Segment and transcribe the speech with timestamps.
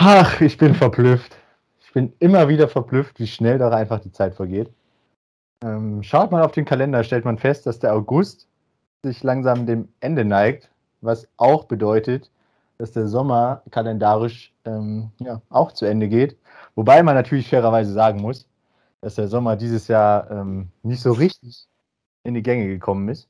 [0.00, 1.34] Ach, ich bin verblüfft.
[1.80, 4.72] Ich bin immer wieder verblüfft, wie schnell doch einfach die Zeit vergeht.
[5.60, 8.46] Ähm, schaut man auf den Kalender, stellt man fest, dass der August
[9.02, 12.30] sich langsam dem Ende neigt, was auch bedeutet,
[12.78, 16.36] dass der Sommer kalendarisch ähm, ja, auch zu Ende geht.
[16.76, 18.48] Wobei man natürlich fairerweise sagen muss,
[19.00, 21.66] dass der Sommer dieses Jahr ähm, nicht so richtig
[22.22, 23.28] in die Gänge gekommen ist.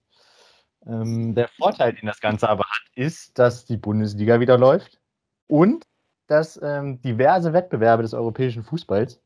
[0.87, 5.01] Ähm, der Vorteil, den das Ganze aber hat, ist, dass die Bundesliga wieder läuft
[5.47, 5.87] und
[6.29, 9.21] dass ähm, diverse Wettbewerbe des europäischen Fußballs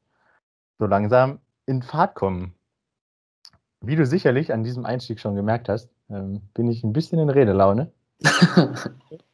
[0.78, 2.54] so langsam in Fahrt kommen.
[3.80, 7.28] Wie du sicherlich an diesem Einstieg schon gemerkt hast, ähm, bin ich ein bisschen in
[7.28, 7.92] Redelaune.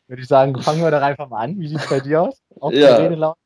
[0.09, 1.60] Würde ich sagen, fangen wir doch einfach mal an.
[1.60, 2.43] Wie sieht es bei dir aus?
[2.60, 2.96] Auch ja.
[2.96, 3.37] Redelaune?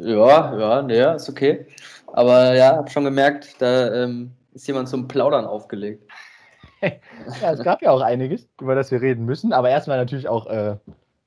[0.00, 1.66] Ja, ja, nee, ist okay.
[2.06, 6.08] Aber ja, habe schon gemerkt, da ähm, ist jemand zum Plaudern aufgelegt.
[6.82, 9.52] ja, es gab ja auch einiges, über das wir reden müssen.
[9.52, 10.76] Aber erstmal natürlich auch äh,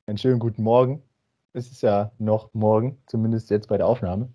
[0.07, 1.03] einen schönen guten Morgen.
[1.55, 4.27] Es ist ja noch morgen, zumindest jetzt bei der Aufnahme.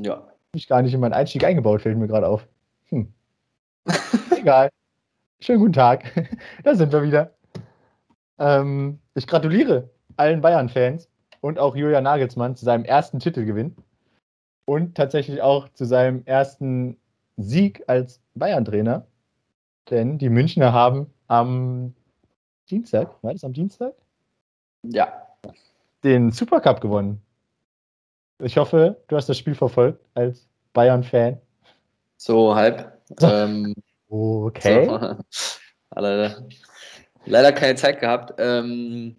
[0.00, 0.26] Ja.
[0.52, 2.48] Ich gar nicht in meinen Einstieg eingebaut, fällt mir gerade auf.
[2.86, 3.14] Hm.
[4.36, 4.70] Egal.
[5.38, 6.02] Schönen guten Tag.
[6.64, 7.30] da sind wir wieder.
[8.38, 11.08] Ähm, ich gratuliere allen Bayern-Fans
[11.40, 13.76] und auch Julian Nagelsmann zu seinem ersten Titelgewinn
[14.64, 16.96] und tatsächlich auch zu seinem ersten
[17.36, 19.06] Sieg als Bayern-Trainer.
[19.88, 21.94] Denn die Münchner haben am
[22.68, 23.94] Dienstag, war das am Dienstag?
[24.82, 25.26] Ja.
[26.04, 27.22] Den Supercup gewonnen.
[28.38, 31.40] Ich hoffe, du hast das Spiel verfolgt als Bayern-Fan.
[32.16, 32.92] So halb.
[33.20, 33.74] ähm,
[34.08, 34.86] okay.
[34.86, 35.16] So,
[35.94, 36.48] leider,
[37.24, 38.34] leider keine Zeit gehabt.
[38.38, 39.16] Ähm,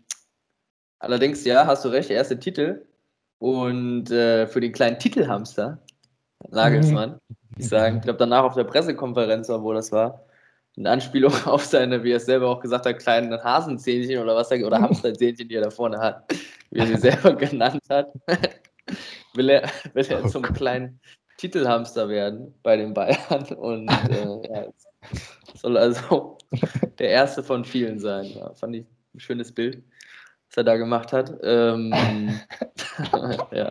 [1.00, 2.86] allerdings, ja, hast du recht, erste Titel.
[3.40, 5.80] Und äh, für den kleinen Titelhamster,
[6.50, 7.20] Nagelsmann,
[7.58, 10.27] ich sagen, ich glaube danach auf der Pressekonferenz, wo das war,
[10.78, 14.52] in Anspielung auf seine, wie er es selber auch gesagt hat, kleinen Hasenzähnchen oder was
[14.52, 16.32] er, oder Hamsterzähnchen, die er da vorne hat,
[16.72, 18.08] wie er sie selber genannt hat,
[19.34, 21.00] will er, will er zum kleinen
[21.38, 23.44] Titelhamster werden bei den Bayern?
[23.58, 24.68] Und äh, ja,
[25.56, 26.38] soll also
[27.00, 28.26] der erste von vielen sein.
[28.26, 29.84] Ja, fand ich ein schönes Bild
[30.50, 31.34] was er da gemacht hat.
[31.44, 31.94] Ähm,
[33.52, 33.70] ja.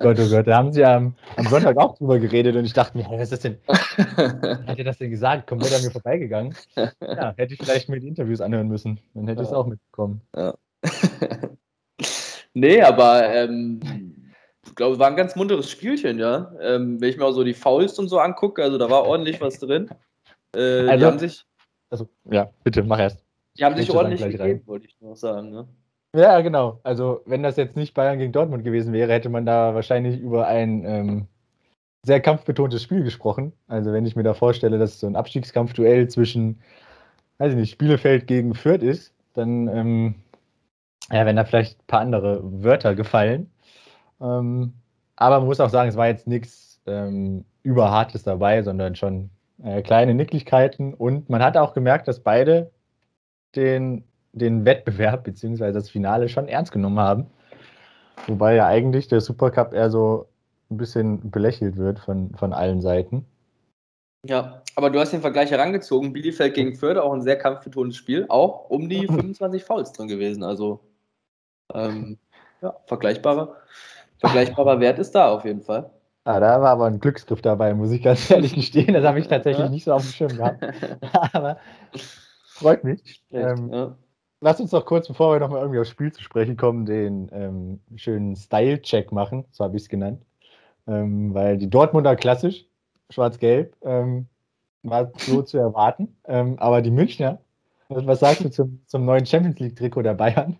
[0.00, 2.96] Gott, oh Gott, da haben sie am, am Sonntag auch drüber geredet und ich dachte
[2.96, 3.58] mir, was ist das denn?
[3.68, 5.46] Hat er das denn gesagt?
[5.46, 6.54] Komplett an mir vorbeigegangen.
[6.76, 8.98] Ja, hätte ich vielleicht mir die Interviews anhören müssen.
[9.14, 10.22] Dann hätte ich es auch mitbekommen.
[10.34, 10.54] Ja.
[12.54, 13.80] nee, aber ähm,
[14.66, 16.52] ich glaube, es war ein ganz munteres Spielchen, ja.
[16.60, 19.40] Ähm, wenn ich mir auch so die Fouls und so angucke, also da war ordentlich
[19.40, 19.90] was drin.
[20.54, 21.44] Äh, also, die haben sich.
[21.90, 23.24] Also, ja, bitte, mach erst.
[23.58, 25.50] Die haben sich ordentlich gegeben, wollte ich noch sagen.
[25.50, 25.68] Ne?
[26.14, 26.80] Ja, genau.
[26.82, 30.46] Also, wenn das jetzt nicht Bayern gegen Dortmund gewesen wäre, hätte man da wahrscheinlich über
[30.48, 31.28] ein ähm,
[32.04, 33.52] sehr kampfbetontes Spiel gesprochen.
[33.68, 36.60] Also, wenn ich mir da vorstelle, dass so ein Abstiegskampfduell zwischen,
[37.38, 40.14] weiß ich nicht, Bielefeld gegen Fürth ist, dann ähm,
[41.10, 43.50] ja, werden da vielleicht ein paar andere Wörter gefallen.
[44.20, 44.74] Ähm,
[45.16, 49.30] aber man muss auch sagen, es war jetzt nichts ähm, Überhartes dabei, sondern schon
[49.62, 50.94] äh, kleine Nicklichkeiten.
[50.94, 52.70] Und man hat auch gemerkt, dass beide
[53.56, 55.72] den den Wettbewerb bzw.
[55.72, 57.26] das Finale schon ernst genommen haben.
[58.26, 60.26] Wobei ja eigentlich der Supercup eher so
[60.70, 63.24] ein bisschen belächelt wird von, von allen Seiten.
[64.26, 66.12] Ja, aber du hast den Vergleich herangezogen.
[66.12, 68.26] Bielefeld gegen Förde, auch ein sehr kampfbetontes Spiel.
[68.28, 70.42] Auch um die 25 Fouls drin gewesen.
[70.42, 70.80] Also,
[71.72, 72.18] ähm,
[72.60, 73.56] ja, vergleichbarer,
[74.18, 75.90] vergleichbarer Wert ist da auf jeden Fall.
[76.24, 78.92] Ah, da war aber ein Glücksgriff dabei, muss ich ganz ehrlich gestehen.
[78.92, 80.62] Das habe ich tatsächlich nicht so auf dem Schirm gehabt.
[81.32, 81.58] aber
[82.44, 83.22] freut mich.
[83.30, 83.96] Ähm, ja.
[84.42, 87.80] Lass uns doch kurz, bevor wir nochmal irgendwie aufs Spiel zu sprechen kommen, den ähm,
[87.96, 90.22] schönen Style-Check machen, so habe ich es genannt.
[90.86, 92.64] Ähm, weil die Dortmunder klassisch,
[93.10, 94.26] schwarz-gelb, ähm,
[94.82, 96.16] war so zu erwarten.
[96.26, 97.40] Ähm, aber die Münchner,
[97.88, 100.56] was sagst du zum, zum neuen Champions League-Trikot der Bayern?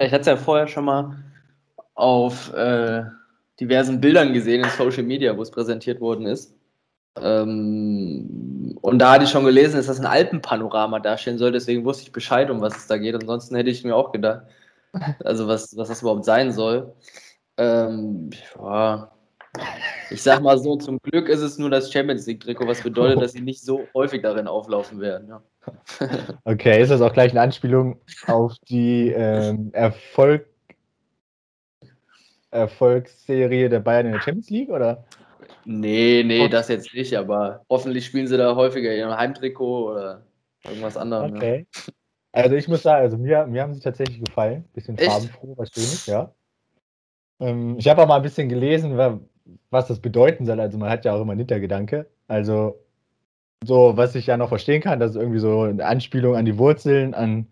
[0.00, 1.16] Ich hatte es ja vorher schon mal
[1.94, 3.04] auf äh,
[3.60, 6.52] diversen Bildern gesehen in Social Media, wo es präsentiert worden ist.
[7.20, 12.04] Ähm, und da hatte ich schon gelesen, dass das ein Alpenpanorama darstellen soll, deswegen wusste
[12.04, 13.14] ich Bescheid, um was es da geht.
[13.14, 14.42] Ansonsten hätte ich mir auch gedacht,
[15.24, 16.92] also was, was das überhaupt sein soll.
[17.56, 19.10] Ähm, ja,
[20.10, 23.32] ich sag mal so, zum Glück ist es nur das Champions League-Trikot, was bedeutet, dass
[23.32, 25.28] sie nicht so häufig darin auflaufen werden.
[25.28, 25.42] Ja.
[26.44, 30.46] Okay, ist das auch gleich eine Anspielung auf die ähm, Erfolg
[32.50, 35.04] Erfolgsserie der Bayern in der Champions League, oder?
[35.64, 40.22] Nee, nee, das jetzt nicht, aber hoffentlich spielen sie da häufiger ihr Heimtrikot oder
[40.64, 41.32] irgendwas anderes.
[41.32, 41.66] Okay.
[41.74, 41.92] Ja.
[42.32, 44.64] Also ich muss sagen, also mir, mir haben sie tatsächlich gefallen.
[44.72, 45.10] Bisschen Echt?
[45.10, 46.32] farbenfroh, was schönes, ja.
[47.40, 48.98] Ähm, ich habe auch mal ein bisschen gelesen,
[49.70, 50.60] was das bedeuten soll.
[50.60, 52.06] Also man hat ja auch immer einen Hintergedanke.
[52.26, 52.80] Also
[53.64, 56.58] so, was ich ja noch verstehen kann, das ist irgendwie so eine Anspielung an die
[56.58, 57.46] Wurzeln, an,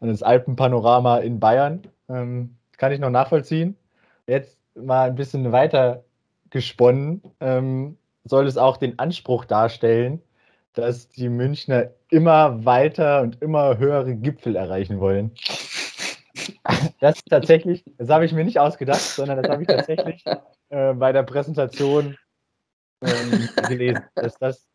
[0.00, 1.82] an das Alpenpanorama in Bayern.
[2.08, 3.76] Ähm, kann ich noch nachvollziehen.
[4.26, 6.04] Jetzt mal ein bisschen weiter
[6.50, 10.22] gesponnen, ähm, soll es auch den Anspruch darstellen,
[10.74, 15.32] dass die Münchner immer weiter und immer höhere Gipfel erreichen wollen.
[17.00, 20.24] Das ist tatsächlich, das habe ich mir nicht ausgedacht, sondern das habe ich tatsächlich
[20.70, 22.16] äh, bei der Präsentation
[23.02, 24.68] ähm, gelesen, dass das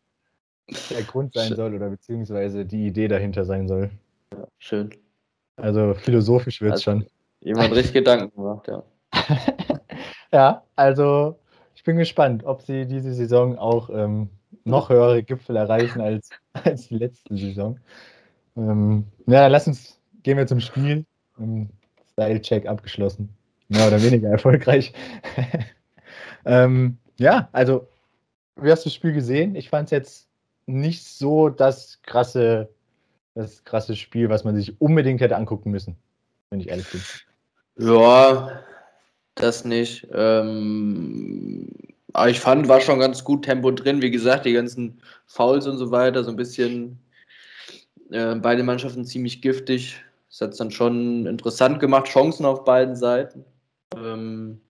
[0.90, 3.90] der Grund sein soll oder beziehungsweise die Idee dahinter sein soll.
[4.32, 4.90] Ja, schön.
[5.56, 7.10] Also philosophisch wird es also, schon.
[7.40, 8.82] Jemand richtig Gedanken gemacht, ja.
[10.32, 11.38] ja, also
[11.84, 14.30] ich bin gespannt, ob sie diese Saison auch ähm,
[14.64, 16.30] noch höhere Gipfel erreichen als,
[16.64, 17.78] als die letzte Saison.
[18.56, 21.04] Ähm, ja, lass uns, gehen wir zum Spiel.
[21.38, 21.68] Ähm,
[22.12, 23.28] Style-Check abgeschlossen.
[23.68, 24.94] Mehr oder weniger erfolgreich.
[26.46, 27.86] ähm, ja, also,
[28.56, 29.54] wie hast du das Spiel gesehen?
[29.54, 30.28] Ich fand es jetzt
[30.64, 32.70] nicht so das krasse,
[33.34, 35.96] das krasse Spiel, was man sich unbedingt hätte angucken müssen,
[36.48, 37.02] wenn ich ehrlich bin.
[37.76, 38.62] Ja,
[39.34, 40.06] das nicht.
[40.12, 41.68] Ähm,
[42.12, 44.02] aber ich fand, war schon ganz gut Tempo drin.
[44.02, 46.98] Wie gesagt, die ganzen Fouls und so weiter, so ein bisschen
[48.10, 50.00] äh, beide Mannschaften ziemlich giftig.
[50.28, 53.44] Das hat es dann schon interessant gemacht, Chancen auf beiden Seiten.
[53.96, 54.60] Ähm,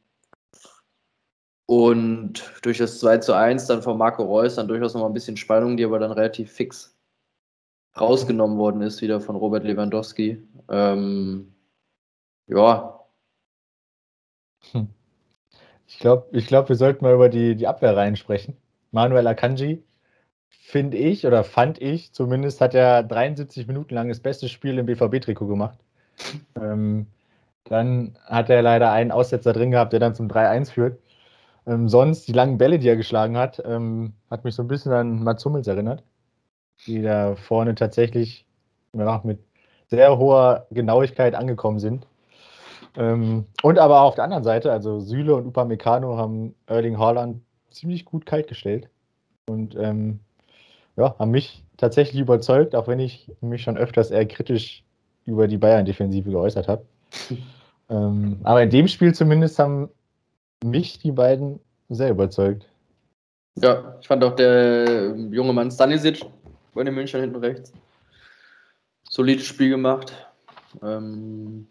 [1.66, 5.36] und durch das 2 zu 1 dann von Marco Reus dann durchaus nochmal ein bisschen
[5.36, 6.94] Spannung, die aber dann relativ fix
[7.98, 10.42] rausgenommen worden ist, wieder von Robert Lewandowski.
[10.68, 11.54] Ähm,
[12.46, 12.93] ja.
[14.72, 14.88] Hm.
[15.86, 18.56] Ich glaube, ich glaub, wir sollten mal über die, die Abwehrreihen sprechen.
[18.90, 19.82] Manuel Akanji,
[20.48, 24.86] finde ich, oder fand ich zumindest, hat er 73 Minuten lang das beste Spiel im
[24.86, 25.78] BVB-Trikot gemacht.
[26.56, 27.08] Ähm,
[27.64, 31.00] dann hat er leider einen Aussetzer drin gehabt, der dann zum 3-1 führt.
[31.66, 34.92] Ähm, sonst die langen Bälle, die er geschlagen hat, ähm, hat mich so ein bisschen
[34.92, 36.04] an Mats Hummels erinnert,
[36.86, 38.46] die da vorne tatsächlich
[38.92, 39.40] mit
[39.88, 42.06] sehr hoher Genauigkeit angekommen sind.
[42.96, 48.04] Ähm, und aber auf der anderen Seite, also Süle und Upamecano haben Erling Haaland ziemlich
[48.04, 48.88] gut kalt gestellt
[49.46, 50.20] und ähm,
[50.96, 54.84] ja, haben mich tatsächlich überzeugt, auch wenn ich mich schon öfters eher kritisch
[55.26, 56.84] über die Bayern-Defensive geäußert habe.
[57.90, 59.88] ähm, aber in dem Spiel zumindest haben
[60.62, 61.58] mich die beiden
[61.88, 62.66] sehr überzeugt.
[63.56, 66.24] Ja, ich fand auch der junge Mann Stanisic
[66.74, 67.72] bei den München hinten rechts.
[69.08, 70.12] Solides Spiel gemacht.
[70.82, 71.68] Ähm,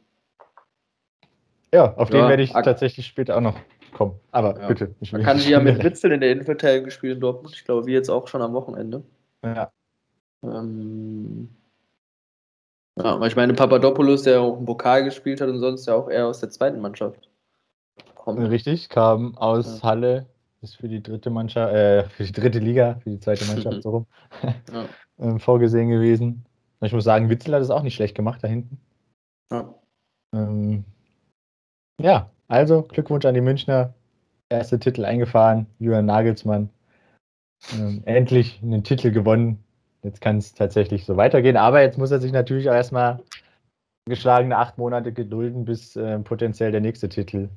[1.74, 3.58] ja, auf ja, den werde ich tatsächlich später auch noch
[3.94, 4.20] kommen.
[4.32, 4.68] Aber ja.
[4.68, 4.96] bitte.
[5.02, 7.56] Ich Man kann sie ja mit Witzel in der Innenverteidigung gespielt in Dortmund.
[7.56, 9.04] Ich glaube, wie jetzt auch schon am Wochenende.
[9.44, 9.72] Ja.
[10.44, 11.50] Ähm,
[12.98, 16.10] ja, weil ich meine, Papadopoulos, der auch im Pokal gespielt hat und sonst ja auch
[16.10, 17.30] eher aus der zweiten Mannschaft
[18.16, 18.40] kommt.
[18.50, 19.90] Richtig, kam aus ja.
[19.90, 20.28] Halle,
[20.62, 23.90] ist für die dritte Mannschaft, äh, für die dritte Liga, für die zweite Mannschaft so
[23.90, 24.06] rum,
[24.44, 24.86] ja.
[25.20, 26.46] ähm, vorgesehen gewesen.
[26.82, 28.78] Ich muss sagen, Witzel hat es auch nicht schlecht gemacht da hinten.
[29.52, 29.74] Ja.
[30.34, 30.84] Ähm,
[32.02, 33.94] ja, also Glückwunsch an die Münchner.
[34.50, 36.70] Erste Titel eingefahren, Julian Nagelsmann.
[37.74, 39.64] Ähm, endlich einen Titel gewonnen.
[40.04, 41.58] Jetzt kann es tatsächlich so weitergehen.
[41.58, 43.24] Aber jetzt muss er sich natürlich auch erstmal
[44.06, 47.50] geschlagene acht Monate gedulden, bis äh, potenziell der nächste Titel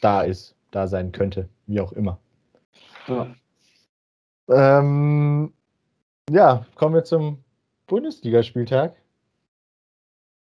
[0.00, 2.18] da ist, da sein könnte, wie auch immer.
[3.06, 3.34] Ja,
[4.48, 5.52] ähm,
[6.30, 7.42] ja kommen wir zum
[7.86, 8.96] Bundesligaspieltag.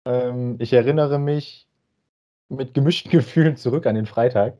[0.06, 1.68] Ähm, ich erinnere mich
[2.50, 4.54] mit gemischten Gefühlen zurück an den Freitag,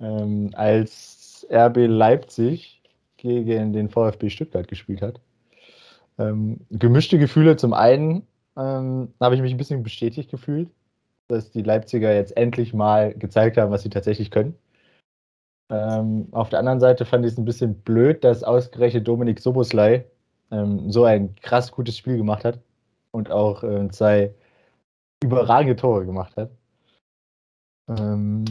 [0.00, 2.82] ähm, als RB Leipzig
[3.16, 5.20] gegen den VfB Stuttgart gespielt hat.
[6.18, 10.68] Ähm, gemischte Gefühle zum einen ähm, habe ich mich ein bisschen bestätigt gefühlt,
[11.28, 14.56] dass die Leipziger jetzt endlich mal gezeigt haben, was sie tatsächlich können.
[15.70, 20.04] Ähm, auf der anderen Seite fand ich es ein bisschen blöd, dass ausgerechnet Dominik Soboslai
[20.50, 22.58] ähm, so ein krass gutes Spiel gemacht hat
[23.10, 24.34] und auch äh, zwei
[25.22, 26.50] überragende Tore gemacht hat.
[27.98, 28.44] Ähm,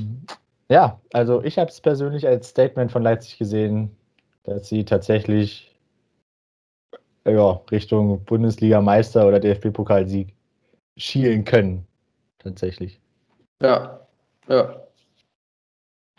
[0.70, 3.96] ja, also ich habe es persönlich als Statement von Leipzig gesehen,
[4.44, 5.72] dass sie tatsächlich
[7.26, 10.34] ja, Richtung Bundesliga-Meister oder DFB-Pokalsieg
[10.98, 11.86] schielen können.
[12.40, 13.00] Tatsächlich.
[13.62, 14.08] Ja,
[14.48, 14.82] ja.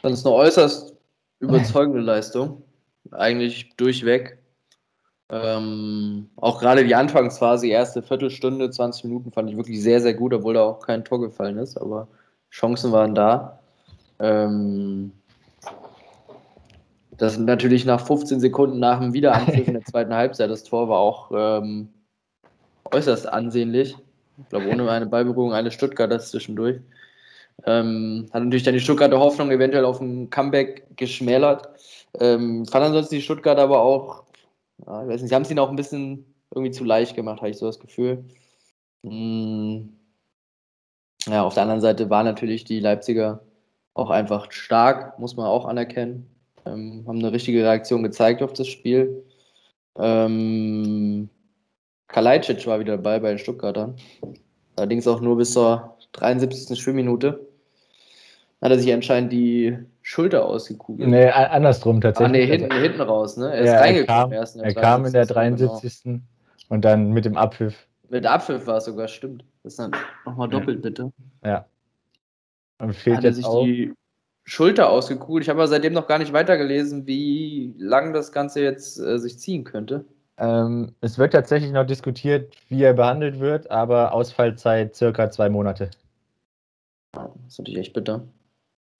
[0.03, 0.97] Das ist eine äußerst
[1.41, 2.63] überzeugende Leistung.
[3.11, 4.39] Eigentlich durchweg.
[5.29, 10.15] Ähm, auch gerade die Anfangsphase, die erste Viertelstunde, 20 Minuten fand ich wirklich sehr, sehr
[10.15, 11.77] gut, obwohl da auch kein Tor gefallen ist.
[11.79, 12.09] Aber
[12.53, 13.59] Chancen waren da.
[14.21, 15.13] Ähm,
[17.17, 20.99] das natürlich nach 15 Sekunden nach dem Wiederanpfiff in der zweiten Halbzeit, das Tor war
[20.99, 21.89] auch ähm,
[22.93, 23.97] äußerst ansehnlich.
[24.39, 26.81] Ich glaube, ohne eine Ballberührung eine Stuttgarter zwischendurch.
[27.65, 31.69] Ähm, hat natürlich dann die Stuttgarter Hoffnung eventuell auf ein Comeback geschmälert.
[32.19, 34.25] Ähm, fand ansonsten die Stuttgarter aber auch,
[34.87, 37.41] ja, ich weiß nicht, sie haben es ihnen auch ein bisschen irgendwie zu leicht gemacht,
[37.41, 38.25] habe ich so das Gefühl.
[39.05, 39.97] Hm,
[41.29, 43.41] ja, auf der anderen Seite waren natürlich die Leipziger
[43.95, 46.27] auch einfach stark, muss man auch anerkennen.
[46.65, 49.25] Ähm, haben eine richtige Reaktion gezeigt auf das Spiel.
[49.99, 51.29] Ähm,
[52.09, 53.97] Kalajdzic war wieder dabei bei den Stuttgartern.
[54.77, 56.79] Allerdings auch nur bis zur 73.
[56.81, 57.47] Spielminute.
[58.61, 61.09] Hat er sich anscheinend die Schulter ausgekugelt.
[61.09, 62.29] Nee, andersrum tatsächlich.
[62.29, 63.53] Ah, nee, hinten, hinten raus, ne?
[63.53, 66.03] Er ist ja, reingekommen er kam, Er kam in der 73.
[66.05, 66.19] Genau.
[66.69, 67.89] Und dann mit dem Abpfiff.
[68.13, 69.43] Mit Abpfiff war es sogar, stimmt.
[69.63, 69.93] Das ist dann
[70.27, 70.83] nochmal doppelt, ja.
[70.83, 71.13] bitte.
[71.43, 71.67] Ja.
[72.79, 73.65] Und fehlt Hat er sich auch.
[73.65, 73.95] die
[74.45, 75.45] Schulter ausgekugelt.
[75.45, 79.39] Ich habe aber seitdem noch gar nicht weitergelesen, wie lang das Ganze jetzt äh, sich
[79.39, 80.05] ziehen könnte.
[80.37, 85.89] Ähm, es wird tatsächlich noch diskutiert, wie er behandelt wird, aber Ausfallzeit circa zwei Monate.
[87.13, 88.25] Das ist natürlich echt bitter.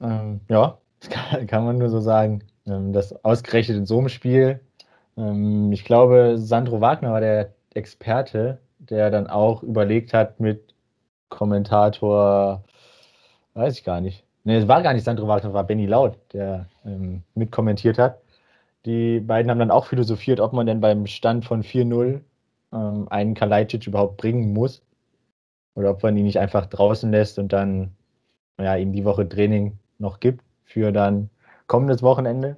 [0.01, 0.79] Ähm, ja,
[1.11, 2.45] kann, kann, man nur so sagen.
[2.65, 4.61] Ähm, das ausgerechnet in so einem Spiel.
[5.19, 8.59] Ähm, ich glaube, Sandro Wagner war der Experte,
[8.91, 10.75] der dann auch überlegt hat mit
[11.29, 12.65] Kommentator,
[13.55, 14.25] weiß ich gar nicht.
[14.45, 18.21] Ne, es war gar nicht Sandro Wagner, es war Benny Laut, der ähm, mitkommentiert hat.
[18.87, 22.21] Die beiden haben dann auch philosophiert, ob man denn beim Stand von 4-0
[22.73, 24.83] ähm, einen Kalajdzic überhaupt bringen muss.
[25.75, 27.93] Oder ob man ihn nicht einfach draußen lässt und dann
[28.59, 31.31] ja, ihm die Woche Training noch gibt für dann
[31.67, 32.57] kommendes Wochenende.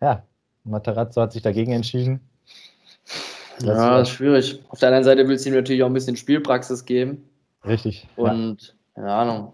[0.00, 0.22] Ja,
[0.64, 2.20] Materazzo hat sich dagegen entschieden.
[3.58, 4.62] Das ja, ist schwierig.
[4.68, 7.24] Auf der anderen Seite willst du ihm natürlich auch ein bisschen Spielpraxis geben.
[7.64, 8.06] Richtig.
[8.16, 9.02] Und, ja.
[9.02, 9.52] keine Ahnung,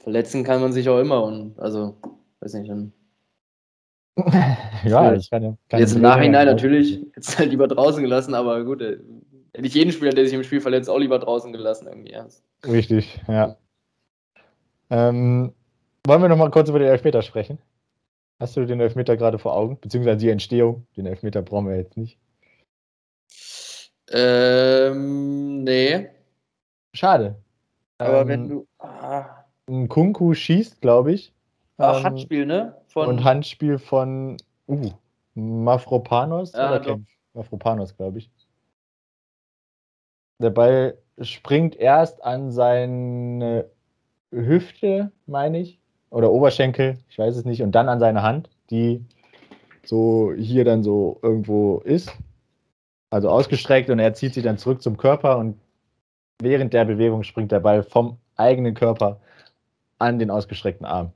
[0.00, 1.96] verletzen kann man sich auch immer und, also,
[2.40, 2.92] weiß nicht, dann.
[4.84, 8.82] ja, ich kann, kann Jetzt im Nachhinein natürlich, jetzt halt lieber draußen gelassen, aber gut,
[8.82, 8.98] äh,
[9.54, 12.12] hätte ich jeden Spieler, der sich im Spiel verletzt, auch lieber draußen gelassen irgendwie.
[12.12, 12.26] Ja.
[12.66, 13.56] Richtig, ja.
[14.90, 15.52] Ähm,
[16.06, 17.58] wollen wir noch mal kurz über den Elfmeter sprechen?
[18.40, 19.78] Hast du den Elfmeter gerade vor Augen?
[19.80, 20.86] Beziehungsweise die Entstehung?
[20.96, 22.18] Den Elfmeter brauchen wir jetzt nicht.
[24.10, 26.08] Ähm, nee.
[26.94, 27.36] Schade.
[27.98, 28.66] Aber ähm, wenn du.
[28.78, 29.44] Ah.
[29.68, 31.32] Ein Kunku schießt, glaube ich.
[31.76, 32.74] Ach, ähm, Handspiel, ne?
[32.88, 34.90] Von und Handspiel von uh,
[35.34, 37.08] Mafropanos ja, oder Kempf?
[37.34, 38.30] Mafropanos, glaube ich.
[40.40, 43.68] Der Ball springt erst an seine
[44.30, 45.80] Hüfte, meine ich,
[46.10, 49.04] oder Oberschenkel, ich weiß es nicht, und dann an seine Hand, die
[49.84, 52.12] so hier dann so irgendwo ist,
[53.10, 55.58] also ausgestreckt und er zieht sie dann zurück zum Körper und
[56.40, 59.20] während der Bewegung springt der Ball vom eigenen Körper
[59.98, 61.12] an den ausgestreckten Arm.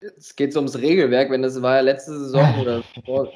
[0.00, 2.82] Es geht so ums Regelwerk, wenn das war ja letzte Saison oder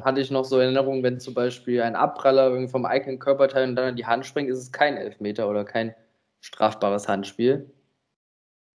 [0.05, 3.89] hatte ich noch so Erinnerungen, wenn zum Beispiel ein Abpraller vom eigenen Körperteil und dann
[3.89, 5.95] an die Hand springt, ist es kein Elfmeter oder kein
[6.41, 7.69] strafbares Handspiel.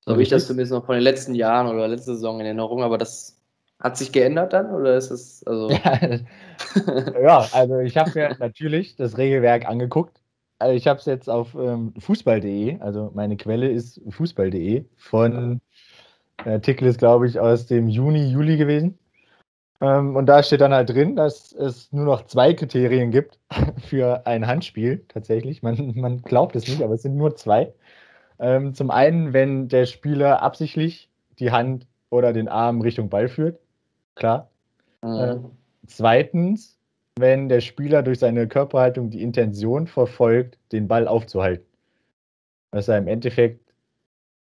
[0.03, 2.83] So habe ich das zumindest noch von den letzten Jahren oder letzte Saison in Erinnerung,
[2.83, 3.36] aber das
[3.79, 5.69] hat sich geändert dann oder ist es also.
[7.21, 10.19] ja, also ich habe mir natürlich das Regelwerk angeguckt.
[10.59, 15.61] Also ich habe es jetzt auf ähm, fußball.de, also meine Quelle ist fußball.de von
[16.45, 18.97] der Artikel ist, glaube ich, aus dem Juni, Juli gewesen.
[19.81, 23.39] Ähm, und da steht dann halt drin, dass es nur noch zwei Kriterien gibt
[23.87, 25.61] für ein Handspiel tatsächlich.
[25.63, 27.73] Man, man glaubt es nicht, aber es sind nur zwei.
[28.39, 33.59] Ähm, zum einen, wenn der Spieler absichtlich die Hand oder den Arm Richtung Ball führt.
[34.17, 34.49] Klar.
[35.03, 35.15] Mhm.
[35.15, 35.37] Äh,
[35.87, 36.77] zweitens,
[37.17, 41.65] wenn der Spieler durch seine Körperhaltung die Intention verfolgt, den Ball aufzuhalten.
[42.71, 43.61] Was er im Endeffekt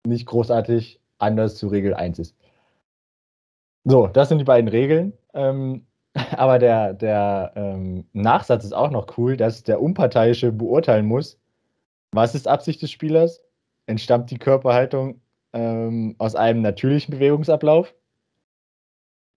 [0.06, 2.36] nicht großartig anders zu Regel 1 ist.
[3.84, 5.14] So, das sind die beiden Regeln.
[5.34, 5.86] Ähm,
[6.38, 11.40] aber der, der ähm, Nachsatz ist auch noch cool, dass der Unparteiische beurteilen muss,
[12.12, 13.42] was ist Absicht des Spielers
[13.88, 15.22] entstammt die Körperhaltung
[15.54, 17.94] ähm, aus einem natürlichen Bewegungsablauf.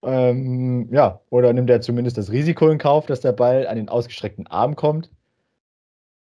[0.05, 3.89] Ähm, ja, oder nimmt er zumindest das Risiko in Kauf, dass der Ball an den
[3.89, 5.11] ausgestreckten Arm kommt.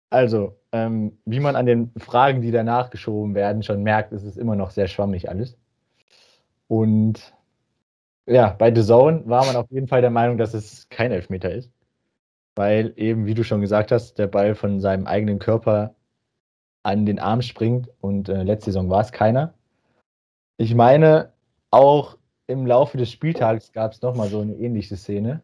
[0.09, 4.37] Also, ähm, wie man an den Fragen, die danach geschoben werden, schon merkt, ist es
[4.37, 5.57] immer noch sehr schwammig alles.
[6.67, 7.33] Und
[8.27, 11.51] ja, bei The Zone war man auf jeden Fall der Meinung, dass es kein Elfmeter
[11.51, 11.71] ist.
[12.55, 15.95] Weil eben, wie du schon gesagt hast, der Ball von seinem eigenen Körper
[16.83, 19.53] an den Arm springt und äh, letzte Saison war es keiner.
[20.57, 21.33] Ich meine,
[21.71, 25.41] auch im Laufe des Spieltags gab es nochmal so eine ähnliche Szene.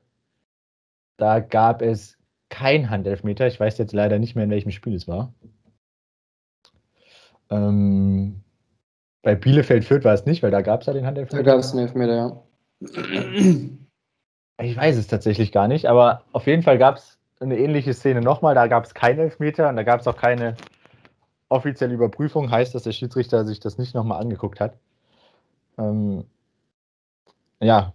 [1.17, 2.17] Da gab es
[2.49, 3.47] kein Handelfmeter.
[3.47, 5.33] Ich weiß jetzt leider nicht mehr, in welchem Spiel es war.
[7.49, 8.41] Ähm,
[9.21, 11.43] bei Bielefeld Fürth war es nicht, weil da gab es ja den Handelfmeter.
[11.43, 12.41] Da gab es einen Elfmeter, ja.
[14.61, 18.21] Ich weiß es tatsächlich gar nicht, aber auf jeden Fall gab es eine ähnliche Szene
[18.21, 18.55] nochmal.
[18.55, 20.55] Da gab es keinen Elfmeter und da gab es auch keine
[21.49, 24.77] offizielle Überprüfung heißt, dass der Schiedsrichter sich das nicht nochmal angeguckt hat.
[25.77, 26.25] Ähm,
[27.61, 27.93] ja,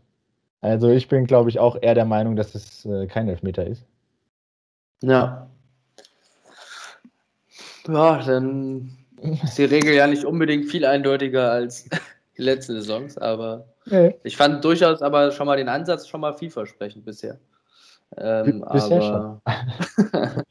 [0.61, 3.85] also ich bin, glaube ich, auch eher der Meinung, dass es äh, kein Elfmeter ist.
[5.03, 5.51] Ja.
[7.87, 8.97] Ja, dann
[9.43, 11.89] ist die Regel ja nicht unbedingt viel eindeutiger als
[12.37, 14.15] die letzten Saisons, aber nee.
[14.23, 17.39] ich fand durchaus aber schon mal den Ansatz schon mal vielversprechend bisher.
[18.17, 19.43] Ähm, bisher aber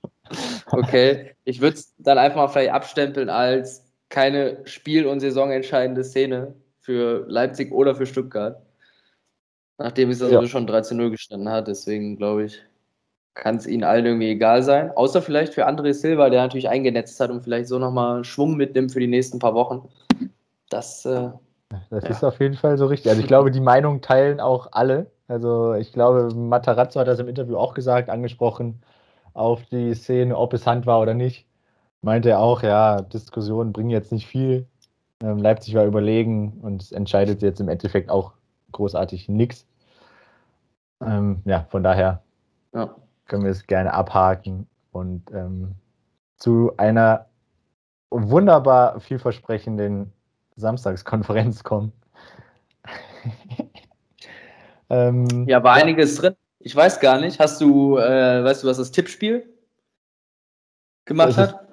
[0.72, 6.54] okay, ich würde es dann einfach mal vielleicht abstempeln als keine spiel- und saisonentscheidende Szene
[6.80, 8.62] für Leipzig oder für Stuttgart.
[9.84, 10.48] Nachdem es also ja.
[10.48, 12.64] schon 13-0 gestanden hat, deswegen glaube ich,
[13.34, 14.92] kann es ihnen allen irgendwie egal sein.
[14.92, 18.94] Außer vielleicht für André Silva, der natürlich eingenetzt hat und vielleicht so nochmal Schwung mitnimmt
[18.94, 19.90] für die nächsten paar Wochen.
[20.70, 21.32] Das, äh,
[21.90, 22.10] das ja.
[22.12, 23.10] ist auf jeden Fall so richtig.
[23.10, 25.12] Also ich glaube, die Meinung teilen auch alle.
[25.28, 28.82] Also ich glaube, Matarazzo hat das im Interview auch gesagt, angesprochen
[29.34, 31.46] auf die Szene, ob es Hand war oder nicht.
[32.02, 34.66] Meinte er auch, ja, Diskussionen bringen jetzt nicht viel.
[35.22, 38.32] Ähm, Leipzig war überlegen und entscheidet jetzt im Endeffekt auch
[38.72, 39.66] großartig nichts.
[41.08, 42.22] Ähm, ja, von daher
[42.74, 42.96] ja.
[43.28, 45.76] können wir es gerne abhaken und ähm,
[46.38, 47.28] zu einer
[48.10, 50.12] wunderbar vielversprechenden
[50.56, 51.92] Samstagskonferenz kommen.
[54.90, 55.84] ähm, ja, war ja.
[55.84, 56.36] einiges drin.
[56.60, 57.40] Ich weiß gar nicht.
[57.40, 59.50] Hast du, äh, weißt du, was das Tippspiel
[61.06, 61.73] gemacht hat?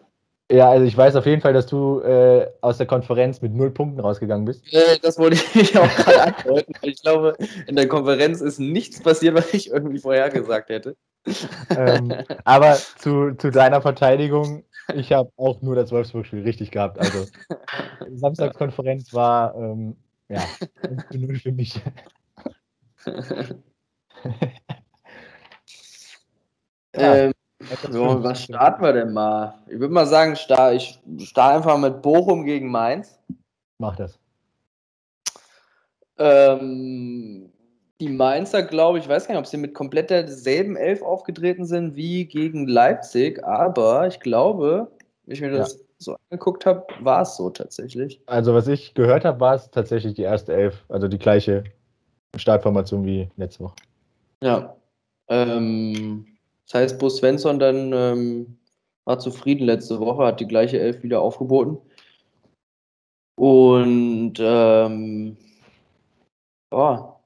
[0.50, 3.70] Ja, also ich weiß auf jeden Fall, dass du äh, aus der Konferenz mit null
[3.70, 4.64] Punkten rausgegangen bist.
[4.72, 6.72] Äh, das wollte ich auch gerade antworten.
[6.82, 7.36] Ich glaube,
[7.68, 10.96] in der Konferenz ist nichts passiert, was ich irgendwie vorhergesagt hätte.
[11.76, 12.12] ähm,
[12.44, 14.64] aber zu, zu deiner Verteidigung,
[14.94, 16.98] ich habe auch nur das Wolfsburg-Spiel richtig gehabt.
[16.98, 17.26] Also
[18.12, 19.96] Samstagskonferenz war ähm,
[20.28, 20.42] ja
[21.12, 21.80] null für mich.
[26.94, 27.32] ähm,
[27.90, 29.54] so, was starten wir denn mal?
[29.66, 33.18] Ich würde mal sagen, star ich starte einfach mit Bochum gegen Mainz.
[33.78, 34.18] Mach das.
[36.18, 37.50] Ähm,
[38.00, 41.96] die Mainzer, glaube ich, weiß gar nicht, ob sie mit komplett derselben Elf aufgetreten sind
[41.96, 44.90] wie gegen Leipzig, aber ich glaube,
[45.24, 45.80] wenn ich mir das ja.
[45.98, 48.20] so angeguckt habe, war es so tatsächlich.
[48.26, 51.64] Also, was ich gehört habe, war es tatsächlich die erste Elf, also die gleiche
[52.36, 53.76] Startformation wie letzte Woche.
[54.42, 54.76] Ja.
[55.28, 56.26] Ähm,
[56.70, 58.58] das heißt, Bo Svensson dann ähm,
[59.04, 61.78] war zufrieden letzte Woche, hat die gleiche Elf wieder aufgeboten.
[63.36, 65.36] Und ähm,
[66.72, 67.20] ja,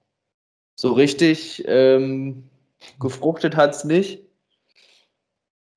[0.81, 2.49] so richtig ähm,
[2.99, 4.23] gefruchtet hat es nicht.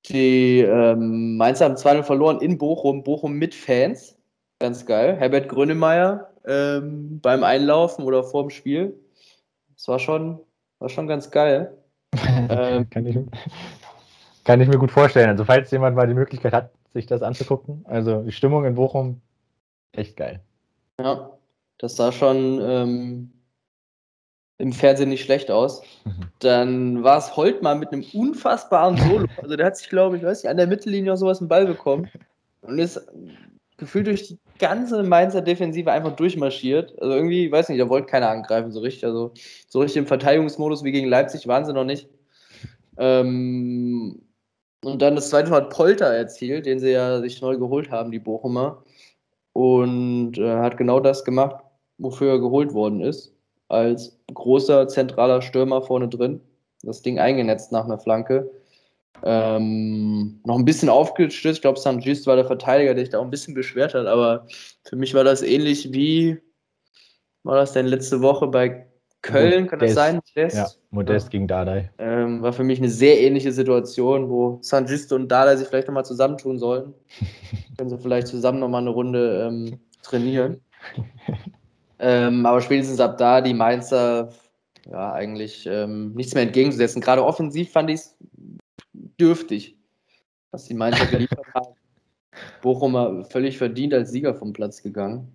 [0.05, 4.17] Die ähm, Mainzer haben 2 verloren in Bochum, Bochum mit Fans.
[4.59, 5.17] Ganz geil.
[5.17, 8.97] Herbert Grönemeyer ähm, beim Einlaufen oder vorm Spiel.
[9.75, 10.39] Das war schon,
[10.79, 11.77] war schon ganz geil
[12.49, 13.17] ähm, kann, ich,
[14.43, 15.29] kann ich mir gut vorstellen.
[15.29, 17.85] Also, falls jemand mal die Möglichkeit hat, sich das anzugucken.
[17.87, 19.21] Also, die Stimmung in Bochum,
[19.91, 20.41] echt geil.
[20.99, 21.31] Ja,
[21.77, 23.31] das sah schon ähm,
[24.57, 25.81] im Fernsehen nicht schlecht aus.
[26.05, 26.31] Mhm.
[26.39, 29.27] Dann war es Holtmann mit einem unfassbaren Solo.
[29.41, 31.65] Also, der hat sich, glaube ich, weiß nicht, an der Mittellinie oder sowas einen Ball
[31.65, 32.09] bekommen
[32.61, 33.01] und ist
[33.77, 36.99] gefühlt durch die ganze Mainzer Defensive einfach durchmarschiert.
[36.99, 39.05] Also irgendwie, weiß nicht, da wollte keiner angreifen so richtig.
[39.05, 39.31] Also
[39.67, 42.09] so richtig im Verteidigungsmodus wie gegen Leipzig waren sie noch nicht.
[42.97, 44.21] Ähm,
[44.83, 48.11] und dann das zweite Mal hat Polter erzielt, den sie ja sich neu geholt haben,
[48.11, 48.83] die Bochumer.
[49.53, 51.63] Und äh, hat genau das gemacht,
[51.97, 53.33] wofür er geholt worden ist.
[53.69, 56.41] Als großer zentraler Stürmer vorne drin.
[56.83, 58.49] Das Ding eingenetzt nach einer Flanke.
[59.23, 61.57] Ähm, noch ein bisschen aufgestützt.
[61.57, 61.99] Ich glaube, St.
[62.01, 64.45] Just war der Verteidiger, der sich da auch ein bisschen beschwert hat, aber
[64.87, 66.37] für mich war das ähnlich wie,
[67.43, 68.87] war das denn letzte Woche bei
[69.21, 70.19] Köln, Modest, kann das sein?
[70.35, 71.29] Modest, ja, Modest ja.
[71.31, 71.91] gegen Dardai.
[71.97, 74.87] Ähm, war für mich eine sehr ähnliche Situation, wo St.
[74.87, 76.93] Just und Dardai sich vielleicht nochmal zusammentun sollten.
[77.77, 80.61] Können sie vielleicht zusammen nochmal eine Runde ähm, trainieren.
[81.99, 84.29] ähm, aber spätestens ab da die Mainzer
[84.89, 87.01] ja eigentlich ähm, nichts mehr entgegenzusetzen.
[87.01, 88.17] Gerade offensiv fand ich es
[89.19, 89.77] dürftig,
[90.51, 91.75] was die Mainzer geliefert haben.
[92.61, 95.33] Bochumer völlig verdient als Sieger vom Platz gegangen.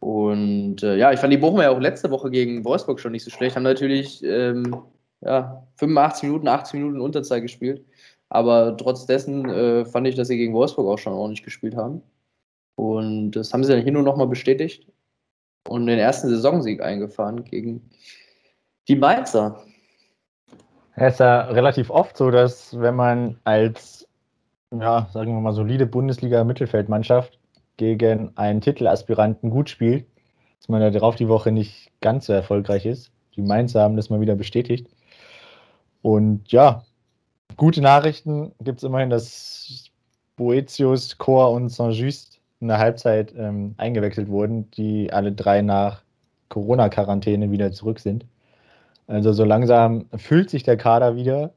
[0.00, 3.24] Und äh, ja, ich fand die Bochumer ja auch letzte Woche gegen Wolfsburg schon nicht
[3.24, 3.56] so schlecht.
[3.56, 4.76] Haben natürlich ähm,
[5.22, 7.84] ja, 85 Minuten, 80 Minuten Unterzahl gespielt.
[8.28, 12.02] Aber trotz dessen äh, fand ich, dass sie gegen Wolfsburg auch schon ordentlich gespielt haben.
[12.76, 14.86] Und das haben sie dann hier nur nochmal bestätigt
[15.68, 17.88] und den ersten Saisonsieg eingefahren gegen
[18.88, 19.62] die Mainzer.
[20.96, 24.06] Es ist ja relativ oft so, dass wenn man als,
[24.70, 27.38] ja, sagen wir mal, solide Bundesliga-Mittelfeldmannschaft
[27.76, 30.06] gegen einen Titelaspiranten gut spielt,
[30.60, 33.10] dass man da drauf die Woche nicht ganz so erfolgreich ist.
[33.34, 34.88] Die Mainzer haben das mal wieder bestätigt.
[36.02, 36.84] Und ja,
[37.56, 39.90] gute Nachrichten gibt es immerhin, dass
[40.36, 46.02] Boetius, Chor und Saint-Just in der Halbzeit ähm, eingewechselt wurden, die alle drei nach
[46.50, 48.26] Corona-Quarantäne wieder zurück sind.
[49.06, 51.52] Also so langsam füllt sich der Kader wieder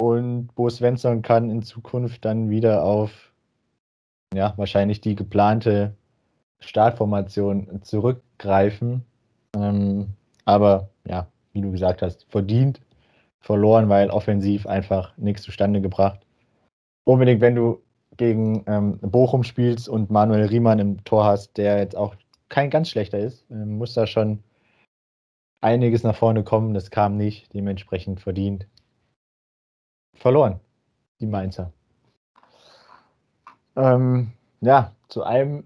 [0.00, 3.32] und Bo Svensson kann in Zukunft dann wieder auf
[4.34, 5.94] ja, wahrscheinlich die geplante
[6.60, 9.04] Startformation zurückgreifen.
[9.56, 12.80] Ähm, aber ja, wie du gesagt hast, verdient
[13.40, 16.20] verloren, weil offensiv einfach nichts zustande gebracht.
[17.04, 17.82] Unbedingt, wenn du
[18.16, 22.14] gegen ähm, Bochum spielst und Manuel Riemann im Tor hast, der jetzt auch
[22.48, 24.42] kein ganz schlechter ist, ähm, muss da schon
[25.62, 26.74] einiges nach vorne kommen.
[26.74, 28.66] Das kam nicht, dementsprechend verdient.
[30.14, 30.60] Verloren,
[31.20, 31.72] die Mainzer.
[33.76, 35.64] Ähm, ja, zu einem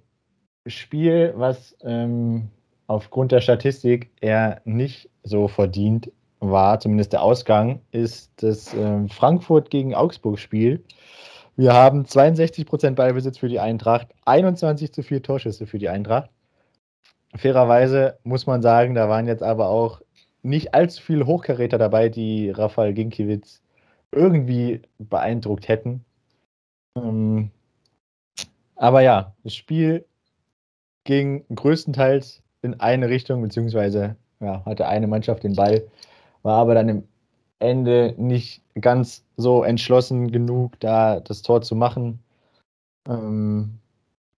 [0.66, 2.48] Spiel, was ähm,
[2.86, 9.70] aufgrund der Statistik eher nicht so verdient war, zumindest der Ausgang, ist das äh, Frankfurt
[9.70, 10.84] gegen Augsburg-Spiel.
[11.56, 16.30] Wir haben 62% Ballbesitz für die Eintracht, 21 zu 4 Torschüsse für die Eintracht.
[17.38, 20.00] Fairerweise muss man sagen, da waren jetzt aber auch
[20.42, 23.62] nicht allzu viele Hochkaräter dabei, die Rafael Ginkiewicz
[24.12, 26.04] irgendwie beeindruckt hätten.
[26.96, 27.50] Ähm,
[28.76, 30.04] aber ja, das Spiel
[31.04, 35.86] ging größtenteils in eine Richtung, beziehungsweise ja, hatte eine Mannschaft den Ball,
[36.42, 37.08] war aber dann im
[37.58, 42.20] Ende nicht ganz so entschlossen genug, da das Tor zu machen.
[43.08, 43.78] Ähm,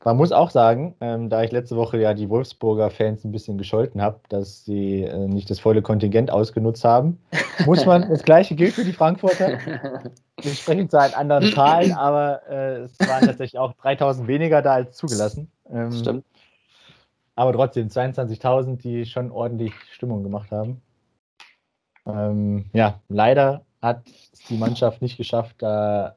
[0.05, 3.59] man muss auch sagen, ähm, da ich letzte Woche ja die Wolfsburger Fans ein bisschen
[3.59, 7.19] gescholten habe, dass sie äh, nicht das volle Kontingent ausgenutzt haben,
[7.67, 9.59] muss man, das gleiche gilt für die Frankfurter.
[10.41, 14.75] Wir sprechen zwar in anderen Zahlen, aber äh, es waren tatsächlich auch 3000 weniger da
[14.75, 15.51] als zugelassen.
[15.71, 16.25] Ähm, Stimmt.
[17.35, 20.81] Aber trotzdem 22.000, die schon ordentlich Stimmung gemacht haben.
[22.07, 26.15] Ähm, ja, leider hat es die Mannschaft nicht geschafft, da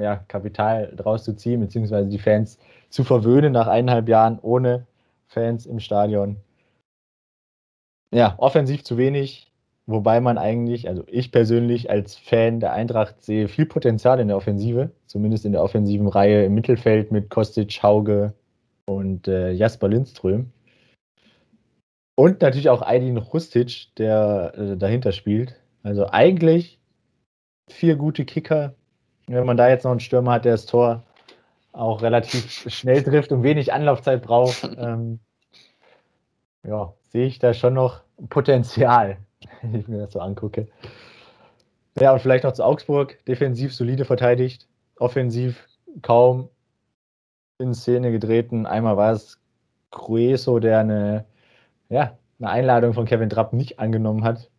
[0.00, 2.58] ja, Kapital draus zu ziehen, beziehungsweise die Fans
[2.92, 4.86] zu verwöhnen nach eineinhalb Jahren ohne
[5.26, 6.36] Fans im Stadion.
[8.12, 9.50] Ja, offensiv zu wenig,
[9.86, 14.36] wobei man eigentlich, also ich persönlich als Fan der Eintracht sehe viel Potenzial in der
[14.36, 18.34] Offensive, zumindest in der offensiven Reihe im Mittelfeld mit Kostic, Hauge
[18.84, 20.52] und äh, Jasper Lindström.
[22.14, 25.58] Und natürlich auch Aydin Rustic, der äh, dahinter spielt.
[25.82, 26.78] Also eigentlich
[27.70, 28.74] vier gute Kicker.
[29.28, 31.04] Wenn man da jetzt noch einen Stürmer hat, der das Tor
[31.72, 35.20] auch relativ schnell trifft und wenig Anlaufzeit braucht, ähm,
[36.62, 39.18] ja, sehe ich da schon noch Potenzial,
[39.62, 40.68] wenn ich mir das so angucke.
[41.98, 43.22] Ja, und vielleicht noch zu Augsburg.
[43.26, 45.68] Defensiv solide verteidigt, offensiv
[46.00, 46.48] kaum
[47.58, 48.66] in Szene getreten.
[48.66, 49.38] Einmal war es
[49.90, 51.26] Crueso, der eine,
[51.90, 54.50] ja, eine Einladung von Kevin Trapp nicht angenommen hat.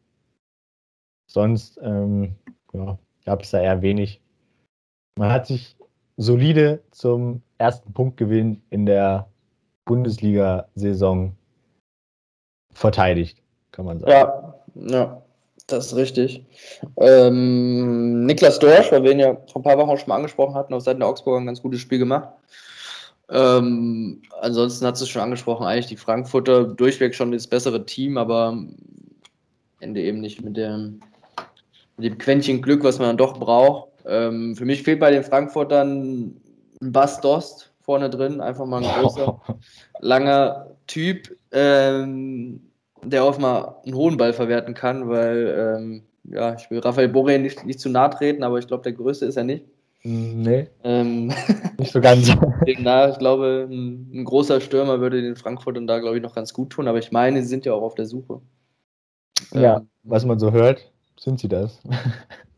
[1.28, 2.36] Sonst ähm,
[2.72, 4.22] ja, gab es da eher wenig.
[5.18, 5.76] Man hat sich
[6.18, 9.28] solide zum ersten Punktgewinn in der
[9.86, 11.36] Bundesliga-Saison
[12.74, 14.12] verteidigt, kann man sagen.
[14.12, 15.22] Ja, ja,
[15.68, 16.46] das ist richtig.
[16.98, 20.74] Ähm, Niklas Dorsch, weil wir ihn ja vor ein paar Wochen schon mal angesprochen hatten,
[20.74, 22.30] auf Seiten der Augsburger ein ganz gutes Spiel gemacht.
[23.30, 28.58] Ähm, ansonsten hat es schon angesprochen, eigentlich die Frankfurter durchweg schon das bessere Team, aber
[29.80, 31.00] Ende eben nicht mit dem,
[31.98, 33.93] mit dem Quäntchen Glück, was man dann doch braucht.
[34.06, 36.40] Ähm, für mich fehlt bei den Frankfurtern
[36.82, 39.40] ein Bass Dost vorne drin, einfach mal ein großer,
[40.00, 42.62] langer Typ, ähm,
[43.04, 47.38] der auch mal einen hohen Ball verwerten kann, weil, ähm, ja, ich will Raphael Boré
[47.38, 49.66] nicht, nicht zu nahe treten, aber ich glaube, der Größte ist er nicht.
[50.06, 51.28] Nee, Ähm,
[51.78, 52.30] nicht so ganz.
[52.80, 56.54] na, ich glaube, ein, ein großer Stürmer würde den Frankfurtern da, glaube ich, noch ganz
[56.54, 58.42] gut tun, aber ich meine, sie sind ja auch auf der Suche.
[59.54, 61.82] ja, Ähm, was man so hört, sind sie das.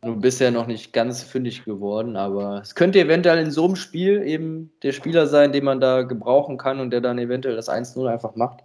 [0.03, 4.21] Nur bisher noch nicht ganz fündig geworden, aber es könnte eventuell in so einem Spiel
[4.23, 8.07] eben der Spieler sein, den man da gebrauchen kann und der dann eventuell das 1-0
[8.07, 8.63] einfach macht.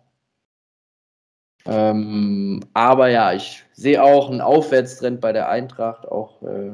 [1.67, 6.73] Ähm, aber ja, ich sehe auch einen Aufwärtstrend bei der Eintracht, auch äh,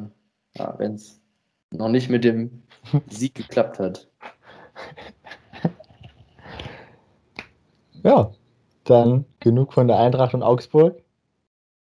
[0.56, 1.20] ja, wenn es
[1.70, 2.62] noch nicht mit dem
[3.08, 4.08] Sieg geklappt hat.
[8.02, 8.30] Ja,
[8.84, 11.02] dann genug von der Eintracht und Augsburg.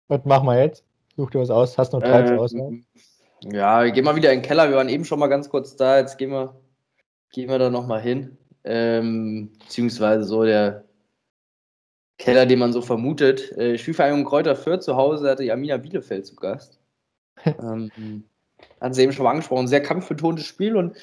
[0.08, 0.85] Was machen wir jetzt?
[1.16, 1.78] Such dir was aus.
[1.78, 2.70] Hast noch drei zur Auswahl?
[2.70, 2.86] Ähm,
[3.44, 4.70] ja, gehen wir wieder in den Keller.
[4.70, 6.00] Wir waren eben schon mal ganz kurz da.
[6.00, 6.60] Jetzt gehen wir,
[7.32, 8.38] gehen wir da nochmal hin.
[8.64, 10.86] Ähm, beziehungsweise so der
[12.18, 13.52] Keller, den man so vermutet.
[13.58, 16.80] Äh, Spielvereinigung Kräuter Fürth zu Hause hatte Jamina Bielefeld zu Gast.
[17.46, 17.92] ähm,
[18.80, 19.68] hatten sie eben schon mal angesprochen.
[19.68, 21.00] Sehr kampfbetontes Spiel und äh,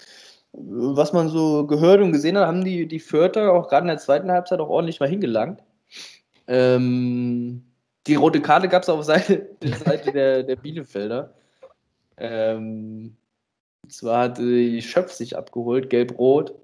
[0.53, 3.98] was man so gehört und gesehen hat, haben die, die Fürther auch gerade in der
[3.98, 5.62] zweiten Halbzeit auch ordentlich mal hingelangt.
[6.48, 7.71] Ähm,
[8.06, 11.34] die rote Karte gab es auf Seite, der Seite der, der Bielefelder.
[12.16, 13.16] Ähm,
[13.82, 16.54] und zwar hat die Schöpf sich abgeholt, gelb-rot.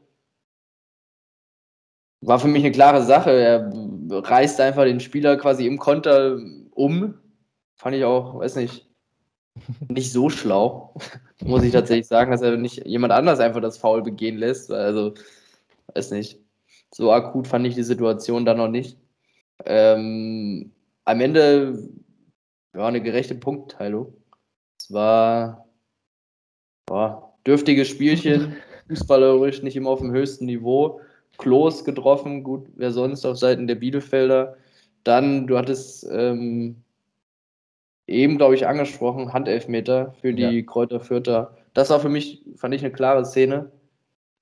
[2.21, 3.31] War für mich eine klare Sache.
[3.31, 3.73] Er
[4.11, 6.39] reißt einfach den Spieler quasi im Konter
[6.73, 7.15] um.
[7.77, 8.89] Fand ich auch, weiß nicht,
[9.89, 10.95] nicht so schlau.
[11.43, 14.73] Muss ich tatsächlich sagen, dass er nicht jemand anders einfach das Foul begehen lässt.
[14.73, 15.15] Also,
[15.95, 16.41] weiß nicht.
[16.93, 18.99] So akut fand ich die Situation dann noch nicht.
[19.65, 20.73] Ähm,
[21.09, 21.89] am Ende
[22.75, 24.13] war eine gerechte Punktteilung.
[24.79, 25.67] Es war
[26.87, 28.57] boah, dürftiges Spielchen,
[28.89, 31.01] fußballerisch nicht immer auf dem höchsten Niveau.
[31.39, 34.57] Klos getroffen, gut, wer sonst auf Seiten der Bielefelder.
[35.05, 36.83] Dann, du hattest ähm,
[38.07, 40.63] eben, glaube ich, angesprochen, Handelfmeter für die ja.
[40.63, 41.57] Kräuter Fürther.
[41.73, 43.71] Das war für mich, fand ich, eine klare Szene.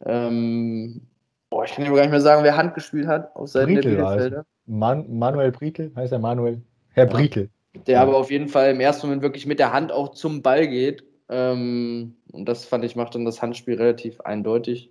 [0.05, 1.03] Ähm,
[1.49, 4.03] boah, ich kann gar nicht mehr sagen, wer Hand gespielt hat auf Seiten Britel der
[4.03, 4.47] Bielefelder.
[4.67, 6.61] Man Manuel Britel, heißt er Manuel?
[6.93, 7.07] Herr.
[7.07, 7.51] Britel.
[7.87, 10.67] Der aber auf jeden Fall im ersten Moment wirklich mit der Hand auch zum Ball
[10.67, 11.05] geht.
[11.29, 14.91] Ähm, und das fand ich, macht dann das Handspiel relativ eindeutig.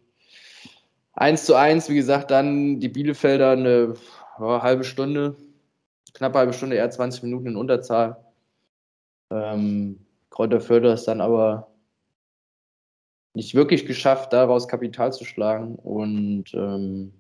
[1.14, 3.94] 1 zu 1, wie gesagt, dann die Bielefelder eine
[4.40, 5.36] oh, halbe Stunde,
[6.14, 8.18] knappe halbe Stunde, eher 20 Minuten in Unterzahl.
[9.32, 11.68] Ähm, Kräuterförder ist dann aber
[13.34, 15.76] nicht wirklich geschafft, daraus Kapital zu schlagen.
[15.76, 17.14] Und ähm,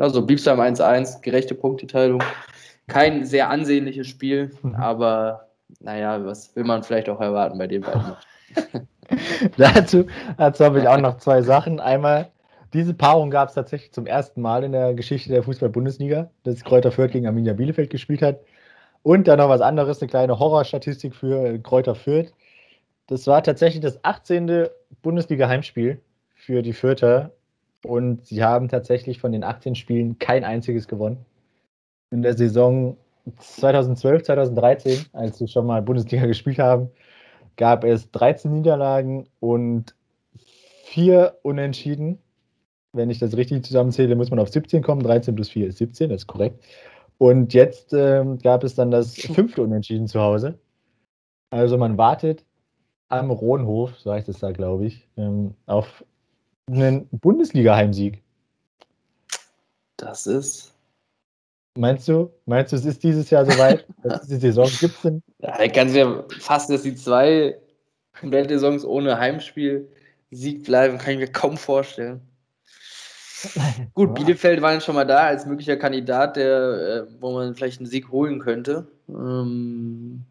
[0.00, 2.22] ja, so blieb es am 1-1, gerechte Punkteteilung.
[2.86, 4.74] Kein sehr ansehnliches Spiel, mhm.
[4.74, 8.16] aber naja, was will man vielleicht auch erwarten bei den beiden?
[9.58, 10.06] dazu
[10.38, 11.80] dazu habe ich auch noch zwei Sachen.
[11.80, 12.30] Einmal,
[12.72, 16.90] diese Paarung gab es tatsächlich zum ersten Mal in der Geschichte der Fußball-Bundesliga, dass Kräuter
[16.90, 18.40] Fürth gegen Arminia Bielefeld gespielt hat.
[19.02, 22.32] Und dann noch was anderes, eine kleine Horrorstatistik für Kräuter Fürth.
[23.06, 24.66] Das war tatsächlich das 18.
[25.02, 26.00] Bundesliga-Heimspiel
[26.34, 27.32] für die Fürther
[27.84, 31.24] und sie haben tatsächlich von den 18 Spielen kein einziges gewonnen.
[32.10, 32.96] In der Saison
[33.38, 36.90] 2012, 2013, als sie schon mal Bundesliga gespielt haben,
[37.56, 39.94] gab es 13 Niederlagen und
[40.84, 42.18] vier Unentschieden.
[42.92, 45.02] Wenn ich das richtig zusammenzähle, muss man auf 17 kommen.
[45.02, 46.64] 13 plus 4 ist 17, das ist korrekt.
[47.18, 50.58] Und jetzt ähm, gab es dann das fünfte Unentschieden zu Hause.
[51.50, 52.44] Also man wartet
[53.08, 56.04] am Rohnhof, so heißt es da, glaube ich, ähm, auf
[56.68, 58.22] einen Bundesliga-Heimsieg.
[59.96, 60.72] Das ist.
[61.76, 62.30] Meinst du?
[62.46, 63.86] Meinst du, es ist dieses Jahr soweit?
[64.02, 65.04] dass die Saison gibt?
[65.38, 67.56] Ja, ich kann es ja fast, dass die zwei
[68.22, 72.20] Weltsaisons ohne Heimspiel-Sieg bleiben, kann ich mir kaum vorstellen.
[73.94, 77.88] Gut, Bielefeld war schon mal da als möglicher Kandidat, der, äh, wo man vielleicht einen
[77.88, 78.86] Sieg holen könnte.
[79.08, 80.24] Ähm,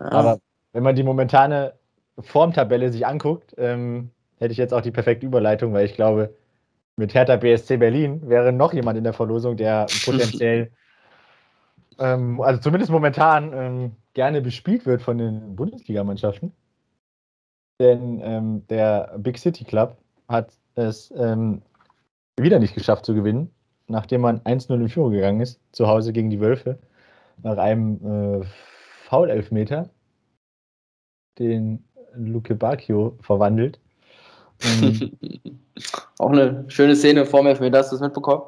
[0.00, 0.12] ja.
[0.12, 0.40] Aber
[0.72, 1.74] wenn man die momentane
[2.18, 6.34] Formtabelle sich anguckt, ähm, hätte ich jetzt auch die perfekte Überleitung, weil ich glaube,
[6.96, 10.70] mit Hertha BSC Berlin wäre noch jemand in der Verlosung, der potenziell,
[11.98, 16.52] ähm, also zumindest momentan, ähm, gerne bespielt wird von den Bundesligamannschaften.
[17.80, 19.98] Denn ähm, der Big City Club
[20.28, 21.62] hat es ähm,
[22.38, 23.50] wieder nicht geschafft zu gewinnen,
[23.88, 26.78] nachdem man 1-0 in Führung gegangen ist, zu Hause gegen die Wölfe,
[27.42, 28.44] nach einem äh,
[29.08, 29.90] Foul-Elfmeter,
[31.38, 31.84] den
[32.16, 33.78] Luke Bacchio verwandelt.
[34.62, 35.12] Ähm,
[36.18, 38.42] Auch eine schöne Szene vorm Elfmeter, hast du das mitbekommen?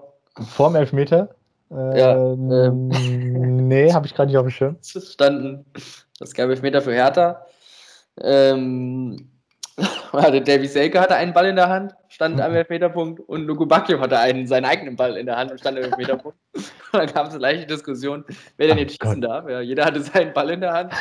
[0.48, 1.34] Vorm Elfmeter?
[1.70, 2.16] Äh, ja.
[2.16, 2.88] Ähm,
[3.68, 4.76] nee, habe ich gerade nicht auf dem Schirm.
[4.80, 5.64] Es standen
[6.18, 7.44] das gelbe Elfmeter für Hertha.
[8.20, 9.28] Ähm,
[10.22, 14.00] hatte Davy Selke hatte einen Ball in der Hand, stand am Elfmeterpunkt und Lugo Bacchio
[14.00, 16.38] hatte einen, seinen eigenen Ball in der Hand und stand am Elfmeterpunkt.
[16.54, 18.24] und dann gab es eine leichte Diskussion,
[18.56, 19.48] wer denn jetzt oh schießen darf.
[19.48, 20.92] Ja, jeder hatte seinen Ball in der Hand.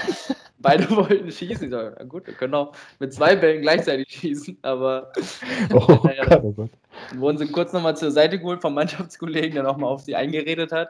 [0.58, 1.66] Beide wollten schießen.
[1.66, 5.12] Ich sage, na gut, wir können auch mit zwei Bällen gleichzeitig schießen, aber
[5.74, 6.70] oh, naja, Gott, oh Gott.
[7.12, 10.72] Dann wurden sie kurz nochmal zur Seite geholt vom Mannschaftskollegen, der nochmal auf sie eingeredet
[10.72, 10.90] hat.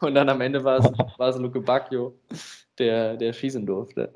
[0.00, 0.84] Und dann am Ende war es,
[1.18, 2.14] war es Luke Bacchio,
[2.78, 4.12] der, der schießen durfte.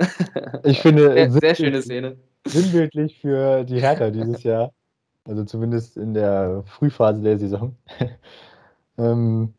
[0.65, 4.73] Ich finde, sehr, sehr schöne Szene sinnbildlich für die Hertha dieses Jahr.
[5.27, 7.75] Also zumindest in der Frühphase der Saison.
[8.99, 9.55] ähm,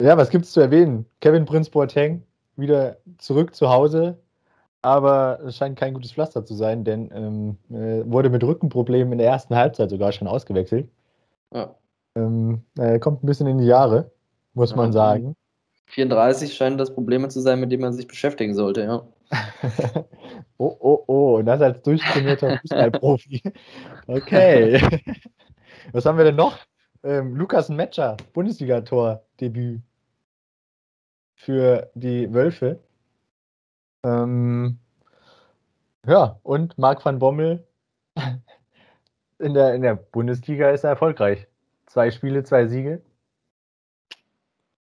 [0.00, 1.06] ja, was gibt es zu erwähnen?
[1.20, 2.22] Kevin Prince Boateng
[2.56, 4.18] wieder zurück zu Hause,
[4.82, 9.18] aber es scheint kein gutes Pflaster zu sein, denn ähm, äh, wurde mit Rückenproblemen in
[9.18, 10.88] der ersten Halbzeit sogar schon ausgewechselt.
[11.54, 11.74] Ja.
[12.16, 14.10] Ähm, er kommt ein bisschen in die Jahre,
[14.54, 15.36] muss ja, man sagen.
[15.86, 19.02] 34 scheinen das Probleme zu sein, mit denen man sich beschäftigen sollte, ja.
[20.58, 23.42] oh, oh, oh, und das als durchtrainierter Fußballprofi.
[24.06, 24.80] Okay.
[25.92, 26.58] Was haben wir denn noch?
[27.02, 29.80] Ähm, Lukas Metscher, Bundesligator-Debüt
[31.34, 32.78] für die Wölfe.
[34.04, 34.78] Ähm,
[36.06, 37.66] ja, und Marc van Bommel
[39.38, 41.48] in der, in der Bundesliga ist er erfolgreich.
[41.86, 43.02] Zwei Spiele, zwei Siege.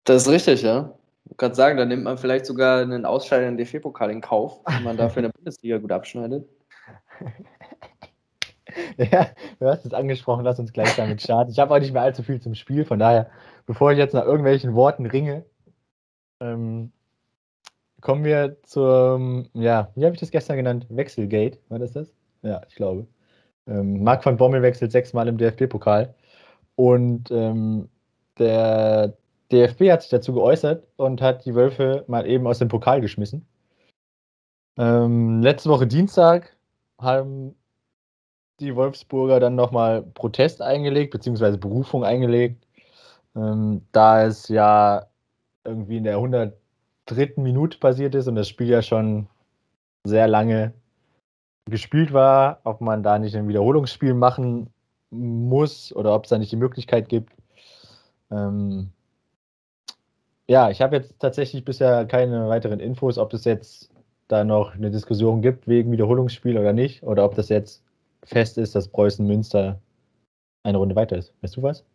[0.04, 0.99] Das ist richtig, ja.
[1.30, 4.98] Ich kann sagen, da nimmt man vielleicht sogar einen ausscheidenden DFB-Pokal in Kauf, wenn man
[4.98, 6.48] dafür in der Bundesliga gut abschneidet.
[8.98, 9.28] Ja,
[9.60, 11.52] du hast es angesprochen, lass uns gleich damit starten.
[11.52, 13.30] Ich habe auch nicht mehr allzu viel zum Spiel, von daher,
[13.66, 15.44] bevor ich jetzt nach irgendwelchen Worten ringe,
[16.40, 16.92] ähm,
[18.02, 20.86] kommen wir zum, ja, wie habe ich das gestern genannt?
[20.90, 22.14] Wechselgate, war das das?
[22.42, 23.08] Ja, ich glaube.
[23.68, 26.14] Ähm, Marc van Bommel wechselt sechsmal im DFB-Pokal
[26.76, 27.90] Und ähm,
[28.38, 29.18] der
[29.52, 33.46] DFB hat sich dazu geäußert und hat die Wölfe mal eben aus dem Pokal geschmissen.
[34.78, 36.56] Ähm, letzte Woche Dienstag
[37.00, 37.56] haben
[38.60, 42.66] die Wolfsburger dann nochmal Protest eingelegt, beziehungsweise Berufung eingelegt,
[43.36, 45.08] ähm, da es ja
[45.64, 47.34] irgendwie in der 103.
[47.38, 49.28] Minute passiert ist und das Spiel ja schon
[50.06, 50.74] sehr lange
[51.70, 54.72] gespielt war, ob man da nicht ein Wiederholungsspiel machen
[55.12, 57.34] muss oder ob es da nicht die Möglichkeit gibt.
[58.32, 58.92] Ähm,
[60.50, 63.92] ja, ich habe jetzt tatsächlich bisher keine weiteren Infos, ob es jetzt
[64.28, 67.84] da noch eine Diskussion gibt wegen Wiederholungsspiel oder nicht, oder ob das jetzt
[68.24, 69.80] fest ist, dass Preußen Münster
[70.64, 71.36] eine Runde weiter ist.
[71.42, 71.86] Weißt du was?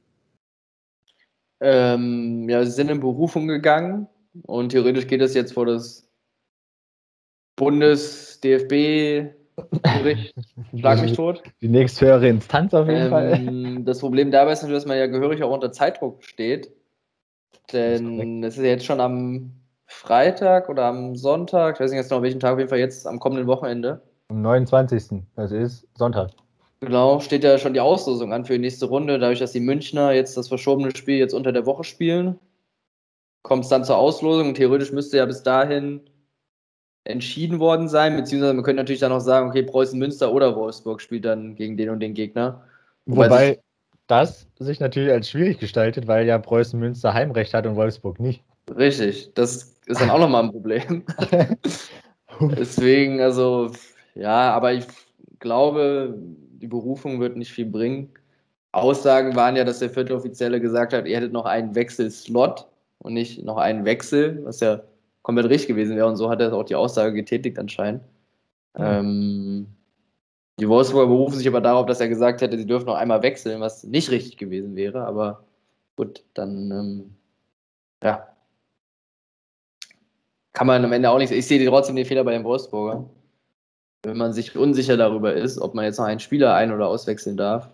[1.61, 4.07] Ähm, ja, sie sind in Berufung gegangen
[4.43, 6.09] und theoretisch geht das jetzt vor das
[7.57, 9.35] Bundes-DFB
[10.79, 11.43] Schlag mich tot.
[11.61, 13.85] Die nächsthöhere Instanz auf jeden ähm, Fall.
[13.85, 16.73] Das Problem dabei ist natürlich, dass man ja gehörig auch unter Zeitdruck steht.
[17.73, 19.53] Denn es ist ja jetzt schon am
[19.87, 23.07] Freitag oder am Sonntag, ich weiß nicht jetzt noch welchen Tag, auf jeden Fall jetzt
[23.07, 24.03] am kommenden Wochenende.
[24.29, 25.23] Am 29.
[25.37, 26.31] Das ist Sonntag.
[26.81, 29.19] Genau, steht ja schon die Auslosung an für die nächste Runde.
[29.19, 32.38] Dadurch, dass die Münchner jetzt das verschobene Spiel jetzt unter der Woche spielen,
[33.43, 34.49] kommt es dann zur Auslosung.
[34.49, 36.01] Und theoretisch müsste ja bis dahin
[37.05, 41.01] entschieden worden sein, beziehungsweise man könnte natürlich dann auch sagen, okay, Preußen Münster oder Wolfsburg
[41.01, 42.64] spielt dann gegen den und den Gegner.
[43.07, 43.62] Wobei, Wobei
[44.07, 48.43] das sich natürlich als schwierig gestaltet, weil ja Preußen Münster Heimrecht hat und Wolfsburg nicht.
[48.75, 51.05] Richtig, das ist dann auch nochmal ein Problem.
[52.57, 53.71] Deswegen, also,
[54.14, 54.87] ja, aber ich
[55.38, 56.14] glaube,
[56.61, 58.11] die Berufung wird nicht viel bringen.
[58.73, 62.67] Aussagen waren ja, dass der vierte Offizielle gesagt hat, ihr hättet noch einen Wechselslot
[62.99, 64.81] und nicht noch einen Wechsel, was ja
[65.23, 66.09] komplett richtig gewesen wäre.
[66.09, 68.03] Und so hat er auch die Aussage getätigt anscheinend.
[68.77, 68.85] Mhm.
[68.85, 69.67] Ähm,
[70.61, 73.61] die Wolfsburger berufen sich aber darauf, dass er gesagt hätte, sie dürfen noch einmal wechseln,
[73.61, 75.05] was nicht richtig gewesen wäre.
[75.05, 75.45] Aber
[75.97, 77.17] gut, dann ähm,
[78.03, 78.29] ja.
[80.53, 81.33] Kann man am Ende auch nicht.
[81.33, 83.09] Ich sehe trotzdem den Fehler bei den Wolfsburger.
[84.05, 87.37] Wenn man sich unsicher darüber ist, ob man jetzt noch einen Spieler ein- oder auswechseln
[87.37, 87.71] darf,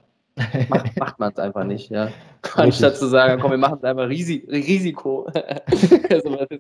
[0.69, 2.11] macht, macht man es einfach nicht, ja.
[2.55, 5.27] Anstatt zu sagen, komm, wir machen es einfach Risi Risiko.
[6.11, 6.59] also, äh,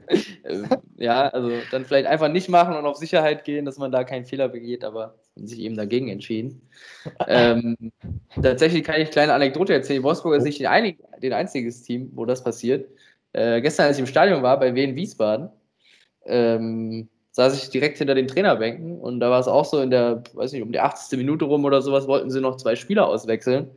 [0.97, 4.25] ja, also dann vielleicht einfach nicht machen und auf Sicherheit gehen, dass man da keinen
[4.25, 6.63] Fehler begeht, aber sich eben dagegen entschieden.
[7.27, 7.77] Ähm,
[8.43, 10.03] tatsächlich kann ich eine kleine Anekdote erzählen.
[10.03, 12.89] Wolfsburg ist nicht ein, den einziges Team, wo das passiert.
[13.33, 15.51] Äh, gestern, als ich im Stadion war, bei Wien Wiesbaden,
[16.27, 20.23] ähm, saß ich direkt hinter den Trainerbänken und da war es auch so in der,
[20.35, 21.19] weiß nicht, um die 80.
[21.19, 23.71] Minute rum oder sowas, wollten sie noch zwei Spieler auswechseln.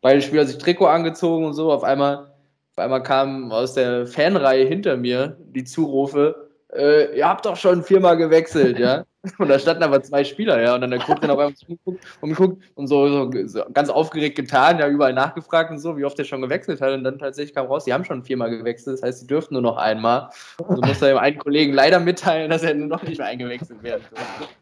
[0.00, 1.72] Beide Spieler sich Trikot angezogen und so.
[1.72, 2.32] Auf einmal,
[2.72, 7.82] auf einmal kamen aus der Fanreihe hinter mir die Zurufe, äh, ihr habt doch schon
[7.82, 9.04] viermal gewechselt, ja.
[9.38, 10.74] Und da standen aber zwei Spieler, ja.
[10.74, 14.36] Und dann der Co-Trainer auf einmal zugeguckt und geguckt und so, so, so, ganz aufgeregt
[14.36, 16.92] getan, ja, überall nachgefragt und so, wie oft er schon gewechselt hat.
[16.92, 19.62] Und dann tatsächlich kam raus, die haben schon viermal gewechselt, das heißt, sie dürften nur
[19.62, 20.30] noch einmal.
[20.58, 23.82] Und so musste er einen Kollegen leider mitteilen, dass er nur noch nicht mehr eingewechselt
[23.82, 24.54] werden durfte.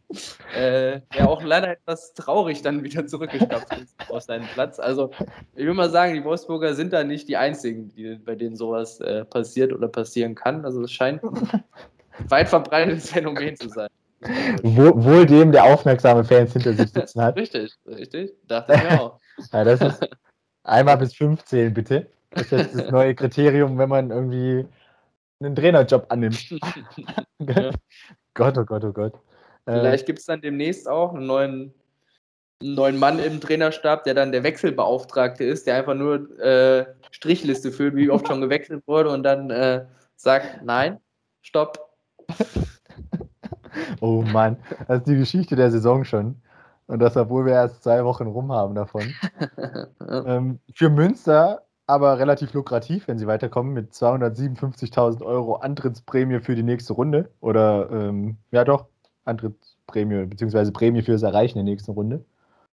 [0.54, 4.78] Äh, ja, auch leider etwas traurig dann wieder zurückgestapft ist auf seinen Platz.
[4.78, 5.10] Also,
[5.54, 9.00] ich will mal sagen, die Wolfsburger sind da nicht die einzigen, die, bei denen sowas
[9.00, 10.64] äh, passiert oder passieren kann.
[10.64, 11.64] Also, es scheint ein
[12.28, 13.88] weit verbreitetes Phänomen zu sein.
[14.62, 17.36] Wohl dem, der aufmerksame Fans hinter sich sitzen hat.
[17.38, 18.32] Richtig, richtig.
[18.46, 19.18] Dachte ich auch.
[19.52, 20.10] Ja, das ist
[20.62, 22.06] einmal bis 15, bitte.
[22.30, 24.66] Das ist jetzt das neue Kriterium, wenn man irgendwie
[25.40, 26.50] einen Trainerjob annimmt.
[27.38, 27.70] ja.
[28.34, 29.14] Gott, oh Gott, oh Gott.
[29.64, 31.74] Äh, Vielleicht gibt es dann demnächst auch einen neuen,
[32.60, 37.72] einen neuen Mann im Trainerstab, der dann der Wechselbeauftragte ist, der einfach nur äh, Strichliste
[37.72, 40.98] füllt, wie oft schon gewechselt wurde und dann äh, sagt, nein,
[41.40, 41.90] stopp,
[44.00, 44.56] Oh Mann,
[44.88, 46.36] das ist die Geschichte der Saison schon.
[46.86, 49.02] Und das, obwohl wir erst zwei Wochen rum haben davon.
[50.08, 56.62] ähm, für Münster aber relativ lukrativ, wenn sie weiterkommen, mit 257.000 Euro Antrittsprämie für die
[56.62, 57.30] nächste Runde.
[57.40, 58.86] Oder, ähm, ja doch,
[59.24, 62.24] Antrittsprämie, beziehungsweise Prämie fürs Erreichen der nächsten Runde.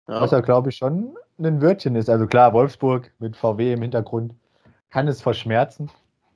[0.07, 0.21] Ja.
[0.21, 2.09] Was ja, glaube ich, schon ein Wörtchen ist.
[2.09, 4.33] Also klar, Wolfsburg mit VW im Hintergrund
[4.89, 5.89] kann es verschmerzen,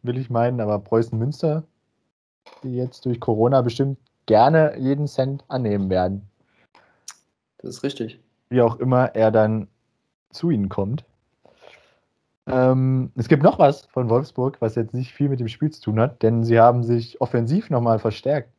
[0.04, 1.64] will ich meinen, aber Preußen-Münster,
[2.64, 3.98] die jetzt durch Corona bestimmt
[4.30, 6.30] gerne jeden Cent annehmen werden.
[7.58, 8.20] Das ist richtig.
[8.50, 9.68] Wie auch immer er dann
[10.30, 11.04] zu ihnen kommt.
[12.46, 15.82] Ähm, es gibt noch was von Wolfsburg, was jetzt nicht viel mit dem Spiel zu
[15.82, 18.54] tun hat, denn sie haben sich offensiv nochmal verstärkt.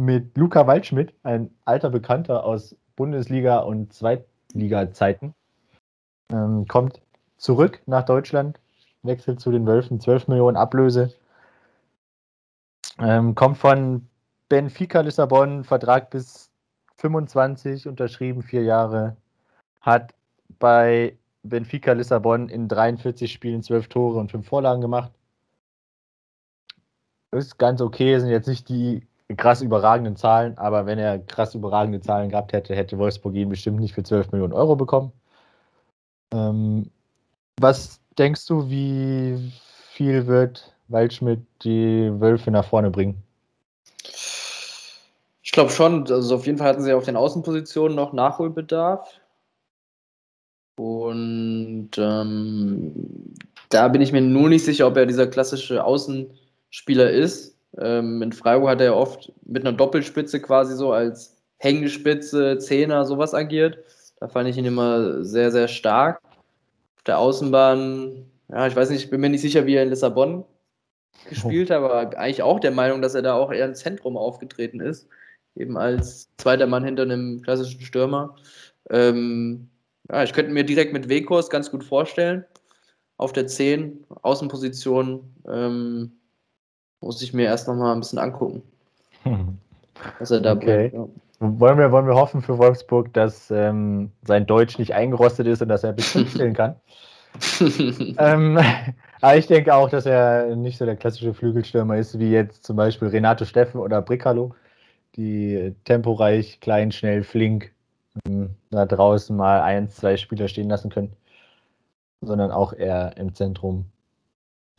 [0.00, 5.32] Mit Luca Waldschmidt, ein alter Bekannter aus Bundesliga- und Zweitliga-Zeiten,
[6.32, 7.00] ähm, kommt
[7.36, 8.58] zurück nach Deutschland,
[9.04, 11.14] wechselt zu den Wölfen, 12 Millionen Ablöse,
[12.98, 14.08] ähm, kommt von
[14.52, 16.50] Benfica Lissabon, Vertrag bis
[16.96, 19.16] 25, unterschrieben, vier Jahre.
[19.80, 20.12] Hat
[20.58, 25.10] bei Benfica Lissabon in 43 Spielen 12 Tore und 5 Vorlagen gemacht.
[27.30, 29.06] Ist ganz okay, sind jetzt nicht die
[29.38, 33.80] krass überragenden Zahlen, aber wenn er krass überragende Zahlen gehabt hätte, hätte Wolfsburg ihn bestimmt
[33.80, 35.12] nicht für 12 Millionen Euro bekommen.
[36.30, 36.90] Ähm,
[37.58, 39.50] was denkst du, wie
[39.92, 43.22] viel wird Waldschmidt die Wölfe nach vorne bringen?
[45.52, 49.20] Ich glaube schon, also auf jeden Fall hatten sie auf den Außenpositionen noch Nachholbedarf.
[50.78, 53.34] Und ähm,
[53.68, 57.58] da bin ich mir nur nicht sicher, ob er dieser klassische Außenspieler ist.
[57.76, 63.34] Ähm, in Freiburg hat er oft mit einer Doppelspitze quasi so als Hängespitze, Zehner, sowas
[63.34, 63.76] agiert.
[64.20, 66.22] Da fand ich ihn immer sehr, sehr stark.
[66.96, 69.90] Auf der Außenbahn, ja, ich weiß nicht, ich bin mir nicht sicher, wie er in
[69.90, 70.46] Lissabon
[71.28, 74.80] gespielt hat, aber eigentlich auch der Meinung, dass er da auch eher im Zentrum aufgetreten
[74.80, 75.10] ist.
[75.54, 78.36] Eben als zweiter Mann hinter einem klassischen Stürmer.
[78.90, 79.68] Ähm,
[80.10, 82.44] ja, ich könnte mir direkt mit Wekos ganz gut vorstellen.
[83.18, 86.12] Auf der 10, Außenposition, ähm,
[87.00, 88.62] muss ich mir erst nochmal ein bisschen angucken.
[90.18, 90.88] Was er da okay.
[90.88, 90.94] bringt.
[90.94, 91.08] Ja.
[91.44, 95.68] Wollen, wir, wollen wir hoffen für Wolfsburg, dass ähm, sein Deutsch nicht eingerostet ist und
[95.68, 96.76] dass er bis spielen kann.
[98.18, 98.58] ähm,
[99.20, 102.76] aber ich denke auch, dass er nicht so der klassische Flügelstürmer ist, wie jetzt zum
[102.76, 104.54] Beispiel Renato Steffen oder Bricalo,
[105.16, 107.72] die temporeich, klein, schnell, flink
[108.26, 111.16] ähm, da draußen mal ein, zwei Spieler stehen lassen können,
[112.20, 113.86] sondern auch eher im Zentrum.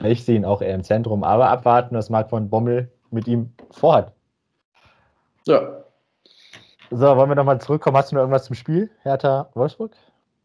[0.04, 3.54] Ich sehe ihn auch eher im Zentrum, aber abwarten, was Marc von Bommel mit ihm
[3.72, 4.12] vorhat.
[5.46, 5.84] Ja.
[6.90, 7.98] So, wollen wir nochmal zurückkommen?
[7.98, 9.96] Hast du noch irgendwas zum Spiel, Hertha Wolfsburg?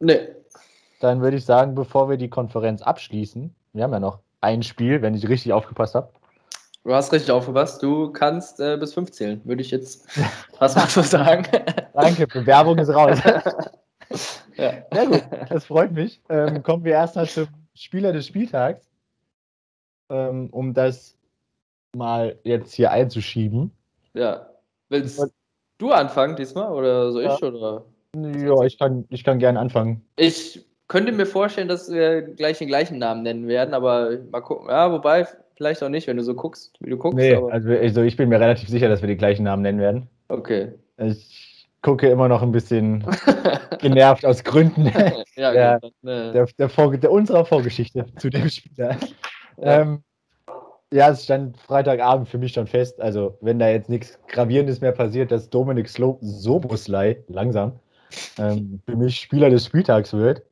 [0.00, 0.28] Nee.
[1.00, 5.02] Dann würde ich sagen, bevor wir die Konferenz abschließen, wir haben ja noch ein Spiel,
[5.02, 6.10] wenn ich richtig aufgepasst habe.
[6.84, 7.82] Du hast richtig aufgepasst.
[7.82, 10.06] Du kannst äh, bis fünf zählen, würde ich jetzt
[10.58, 11.46] was mal so sagen.
[11.92, 13.18] Danke, Bewerbung ist raus.
[14.56, 14.72] ja.
[14.92, 16.22] Sehr gut, das freut mich.
[16.28, 18.88] Ähm, kommen wir erstmal zum Spieler des Spieltags,
[20.10, 21.16] ähm, um das
[21.94, 23.72] mal jetzt hier einzuschieben.
[24.14, 24.48] Ja.
[24.88, 25.22] Willst
[25.78, 27.42] du anfangen diesmal oder soll ich?
[27.42, 27.84] Oder?
[28.14, 30.02] ja ich, kann, ich kann gerne anfangen.
[30.16, 34.68] Ich könnte mir vorstellen, dass wir gleich den gleichen Namen nennen werden, aber mal gucken.
[34.70, 35.26] Ja, wobei,
[35.58, 37.18] vielleicht auch nicht, wenn du so guckst, wie du guckst.
[37.18, 40.08] Nee, also, also ich bin mir relativ sicher, dass wir die gleichen Namen nennen werden.
[40.28, 40.72] Okay.
[40.96, 43.04] Ich gucke immer noch ein bisschen
[43.80, 44.86] genervt aus Gründen
[45.36, 46.32] ja, der, ne.
[46.32, 48.96] der, der, Vor der, unserer Vorgeschichte zu dem Spieler.
[49.60, 49.80] Ja.
[49.80, 50.02] Ähm,
[50.92, 53.00] ja, es stand Freitagabend für mich schon fest.
[53.00, 57.72] Also, wenn da jetzt nichts Gravierendes mehr passiert, dass Dominik Soboslai langsam
[58.38, 60.42] ähm, für mich Spieler des Spieltags wird.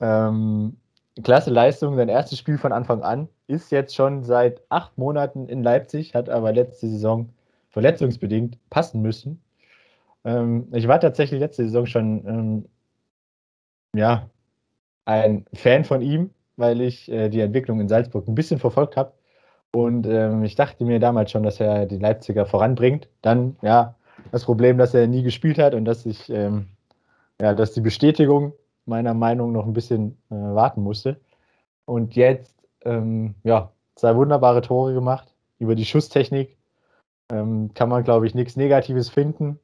[0.00, 0.76] Ähm,
[1.22, 3.28] klasse Leistung, sein erstes Spiel von Anfang an.
[3.46, 7.28] Ist jetzt schon seit acht Monaten in Leipzig, hat aber letzte Saison
[7.70, 9.42] verletzungsbedingt passen müssen.
[10.24, 12.64] Ähm, ich war tatsächlich letzte Saison schon ähm,
[13.94, 14.28] ja,
[15.04, 19.12] ein Fan von ihm, weil ich äh, die Entwicklung in Salzburg ein bisschen verfolgt habe.
[19.72, 23.08] Und ähm, ich dachte mir damals schon, dass er die Leipziger voranbringt.
[23.22, 23.96] Dann, ja,
[24.30, 26.68] das Problem, dass er nie gespielt hat und dass ich, ähm,
[27.40, 28.52] ja, dass die Bestätigung
[28.86, 31.20] meiner Meinung noch ein bisschen äh, warten musste.
[31.86, 32.54] Und jetzt,
[32.84, 35.34] ähm, ja, zwei wunderbare Tore gemacht.
[35.58, 36.56] Über die Schusstechnik
[37.30, 39.58] ähm, kann man, glaube ich, nichts Negatives finden.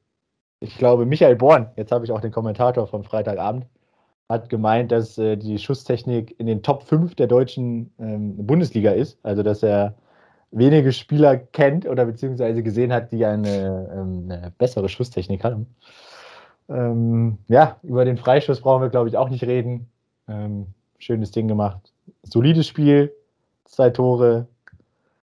[0.60, 3.66] Ich glaube, Michael Born, jetzt habe ich auch den Kommentator von Freitagabend,
[4.28, 9.18] hat gemeint, dass äh, die Schusstechnik in den Top 5 der deutschen ähm, Bundesliga ist.
[9.24, 9.94] Also, dass er
[10.50, 15.66] wenige Spieler kennt oder beziehungsweise gesehen hat, die eine, ähm, eine bessere Schusstechnik haben.
[16.68, 19.90] Ähm, ja, über den Freischuss brauchen wir, glaube ich, auch nicht reden.
[20.28, 20.68] Ähm,
[20.98, 21.89] schönes Ding gemacht.
[22.22, 23.12] Solides Spiel,
[23.64, 24.46] zwei Tore.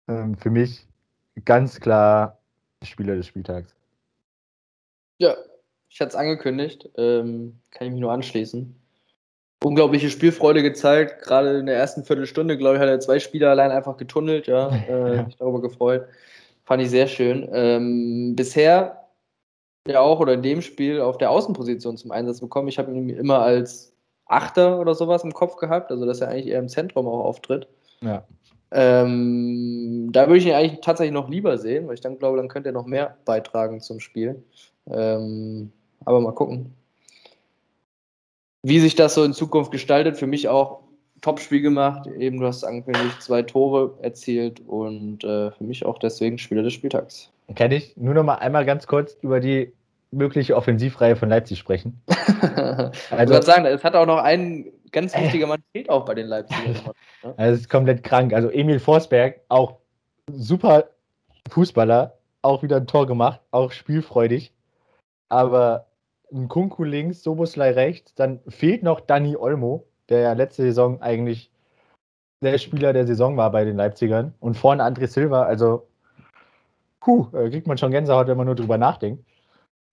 [0.09, 0.87] Ähm, für mich
[1.45, 2.39] ganz klar
[2.83, 3.75] Spieler des Spieltags.
[5.19, 5.37] Ja,
[5.89, 6.89] ich hatte es angekündigt.
[6.97, 8.75] Ähm, kann ich mich nur anschließen.
[9.65, 11.23] Unglaubliche Spielfreude gezeigt.
[11.23, 14.47] Gerade in der ersten Viertelstunde, glaube ich, hat er zwei Spieler allein einfach getunnelt.
[14.47, 16.07] Ja, äh, mich darüber gefreut.
[16.65, 17.49] Fand ich sehr schön.
[17.53, 19.09] Ähm, bisher
[19.87, 22.69] ja auch oder in dem Spiel auf der Außenposition zum Einsatz bekommen.
[22.69, 23.93] Ich habe ihn immer als
[24.29, 27.67] Achter oder sowas im Kopf gehabt, also dass er eigentlich eher im Zentrum auch auftritt.
[28.01, 28.25] Ja.
[28.71, 32.49] Ähm, da würde ich ihn eigentlich tatsächlich noch lieber sehen, weil ich dann glaube, dann
[32.49, 34.43] könnte er noch mehr beitragen zum Spiel.
[34.91, 35.73] Ähm,
[36.05, 36.75] aber mal gucken.
[38.63, 40.81] Wie sich das so in Zukunft gestaltet, für mich auch
[41.21, 42.07] Top-Spiel gemacht.
[42.07, 46.75] Eben, du hast angekündigt, zwei Tore erzielt und äh, für mich auch deswegen Spieler des
[46.75, 47.31] Spieltags.
[47.55, 49.73] Kann ich nur noch mal einmal ganz kurz über die
[50.11, 52.03] mögliche Offensivreihe von Leipzig sprechen.
[53.11, 55.23] also, ich sagen, es hat auch noch einen ganz äh.
[55.23, 56.77] wichtiger Mann fehlt auch bei den Leipzigern.
[57.25, 57.35] Ne?
[57.37, 58.33] Also es ist komplett krank.
[58.33, 59.79] Also Emil Forsberg, auch
[60.31, 60.91] super
[61.51, 64.53] Fußballer, auch wieder ein Tor gemacht, auch spielfreudig.
[65.29, 65.87] Aber
[66.33, 71.51] ein Kunku links, Soboslai rechts, dann fehlt noch Dani Olmo, der ja letzte Saison eigentlich
[72.41, 74.33] der Spieler der Saison war bei den Leipzigern.
[74.39, 75.89] Und vorne André Silva, also
[77.01, 79.25] puh, äh, kriegt man schon Gänsehaut, wenn man nur drüber nachdenkt.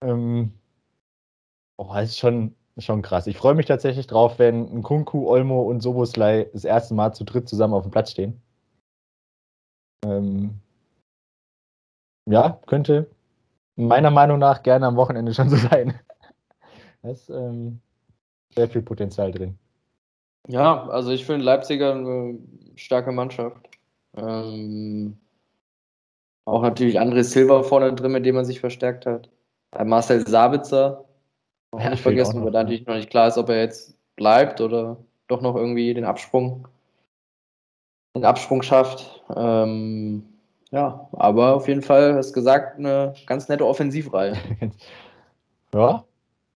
[0.01, 0.53] Ähm,
[1.77, 3.27] oh, das ist schon, schon krass.
[3.27, 7.47] Ich freue mich tatsächlich drauf, wenn Kunku, Olmo und Soboslai das erste Mal zu dritt
[7.47, 8.41] zusammen auf dem Platz stehen.
[10.05, 10.59] Ähm,
[12.27, 13.09] ja, könnte
[13.75, 15.99] meiner Meinung nach gerne am Wochenende schon so sein.
[17.01, 17.81] Da ist ähm,
[18.55, 19.57] sehr viel Potenzial drin.
[20.47, 22.37] Ja, also ich finde Leipziger eine
[22.75, 23.69] starke Mannschaft.
[24.15, 25.17] Ähm,
[26.45, 29.29] auch natürlich André Silva vorne drin, mit dem man sich verstärkt hat.
[29.83, 31.05] Marcel Sabitzer,
[31.77, 34.97] ja, nicht vergessen, weil da natürlich noch nicht klar ist, ob er jetzt bleibt oder
[35.27, 36.67] doch noch irgendwie den Absprung,
[38.15, 39.23] den Absprung schafft.
[39.35, 40.23] Ähm,
[40.71, 44.35] ja, aber auf jeden Fall, hast gesagt, eine ganz nette Offensivreihe.
[45.73, 46.03] ja.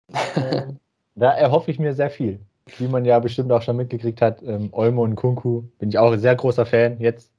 [1.16, 2.40] da erhoffe ich mir sehr viel.
[2.78, 6.12] Wie man ja bestimmt auch schon mitgekriegt hat, ähm, Olmo und Kunku bin ich auch
[6.12, 7.00] ein sehr großer Fan.
[7.00, 7.32] Jetzt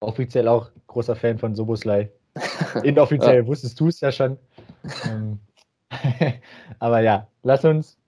[0.00, 2.10] offiziell auch großer Fan von Soboslai.
[2.82, 3.46] Inoffiziell ja.
[3.46, 4.38] wusstest du es ja schon.
[5.04, 5.38] Ähm,
[6.78, 7.98] aber ja, lass uns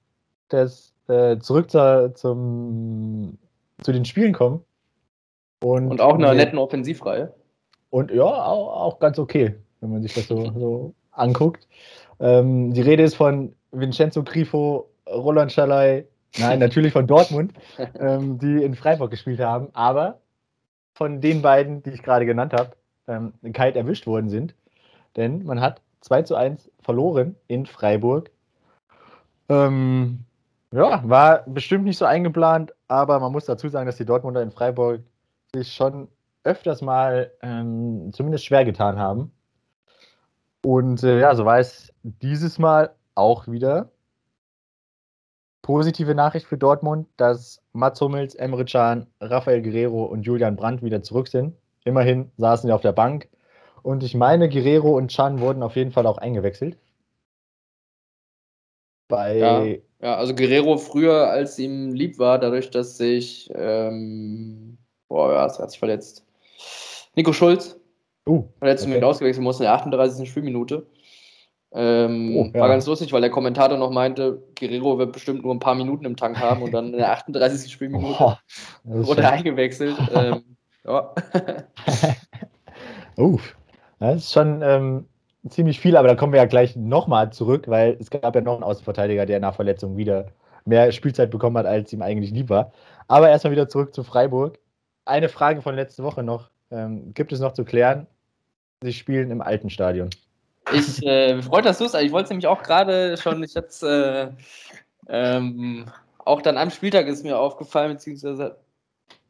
[0.48, 3.38] das äh, zurück zu, zum,
[3.82, 4.64] zu den Spielen kommen.
[5.62, 7.32] Und, und auch einer netten Offensivreihe.
[7.90, 11.66] Und ja, auch, auch, ganz okay, wenn man sich das so, so anguckt.
[12.20, 16.06] Ähm, die Rede ist von Vincenzo Grifo, Roland Schalay,
[16.38, 17.52] nein, natürlich von Dortmund,
[17.98, 20.20] ähm, die in Freiburg gespielt haben, aber
[20.94, 22.70] von den beiden, die ich gerade genannt habe,
[23.08, 24.54] ähm, kalt erwischt worden sind.
[25.16, 28.30] Denn man hat 2 zu 1 verloren in Freiburg.
[29.48, 30.20] Ähm,
[30.70, 34.50] ja, war bestimmt nicht so eingeplant, aber man muss dazu sagen, dass die Dortmunder in
[34.50, 35.00] Freiburg
[35.54, 36.08] sich schon
[36.42, 39.32] öfters mal ähm, zumindest schwer getan haben.
[40.62, 43.90] Und äh, ja, so war es dieses Mal auch wieder.
[45.62, 51.02] Positive Nachricht für Dortmund, dass Mats Hummels, Emre Can, Rafael Guerrero und Julian Brandt wieder
[51.02, 51.54] zurück sind.
[51.84, 53.28] Immerhin saßen sie auf der Bank.
[53.84, 56.78] Und ich meine, Guerrero und Chan wurden auf jeden Fall auch eingewechselt.
[59.08, 59.64] Bei ja,
[60.00, 64.78] ja, also Guerrero früher, als ihm lieb war, dadurch, dass sich, ähm,
[65.08, 66.24] boah, ja, es hat sich verletzt.
[67.14, 67.78] Nico Schulz,
[68.26, 68.96] uh, verletzt okay.
[68.96, 70.26] und ausgewechselt musste in der 38.
[70.30, 70.86] Spielminute.
[71.74, 72.60] Ähm, oh, ja.
[72.60, 76.06] War ganz lustig, weil der Kommentator noch meinte, Guerrero wird bestimmt nur ein paar Minuten
[76.06, 77.70] im Tank haben und dann in der 38.
[77.70, 78.34] Spielminute oh,
[78.84, 79.98] wurde er eingewechselt.
[80.14, 80.56] ähm,
[80.86, 81.14] ja.
[83.16, 83.54] Uff.
[84.12, 85.06] Das ist schon ähm,
[85.48, 88.54] ziemlich viel, aber da kommen wir ja gleich nochmal zurück, weil es gab ja noch
[88.54, 90.26] einen Außenverteidiger, der nach Verletzung wieder
[90.64, 92.72] mehr Spielzeit bekommen hat, als ihm eigentlich lieb war.
[93.08, 94.58] Aber erstmal wieder zurück zu Freiburg.
[95.04, 96.50] Eine Frage von letzter Woche noch.
[96.70, 98.06] Ähm, gibt es noch zu klären?
[98.82, 100.10] Sie spielen im alten Stadion.
[100.72, 101.94] Ich äh, freut, dass du es.
[101.94, 104.28] Ich wollte es nämlich auch gerade schon, ich jetzt äh,
[105.08, 105.86] ähm,
[106.18, 108.56] auch dann am Spieltag ist mir aufgefallen, beziehungsweise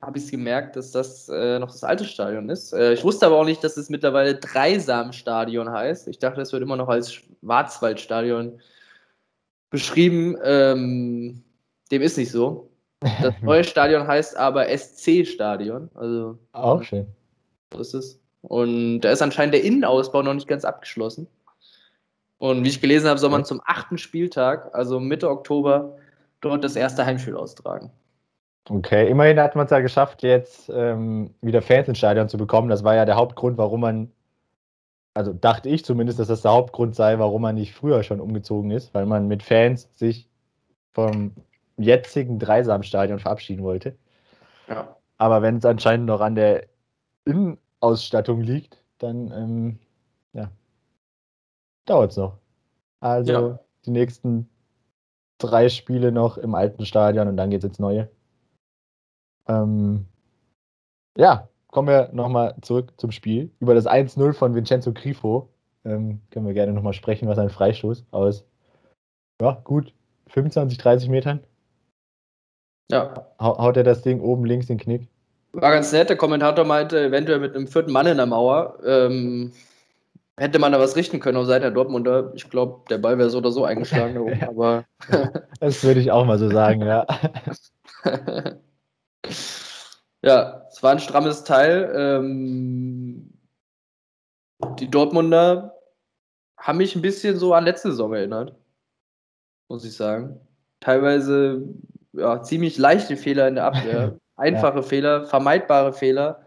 [0.00, 2.72] habe ich gemerkt, dass das äh, noch das alte Stadion ist.
[2.72, 6.08] Äh, ich wusste aber auch nicht, dass es mittlerweile Dreisam-Stadion heißt.
[6.08, 8.60] Ich dachte, es wird immer noch als Schwarzwaldstadion
[9.70, 10.36] beschrieben.
[10.44, 11.42] Ähm,
[11.90, 12.70] dem ist nicht so.
[13.00, 15.90] Das neue Stadion heißt aber SC-Stadion.
[15.94, 17.06] Also, auch schön.
[17.72, 18.20] So ist es.
[18.42, 21.26] Und da ist anscheinend der Innenausbau noch nicht ganz abgeschlossen.
[22.38, 25.96] Und wie ich gelesen habe, soll man zum achten Spieltag, also Mitte Oktober,
[26.40, 27.90] dort das erste Heimspiel austragen.
[28.68, 32.70] Okay, immerhin hat man es ja geschafft, jetzt ähm, wieder Fans ins Stadion zu bekommen.
[32.70, 34.10] Das war ja der Hauptgrund, warum man,
[35.12, 38.70] also dachte ich zumindest, dass das der Hauptgrund sei, warum man nicht früher schon umgezogen
[38.70, 40.30] ist, weil man mit Fans sich
[40.92, 41.32] vom
[41.76, 43.96] jetzigen Dreisamstadion verabschieden wollte.
[44.68, 44.96] Ja.
[45.18, 46.66] Aber wenn es anscheinend noch an der
[47.26, 49.78] Innenausstattung liegt, dann ähm,
[50.32, 50.50] ja,
[51.84, 52.38] dauert es noch.
[53.00, 53.58] Also ja.
[53.84, 54.48] die nächsten
[55.36, 58.08] drei Spiele noch im alten Stadion und dann geht es ins neue.
[59.48, 60.06] Ähm,
[61.16, 63.50] ja, kommen wir nochmal zurück zum Spiel.
[63.60, 65.48] Über das 1-0 von Vincenzo Grifo
[65.84, 68.44] ähm, können wir gerne nochmal sprechen, was ein Freistoß aus,
[69.40, 69.92] ja, gut
[70.28, 71.40] 25, 30 Metern.
[72.90, 73.26] Ja.
[73.40, 75.08] Haut er das Ding oben links in den Knick.
[75.52, 79.52] War ganz nett, der Kommentator meinte, eventuell mit einem vierten Mann in der Mauer ähm,
[80.36, 82.32] hätte man da was richten können auf Seiten der Dortmunder.
[82.34, 84.84] Ich glaube, der Ball wäre so oder so eingeschlagen da oben, aber.
[85.60, 87.06] das würde ich auch mal so sagen, ja.
[90.22, 91.92] Ja, es war ein strammes Teil.
[91.94, 93.30] Ähm,
[94.78, 95.74] die Dortmunder
[96.56, 98.56] haben mich ein bisschen so an letzte Saison erinnert,
[99.68, 100.40] muss ich sagen.
[100.80, 101.62] Teilweise
[102.12, 104.82] ja, ziemlich leichte Fehler in der Abwehr, einfache ja.
[104.82, 106.40] Fehler, vermeidbare Fehler,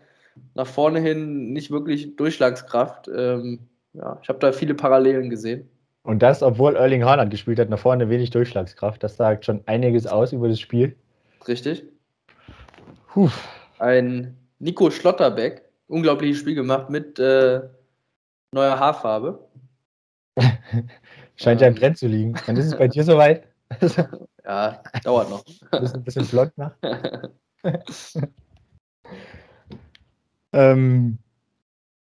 [0.56, 3.08] nach vorne hin nicht wirklich Durchschlagskraft.
[3.08, 5.70] Ähm, ja, ich habe da viele Parallelen gesehen.
[6.04, 9.04] Und das, obwohl Erling Haaland gespielt hat, nach vorne wenig Durchschlagskraft.
[9.04, 10.96] Das sagt schon einiges aus über das Spiel.
[11.48, 11.84] Richtig.
[13.18, 13.32] Puh.
[13.80, 17.62] Ein Nico Schlotterbeck, unglaubliches Spiel gemacht mit äh,
[18.52, 19.44] neuer Haarfarbe.
[21.36, 22.36] Scheint ja im Trend zu liegen.
[22.46, 23.48] Dann ist es bei dir soweit.
[24.46, 25.44] Ja, dauert noch.
[25.72, 26.74] Ein bisschen blond nach.
[30.54, 31.18] ähm,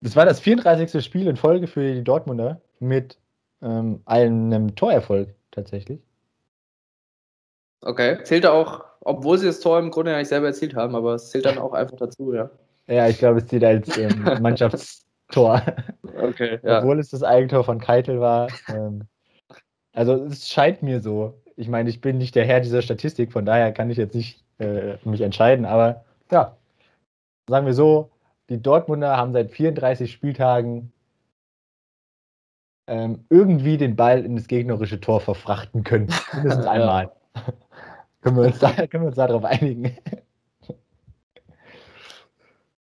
[0.00, 1.04] das war das 34.
[1.04, 3.20] Spiel in Folge für die Dortmunder mit
[3.62, 6.00] ähm, einem Torerfolg tatsächlich.
[7.82, 11.14] Okay, zählt auch, obwohl sie das Tor im Grunde ja nicht selber erzielt haben, aber
[11.14, 12.50] es zählt dann auch einfach dazu, ja.
[12.86, 15.62] Ja, ich glaube, es zählt als ähm, Mannschaftstor.
[16.20, 16.80] Okay, ja.
[16.80, 18.48] Obwohl es das Eigentor von Keitel war.
[18.68, 19.02] Ähm,
[19.92, 21.40] also es scheint mir so.
[21.56, 24.44] Ich meine, ich bin nicht der Herr dieser Statistik, von daher kann ich jetzt nicht
[24.58, 26.56] äh, mich entscheiden, aber ja,
[27.48, 28.10] sagen wir so,
[28.48, 30.92] die Dortmunder haben seit 34 Spieltagen
[32.86, 36.08] ähm, irgendwie den Ball in das gegnerische Tor verfrachten können.
[36.34, 37.12] Mindestens Ja.
[38.24, 39.84] Können, wir uns da, können wir uns darauf einigen.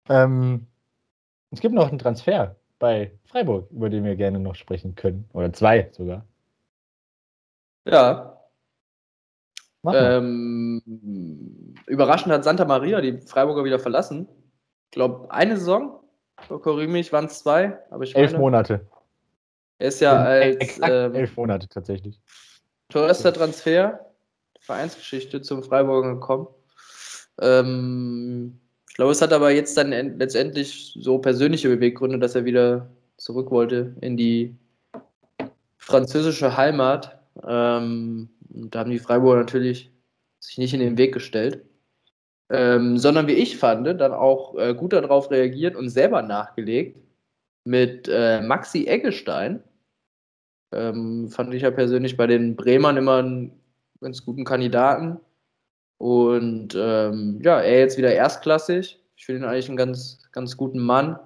[0.09, 0.67] ähm,
[1.51, 5.29] es gibt noch einen Transfer bei Freiburg, über den wir gerne noch sprechen können.
[5.33, 6.25] Oder zwei sogar.
[7.85, 8.39] Ja,
[9.85, 10.83] ähm,
[11.87, 14.29] überraschend hat Santa Maria die Freiburger wieder verlassen.
[14.87, 16.01] Ich glaube, eine Saison,
[16.49, 18.87] korrigiere mich, waren es zwei, aber ich elf meine, Monate.
[19.79, 22.21] er ist ja als ähm, elf Monate tatsächlich.
[22.89, 24.12] teuerster Transfer
[24.63, 26.47] Vereinsgeschichte zum Freiburger gekommen.
[27.41, 32.45] Ähm, ich glaube, es hat aber jetzt dann en- letztendlich so persönliche Beweggründe, dass er
[32.45, 34.57] wieder zurück wollte in die
[35.79, 37.19] französische Heimat.
[37.47, 39.91] Ähm, da haben die Freiburger natürlich
[40.39, 41.65] sich nicht in den Weg gestellt,
[42.51, 46.99] ähm, sondern wie ich fand, dann auch äh, gut darauf reagiert und selber nachgelegt
[47.65, 49.63] mit äh, Maxi Eggestein.
[50.73, 53.62] Ähm, fand ich ja persönlich bei den Bremern immer einen
[54.03, 55.19] ganz guten Kandidaten.
[55.99, 59.01] Und ähm, ja, er jetzt wieder erstklassig.
[59.17, 61.19] Ich finde ihn eigentlich einen ganz, ganz guten Mann.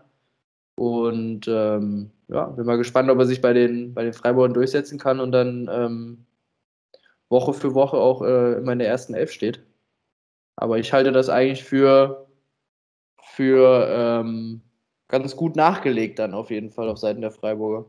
[0.76, 4.98] Und ähm, ja, bin mal gespannt, ob er sich bei den, bei den Freiburgern durchsetzen
[4.98, 6.26] kann und dann ähm,
[7.28, 9.64] Woche für Woche auch äh, immer in der ersten Elf steht.
[10.56, 12.28] Aber ich halte das eigentlich für,
[13.22, 14.62] für ähm,
[15.08, 17.86] ganz gut nachgelegt dann auf jeden Fall auf Seiten der Freiburger.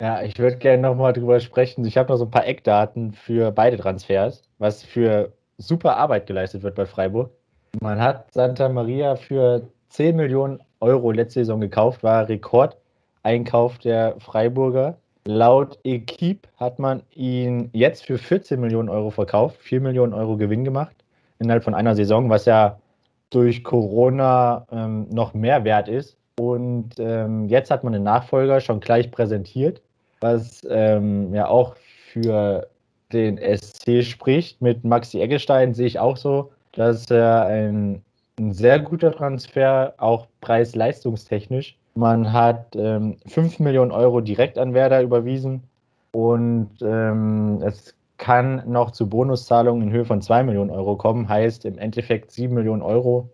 [0.00, 1.84] Ja, ich würde gerne nochmal drüber sprechen.
[1.84, 6.62] Ich habe noch so ein paar Eckdaten für beide Transfers, was für super Arbeit geleistet
[6.62, 7.30] wird bei Freiburg.
[7.82, 14.98] Man hat Santa Maria für 10 Millionen Euro letzte Saison gekauft, war Rekordeinkauf der Freiburger.
[15.26, 20.64] Laut Equipe hat man ihn jetzt für 14 Millionen Euro verkauft, 4 Millionen Euro Gewinn
[20.64, 20.94] gemacht
[21.40, 22.78] innerhalb von einer Saison, was ja
[23.30, 26.16] durch Corona ähm, noch mehr wert ist.
[26.38, 29.82] Und ähm, jetzt hat man den Nachfolger schon gleich präsentiert,
[30.20, 31.76] was ähm, ja auch
[32.12, 32.66] für
[33.12, 34.60] den SC spricht.
[34.60, 38.02] Mit Maxi Eggestein sehe ich auch so, dass er ein,
[38.38, 41.76] ein sehr guter Transfer, auch preis-leistungstechnisch.
[41.94, 45.62] Man hat ähm, 5 Millionen Euro direkt an Werder überwiesen
[46.12, 51.64] und ähm, es kann noch zu Bonuszahlungen in Höhe von 2 Millionen Euro kommen, heißt
[51.64, 53.30] im Endeffekt 7 Millionen Euro.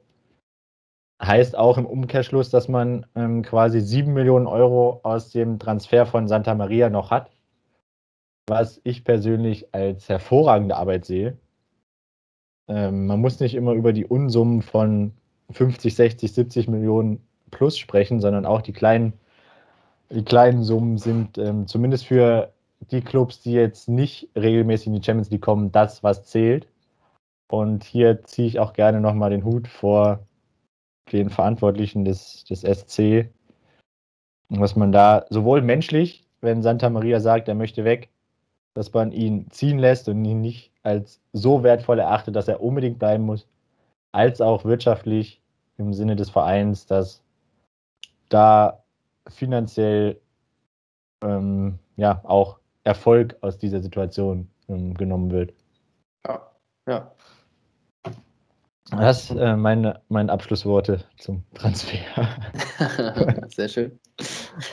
[1.23, 6.29] Heißt auch im Umkehrschluss, dass man ähm, quasi 7 Millionen Euro aus dem Transfer von
[6.29, 7.31] Santa Maria noch hat,
[8.49, 11.39] was ich persönlich als hervorragende Arbeit sehe.
[12.69, 15.13] Ähm, man muss nicht immer über die Unsummen von
[15.51, 19.13] 50, 60, 70 Millionen plus sprechen, sondern auch die kleinen,
[20.11, 22.53] die kleinen Summen sind ähm, zumindest für
[22.91, 26.67] die Clubs, die jetzt nicht regelmäßig in die Champions League kommen, das, was zählt.
[27.49, 30.27] Und hier ziehe ich auch gerne nochmal den Hut vor
[31.13, 33.31] den Verantwortlichen des, des SC,
[34.49, 38.11] was man da sowohl menschlich, wenn Santa Maria sagt, er möchte weg,
[38.75, 42.99] dass man ihn ziehen lässt und ihn nicht als so wertvoll erachtet, dass er unbedingt
[42.99, 43.49] bleiben muss,
[44.13, 45.41] als auch wirtschaftlich
[45.79, 47.23] im Sinne des Vereins, dass
[48.29, 48.83] da
[49.29, 50.21] finanziell
[51.23, 55.55] ähm, ja auch Erfolg aus dieser Situation ähm, genommen wird.
[56.27, 56.51] Ja,
[56.87, 57.13] ja.
[58.91, 61.99] Das sind äh, meine, meine Abschlussworte zum Transfer.
[63.49, 63.99] Sehr schön.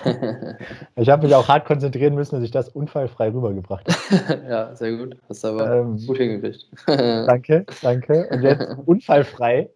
[0.96, 4.44] Ich habe mich auch hart konzentrieren müssen, dass ich das unfallfrei rübergebracht habe.
[4.50, 5.18] ja, sehr gut.
[5.28, 6.70] Hast du aber Ähm, gut hingekriegt.
[6.86, 8.30] Danke, danke.
[8.30, 9.72] Und jetzt unfallfrei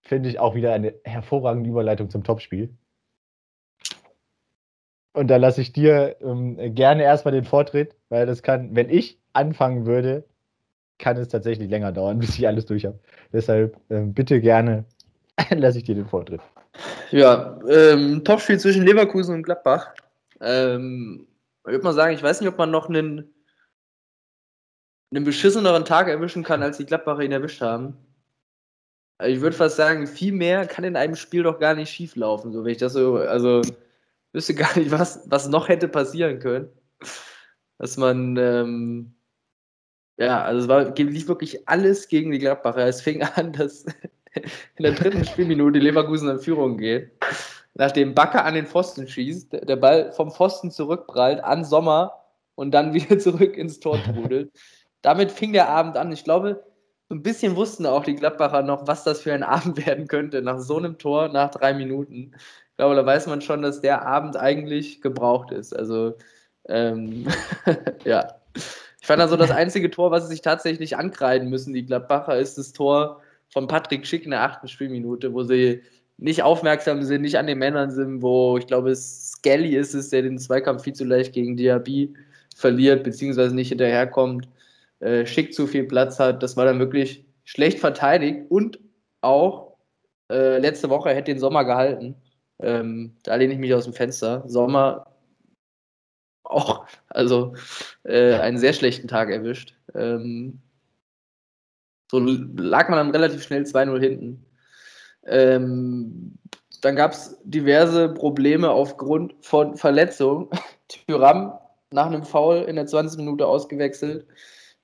[0.00, 2.74] finde ich auch wieder eine hervorragende Überleitung zum Topspiel.
[5.12, 9.20] Und da lasse ich dir ähm, gerne erstmal den Vortritt, weil das kann, wenn ich
[9.34, 10.24] anfangen würde,
[11.00, 12.98] kann es tatsächlich länger dauern, bis ich alles durch habe.
[13.32, 14.84] Deshalb ähm, bitte gerne
[15.50, 16.40] lasse ich dir den Vortritt.
[17.10, 19.92] Ja, ähm, Topspiel zwischen Leverkusen und Gladbach.
[20.40, 21.26] Ähm,
[21.66, 23.34] ich würde mal sagen, ich weiß nicht, ob man noch einen
[25.12, 27.96] einen beschisseneren Tag erwischen kann, als die Gladbacher ihn erwischt haben.
[29.22, 32.52] Ich würde fast sagen, viel mehr kann in einem Spiel doch gar nicht schief laufen.
[32.52, 33.60] So, wenn ich das so, also
[34.32, 36.70] wüsste gar nicht, was, was noch hätte passieren können.
[37.78, 39.14] Dass man, ähm,
[40.20, 42.86] ja, also es war, lief wirklich alles gegen die Gladbacher.
[42.86, 43.84] Es fing an, dass
[44.76, 47.10] in der dritten Spielminute Leverkusen in Führung geht.
[47.74, 52.92] Nachdem Bakker an den Pfosten schießt, der Ball vom Pfosten zurückprallt an Sommer und dann
[52.94, 54.52] wieder zurück ins Tor trudelt.
[55.00, 56.12] Damit fing der Abend an.
[56.12, 56.62] Ich glaube,
[57.08, 60.58] ein bisschen wussten auch die Gladbacher noch, was das für ein Abend werden könnte, nach
[60.58, 62.32] so einem Tor, nach drei Minuten.
[62.34, 65.74] Ich glaube, da weiß man schon, dass der Abend eigentlich gebraucht ist.
[65.74, 66.18] Also,
[66.68, 67.26] ähm,
[68.04, 68.34] ja.
[69.00, 72.58] Ich fand also das einzige Tor, was sie sich tatsächlich ankreiden müssen, die Gladbacher, ist
[72.58, 75.82] das Tor von Patrick Schick in der achten Spielminute, wo sie
[76.18, 80.22] nicht aufmerksam sind, nicht an den Männern sind, wo ich glaube, Skelly ist es, der
[80.22, 82.14] den Zweikampf viel zu leicht gegen Diaby
[82.54, 84.46] verliert, beziehungsweise nicht hinterherkommt,
[85.00, 86.42] äh, Schick zu viel Platz hat.
[86.42, 88.78] Das war dann wirklich schlecht verteidigt und
[89.22, 89.76] auch
[90.30, 92.16] äh, letzte Woche hätte den Sommer gehalten.
[92.60, 94.44] Ähm, da lehne ich mich aus dem Fenster.
[94.46, 95.06] Sommer
[96.50, 97.54] auch, also
[98.04, 99.74] äh, einen sehr schlechten Tag erwischt.
[99.94, 100.60] Ähm,
[102.10, 104.44] so lag man dann relativ schnell 2-0 hinten.
[105.26, 106.38] Ähm,
[106.80, 110.48] dann gab es diverse Probleme aufgrund von Verletzungen.
[110.88, 111.52] Tyram
[111.92, 113.18] nach einem Foul in der 20.
[113.18, 114.26] Minute ausgewechselt.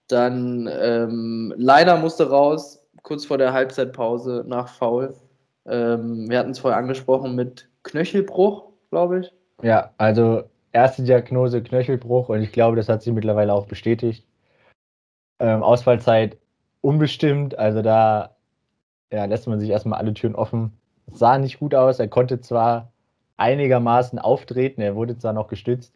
[0.08, 5.14] Dann ähm, Leiner musste raus, kurz vor der Halbzeitpause nach Foul.
[5.66, 9.32] Ähm, wir hatten es vorher angesprochen mit Knöchelbruch, glaube ich.
[9.62, 10.44] Ja, also
[10.76, 14.26] erste Diagnose Knöchelbruch und ich glaube, das hat sie mittlerweile auch bestätigt.
[15.38, 16.38] Ähm, Ausfallzeit
[16.82, 18.36] unbestimmt, also da
[19.10, 20.78] ja, lässt man sich erstmal alle Türen offen.
[21.06, 22.92] Es sah nicht gut aus, er konnte zwar
[23.38, 25.94] einigermaßen auftreten, er wurde zwar noch gestützt,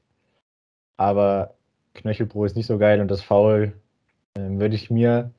[0.97, 1.55] aber
[1.95, 3.75] Knöchelbruch ist nicht so geil und das Foul
[4.35, 5.31] äh, würde ich mir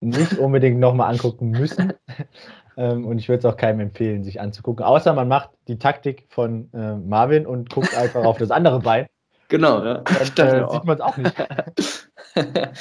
[0.00, 1.92] nicht unbedingt nochmal angucken müssen.
[2.76, 4.84] ähm, und ich würde es auch keinem empfehlen, sich anzugucken.
[4.84, 9.06] Außer man macht die Taktik von äh, Marvin und guckt einfach auf das andere Bein.
[9.48, 10.02] Genau, ja.
[10.36, 11.34] Dann äh, sieht man es auch nicht.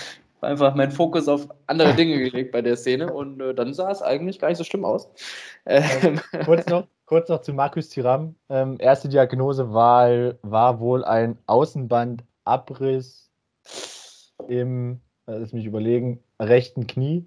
[0.41, 4.01] einfach meinen Fokus auf andere Dinge gelegt bei der Szene und äh, dann sah es
[4.01, 5.09] eigentlich gar nicht so schlimm aus.
[5.65, 8.35] Ähm, kurz, noch, kurz noch zu Markus Thiram.
[8.49, 13.29] Ähm, erste Diagnose war, war wohl ein Außenbandabriss
[14.47, 17.25] im, lass mich überlegen, rechten Knie,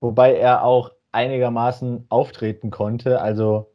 [0.00, 3.20] wobei er auch einigermaßen auftreten konnte.
[3.20, 3.72] Also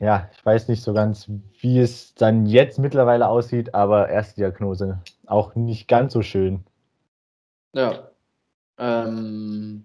[0.00, 1.28] ja, ich weiß nicht so ganz,
[1.60, 6.64] wie es dann jetzt mittlerweile aussieht, aber erste Diagnose auch nicht ganz so schön.
[7.74, 8.10] Ja.
[8.78, 9.84] Ähm,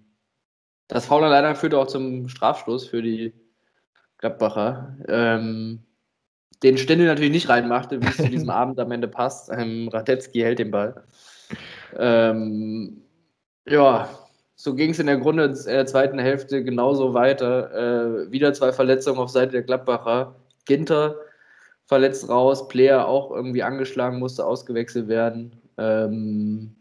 [0.88, 3.34] das Fauler leider führte auch zum Strafstoß für die
[4.16, 4.96] Gladbacher.
[5.06, 5.84] Ähm,
[6.62, 9.50] den Stindl natürlich nicht reinmachte, wie es zu diesem Abend am Ende passt.
[9.52, 11.04] Ähm, Radetzky hält den Ball.
[11.94, 13.02] Ähm,
[13.66, 14.08] ja,
[14.56, 18.24] so ging es in der Grunde in der zweiten Hälfte genauso weiter.
[18.26, 20.34] Äh, wieder zwei Verletzungen auf Seite der Gladbacher.
[20.64, 21.16] Ginter
[21.84, 25.60] verletzt raus, Player auch irgendwie angeschlagen, musste ausgewechselt werden.
[25.76, 26.74] Ähm,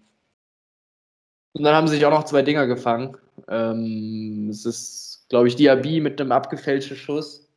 [1.53, 3.17] und dann haben sie sich auch noch zwei Dinger gefangen.
[3.47, 7.49] Ähm, es ist, glaube ich, Diaby mit einem abgefälschten Schuss.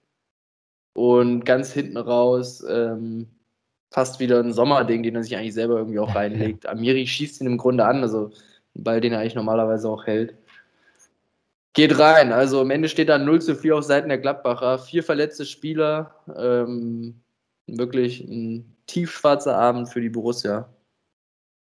[0.94, 3.28] Und ganz hinten raus ähm,
[3.90, 6.66] fast wieder ein Sommerding, den er sich eigentlich selber irgendwie auch reinlegt.
[6.66, 8.32] Amiri schießt ihn im Grunde an, also
[8.74, 10.34] Ball, den er eigentlich normalerweise auch hält.
[11.74, 12.32] Geht rein.
[12.32, 14.78] Also am Ende steht da 0 zu 4 auf Seiten der Gladbacher.
[14.78, 16.14] Vier verletzte Spieler.
[16.36, 17.20] Ähm,
[17.66, 20.68] wirklich ein tiefschwarzer Abend für die Borussia.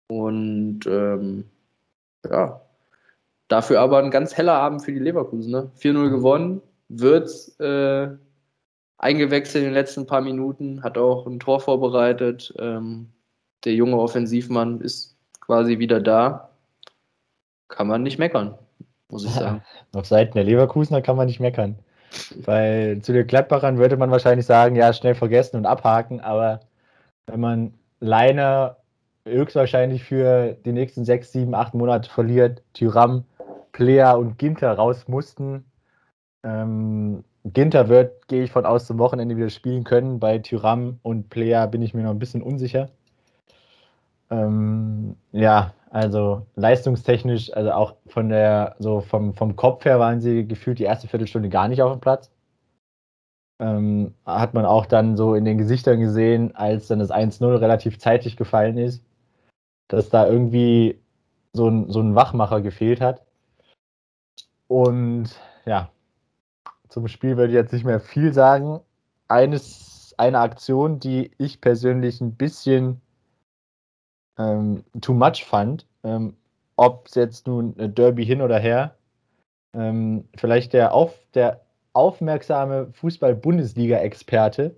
[0.09, 1.45] Und ähm,
[2.28, 2.61] ja,
[3.49, 5.51] dafür aber ein ganz heller Abend für die Leverkusen.
[5.51, 5.70] Ne?
[5.78, 8.09] 4-0 gewonnen, wird äh,
[8.99, 12.55] eingewechselt in den letzten paar Minuten, hat auch ein Tor vorbereitet.
[12.59, 13.11] Ähm,
[13.64, 16.51] der junge Offensivmann ist quasi wieder da.
[17.69, 18.59] Kann man nicht meckern,
[19.11, 19.62] muss ich sagen.
[19.95, 21.79] Auf Seiten der Leverkusener kann man nicht meckern.
[22.45, 26.61] Weil zu den Gladbachern würde man wahrscheinlich sagen, ja, schnell vergessen und abhaken, aber
[27.27, 28.77] wenn man Leiner
[29.27, 33.25] höchstwahrscheinlich für die nächsten sechs, sieben, acht Monate verliert, Tyram,
[33.73, 35.65] Player und Ginter raus mussten.
[36.45, 40.21] Ähm, Ginter wird, gehe ich von aus, zum Wochenende wieder spielen können.
[40.21, 42.91] Bei Tyram und Player bin ich mir noch ein bisschen unsicher.
[44.31, 50.47] Ähm, ja, also leistungstechnisch, also auch von der, so vom, vom Kopf her waren sie
[50.47, 52.30] gefühlt die erste Viertelstunde gar nicht auf dem Platz.
[53.61, 57.99] Ähm, hat man auch dann so in den Gesichtern gesehen, als dann das 1-0 relativ
[57.99, 59.05] zeitig gefallen ist
[59.88, 61.01] dass da irgendwie
[61.53, 63.22] so ein, so ein Wachmacher gefehlt hat.
[64.66, 65.30] Und
[65.66, 65.90] ja,
[66.88, 68.80] zum Spiel würde ich jetzt nicht mehr viel sagen.
[69.28, 73.01] Eines, eine Aktion, die ich persönlich ein bisschen
[74.39, 75.87] ähm, too much fand.
[76.03, 76.35] Ähm,
[76.76, 78.97] ob es jetzt nun Derby hin oder her,
[79.74, 81.61] ähm, vielleicht der, auf, der
[81.93, 84.74] aufmerksame Fußball-Bundesliga-Experte,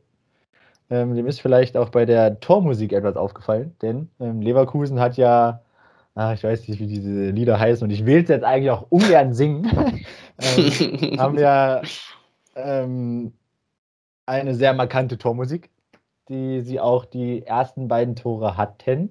[0.91, 5.63] ähm, dem ist vielleicht auch bei der Tormusik etwas aufgefallen, denn ähm, Leverkusen hat ja,
[6.15, 8.87] ach, ich weiß nicht, wie diese Lieder heißen und ich will es jetzt eigentlich auch
[8.91, 9.65] ungern singen,
[10.39, 11.83] ähm, haben ja
[12.55, 15.69] eine sehr markante Tormusik,
[16.31, 19.11] die sie auch die ersten beiden Tore hatten.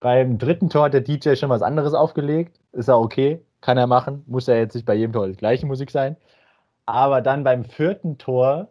[0.00, 2.60] Beim dritten Tor hat der DJ schon was anderes aufgelegt.
[2.72, 4.22] Ist ja okay, kann er machen.
[4.26, 6.16] Muss ja jetzt nicht bei jedem Tor die gleiche Musik sein.
[6.84, 8.68] Aber dann beim vierten Tor,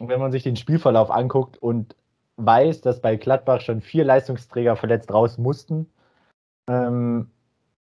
[0.00, 1.94] wenn man sich den Spielverlauf anguckt und
[2.36, 5.90] weiß, dass bei Gladbach schon vier Leistungsträger verletzt raus mussten,
[6.68, 7.30] ähm,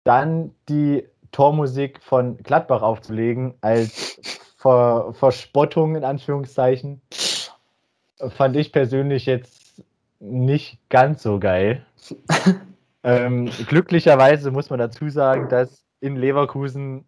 [0.05, 4.21] dann die Tormusik von Gladbach aufzulegen als
[4.57, 7.03] Ver Verspottung in Anführungszeichen,
[8.29, 9.83] fand ich persönlich jetzt
[10.19, 11.85] nicht ganz so geil.
[13.03, 17.05] Ähm, glücklicherweise muss man dazu sagen, dass in Leverkusen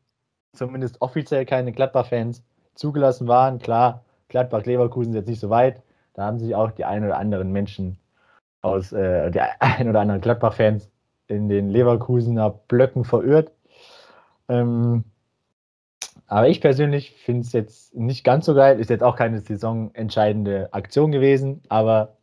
[0.54, 2.42] zumindest offiziell keine Gladbach-Fans
[2.74, 3.58] zugelassen waren.
[3.58, 5.82] Klar, Gladbach-Leverkusen ist jetzt nicht so weit.
[6.14, 7.98] Da haben sich auch die ein oder anderen Menschen
[8.62, 10.88] aus, äh, die ein oder anderen Gladbach-Fans
[11.28, 13.52] in den Leverkusener Blöcken verirrt.
[14.48, 15.04] Ähm,
[16.26, 18.80] aber ich persönlich finde es jetzt nicht ganz so geil.
[18.80, 22.17] Ist jetzt auch keine saisonentscheidende Aktion gewesen, aber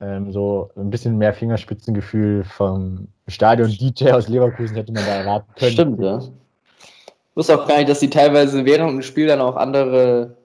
[0.00, 5.72] ähm, so ein bisschen mehr Fingerspitzengefühl vom Stadion-DJ aus Leverkusen hätte man da erwarten können.
[5.72, 6.18] Stimmt, ja.
[6.18, 10.36] Ich wusste auch gar nicht, dass die teilweise während dem Spiel dann auch andere,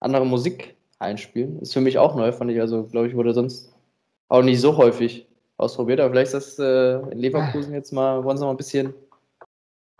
[0.00, 1.60] andere Musik einspielen.
[1.60, 2.60] Ist für mich auch neu, fand ich.
[2.60, 3.74] Also, glaube ich, wurde sonst
[4.28, 5.26] auch nicht so häufig
[5.56, 6.00] ausprobiert.
[6.00, 8.94] Aber vielleicht ist das äh, in Leverkusen jetzt mal, wollen sie mal ein bisschen,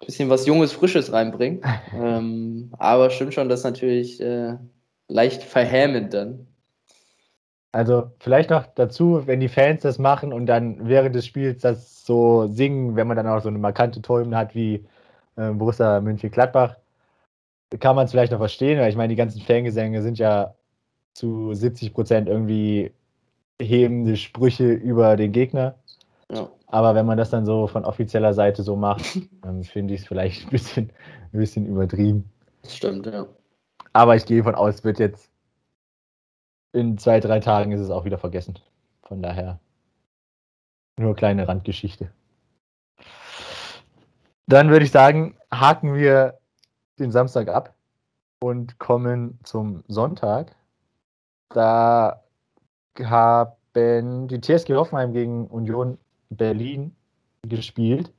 [0.05, 1.61] bisschen was Junges, Frisches reinbringen.
[1.95, 4.55] ähm, aber stimmt schon, das ist natürlich äh,
[5.09, 6.47] leicht verhämend dann.
[7.77, 12.07] Also vielleicht noch dazu, wenn die Fans das machen und dann während des Spiels das
[12.07, 14.87] so singen, wenn man dann auch so eine markante Torhymne hat wie
[15.37, 16.77] äh, Borussia München-Gladbach,
[17.79, 20.55] kann man es vielleicht noch verstehen, weil ich meine, die ganzen Fangesänge sind ja
[21.13, 22.93] zu 70 Prozent irgendwie
[23.61, 25.75] hebende Sprüche über den Gegner.
[26.33, 26.49] Ja.
[26.69, 30.07] Aber wenn man das dann so von offizieller Seite so macht, dann finde ich es
[30.07, 30.91] vielleicht ein bisschen,
[31.31, 32.25] ein bisschen übertrieben.
[32.67, 33.27] Stimmt, ja.
[33.93, 35.31] Aber ich gehe von aus, wird jetzt
[36.77, 38.59] in zwei, drei Tagen ist es auch wieder vergessen.
[39.03, 39.59] Von daher
[40.99, 42.11] nur kleine Randgeschichte.
[44.47, 46.39] Dann würde ich sagen, haken wir
[46.99, 47.75] den Samstag ab
[48.41, 50.55] und kommen zum Sonntag.
[51.49, 52.23] Da
[53.03, 55.99] haben die TSG Hoffenheim gegen Union
[56.29, 56.95] Berlin
[57.43, 58.13] gespielt.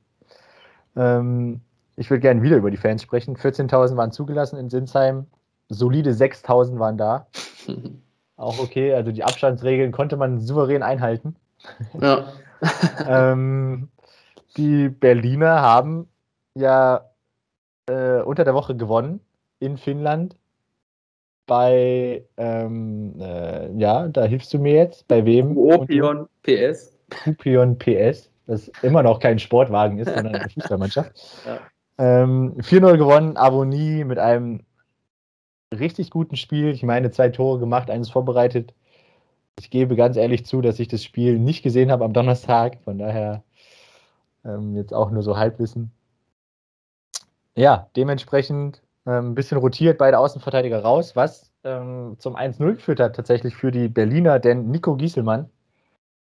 [0.96, 1.60] Ähm,
[1.96, 3.36] ich würde gerne wieder über die Fans sprechen.
[3.36, 5.26] 14.000 waren zugelassen in Sinsheim.
[5.68, 7.28] Solide 6.000 waren da.
[8.38, 11.34] Auch okay, also die Abstandsregeln konnte man souverän einhalten.
[12.00, 12.32] Ja.
[13.08, 13.88] ähm,
[14.56, 16.08] die Berliner haben
[16.54, 17.10] ja
[17.86, 19.20] äh, unter der Woche gewonnen
[19.58, 20.36] in Finnland.
[21.46, 25.08] Bei, ähm, äh, ja, da hilfst du mir jetzt.
[25.08, 25.56] Bei wem?
[25.56, 26.96] Upion PS.
[27.26, 31.12] Upion PS, das immer noch kein Sportwagen ist, sondern eine Fußballmannschaft.
[31.44, 32.22] Ja.
[32.22, 34.60] Ähm, 4-0 gewonnen, Avonie mit einem
[35.76, 36.70] richtig guten Spiel.
[36.70, 38.74] Ich meine, zwei Tore gemacht, eines vorbereitet.
[39.58, 42.78] Ich gebe ganz ehrlich zu, dass ich das Spiel nicht gesehen habe am Donnerstag.
[42.84, 43.42] Von daher
[44.44, 45.90] ähm, jetzt auch nur so Halbwissen.
[47.56, 53.16] Ja, dementsprechend ähm, ein bisschen rotiert beide Außenverteidiger raus, was ähm, zum 1-0 geführt hat
[53.16, 55.50] tatsächlich für die Berliner, denn Nico Gieselmann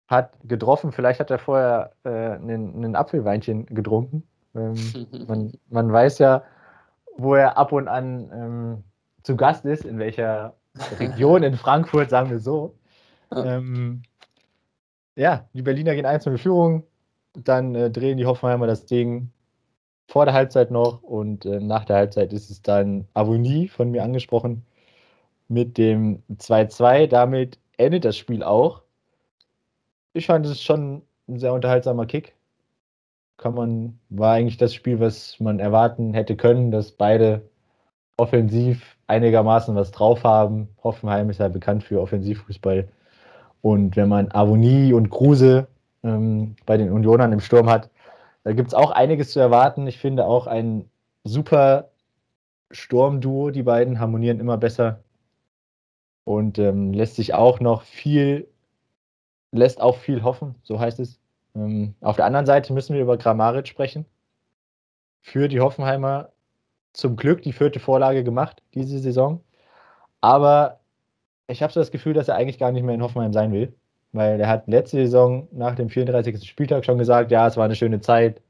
[0.07, 0.91] hat getroffen.
[0.91, 4.23] Vielleicht hat er vorher äh, einen Apfelweinchen getrunken.
[4.55, 4.75] Ähm,
[5.27, 6.43] man, man, weiß ja,
[7.17, 8.83] wo er ab und an ähm,
[9.27, 10.55] zu Gast ist, in welcher
[10.99, 12.75] Region in Frankfurt, sagen wir so.
[13.31, 14.03] Ähm,
[15.15, 16.83] ja, die Berliner gehen 1 in Führung,
[17.33, 19.31] dann äh, drehen die Hoffenheimer das Ding
[20.07, 24.03] vor der Halbzeit noch und äh, nach der Halbzeit ist es dann Avonie von mir
[24.03, 24.65] angesprochen
[25.49, 27.07] mit dem 2-2.
[27.07, 28.81] Damit endet das Spiel auch.
[30.13, 32.33] Ich fand es schon ein sehr unterhaltsamer Kick.
[33.35, 37.41] Kann man, war eigentlich das Spiel, was man erwarten hätte können, dass beide
[38.17, 40.69] offensiv einigermaßen was drauf haben.
[40.83, 42.87] Hoffenheim ist ja bekannt für Offensivfußball.
[43.61, 45.67] Und wenn man Avonie und Kruse
[46.03, 47.89] ähm, bei den Unionern im Sturm hat,
[48.43, 49.87] da gibt es auch einiges zu erwarten.
[49.87, 50.89] Ich finde auch ein
[51.23, 51.89] super
[52.71, 53.51] Sturmduo.
[53.51, 55.03] Die beiden harmonieren immer besser.
[56.23, 58.47] Und ähm, lässt sich auch noch viel,
[59.51, 61.19] lässt auch viel hoffen, so heißt es.
[61.55, 64.05] Ähm, auf der anderen Seite müssen wir über Grammaric sprechen.
[65.21, 66.29] Für die Hoffenheimer
[66.97, 69.41] zum Glück die vierte Vorlage gemacht diese Saison.
[70.21, 70.79] Aber
[71.47, 73.73] ich habe so das Gefühl, dass er eigentlich gar nicht mehr in Hoffenheim sein will.
[74.13, 76.47] weil er hat letzte Saison nach dem 34.
[76.49, 78.41] Spieltag schon gesagt, ja, es war eine schöne Zeit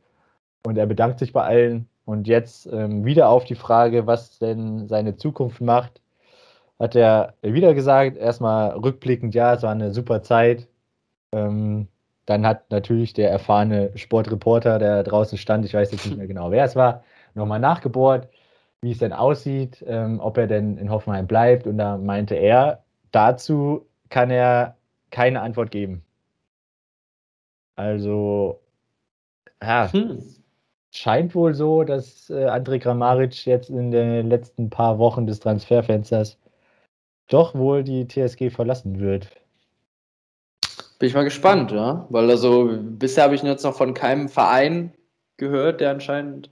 [0.65, 1.89] und er bedankt sich bei allen.
[2.05, 6.01] Und jetzt ähm, wieder auf die Frage, was denn seine Zukunft macht,
[6.79, 10.67] hat er wieder gesagt, erstmal rückblickend, ja, es war eine super Zeit.
[11.33, 11.87] Ähm,
[12.25, 16.51] dann hat natürlich der erfahrene Sportreporter, der draußen stand, ich weiß jetzt nicht mehr genau,
[16.51, 17.03] wer es war,
[17.35, 18.29] nochmal nachgebohrt,
[18.81, 21.67] wie es denn aussieht, ähm, ob er denn in Hoffenheim bleibt.
[21.67, 24.77] Und da meinte er, dazu kann er
[25.11, 26.03] keine Antwort geben.
[27.75, 28.59] Also,
[29.61, 30.23] ja, hm.
[30.91, 36.37] scheint wohl so, dass äh, André Kramaric jetzt in den letzten paar Wochen des Transferfensters
[37.27, 39.29] doch wohl die TSG verlassen wird.
[40.99, 42.07] Bin ich mal gespannt, ja.
[42.09, 44.93] Weil also bisher habe ich jetzt noch von keinem Verein
[45.37, 46.49] gehört, der anscheinend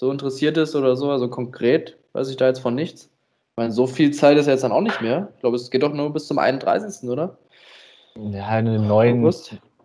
[0.00, 1.10] so interessiert ist oder so.
[1.10, 3.04] Also konkret weiß ich da jetzt von nichts.
[3.50, 5.30] Ich meine, so viel Zeit ist jetzt dann auch nicht mehr.
[5.34, 7.06] Ich glaube, es geht doch nur bis zum 31.
[7.10, 7.36] oder?
[8.16, 9.30] Ja, eine neuen,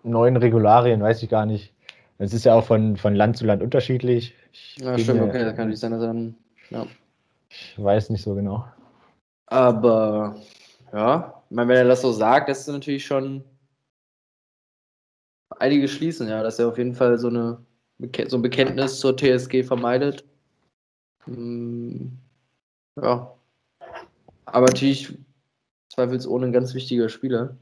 [0.04, 1.74] neuen Regularien weiß ich gar nicht.
[2.18, 4.34] Es ist ja auch von, von Land zu Land unterschiedlich.
[4.54, 6.36] Ich ja, stimmt, okay, da kann ich sein, dass dann.
[6.70, 6.88] Ja.
[7.50, 8.66] Ich weiß nicht so genau.
[9.48, 10.38] Aber
[10.94, 13.44] ja, ich meine, wenn er das so sagt, das ist natürlich schon
[15.60, 17.58] einige schließen, ja, dass er auf jeden Fall so, eine,
[18.28, 20.26] so ein Bekenntnis zur TSG vermeidet.
[21.26, 22.12] Hm,
[23.02, 23.34] ja.
[24.46, 25.18] Aber natürlich
[25.94, 27.56] zweifelsohne ein ganz wichtiger Spieler.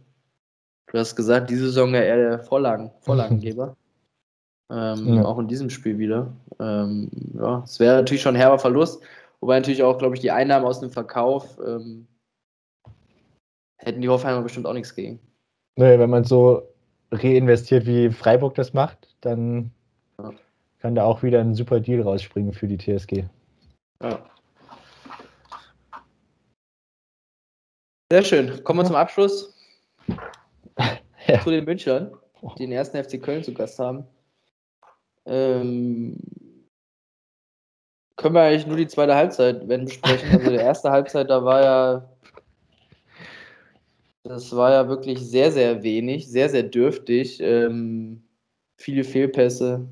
[0.92, 3.76] Du hast gesagt, diese Saison ja eher der Vorlagen, Vorlagengeber.
[4.72, 5.26] ähm, ja.
[5.26, 6.34] Auch in diesem Spiel wieder.
[6.60, 9.02] Ähm, ja, es wäre natürlich schon ein herber Verlust.
[9.40, 12.08] Wobei natürlich auch, glaube ich, die Einnahmen aus dem Verkauf ähm,
[13.78, 15.20] hätten die Hoffenheimer bestimmt auch nichts gegen.
[15.76, 16.64] Nee, wenn man so
[17.12, 19.72] reinvestiert, wie Freiburg das macht, dann.
[20.84, 23.24] Kann da auch wieder ein super Deal rausspringen für die TSG.
[24.02, 24.20] Ja.
[28.12, 28.64] Sehr schön.
[28.66, 29.58] Kommen wir zum Abschluss.
[31.28, 31.42] ja.
[31.42, 32.12] Zu den Münchnern,
[32.58, 34.04] die den ersten FC Köln zu Gast haben.
[35.26, 36.18] Ähm,
[38.18, 40.32] können wir eigentlich nur die zweite Halbzeit wenn besprechen.
[40.32, 42.10] Also die erste Halbzeit, da war ja
[44.24, 47.40] das war ja wirklich sehr, sehr wenig, sehr, sehr dürftig.
[47.40, 48.24] Ähm,
[48.78, 49.88] viele Fehlpässe,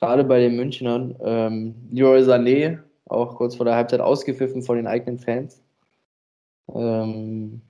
[0.00, 1.14] gerade bei den Münchnern.
[1.20, 5.62] Ähm, Leroy Sané, auch kurz vor der Halbzeit ausgepfiffen von den eigenen Fans.
[6.74, 7.60] Ähm,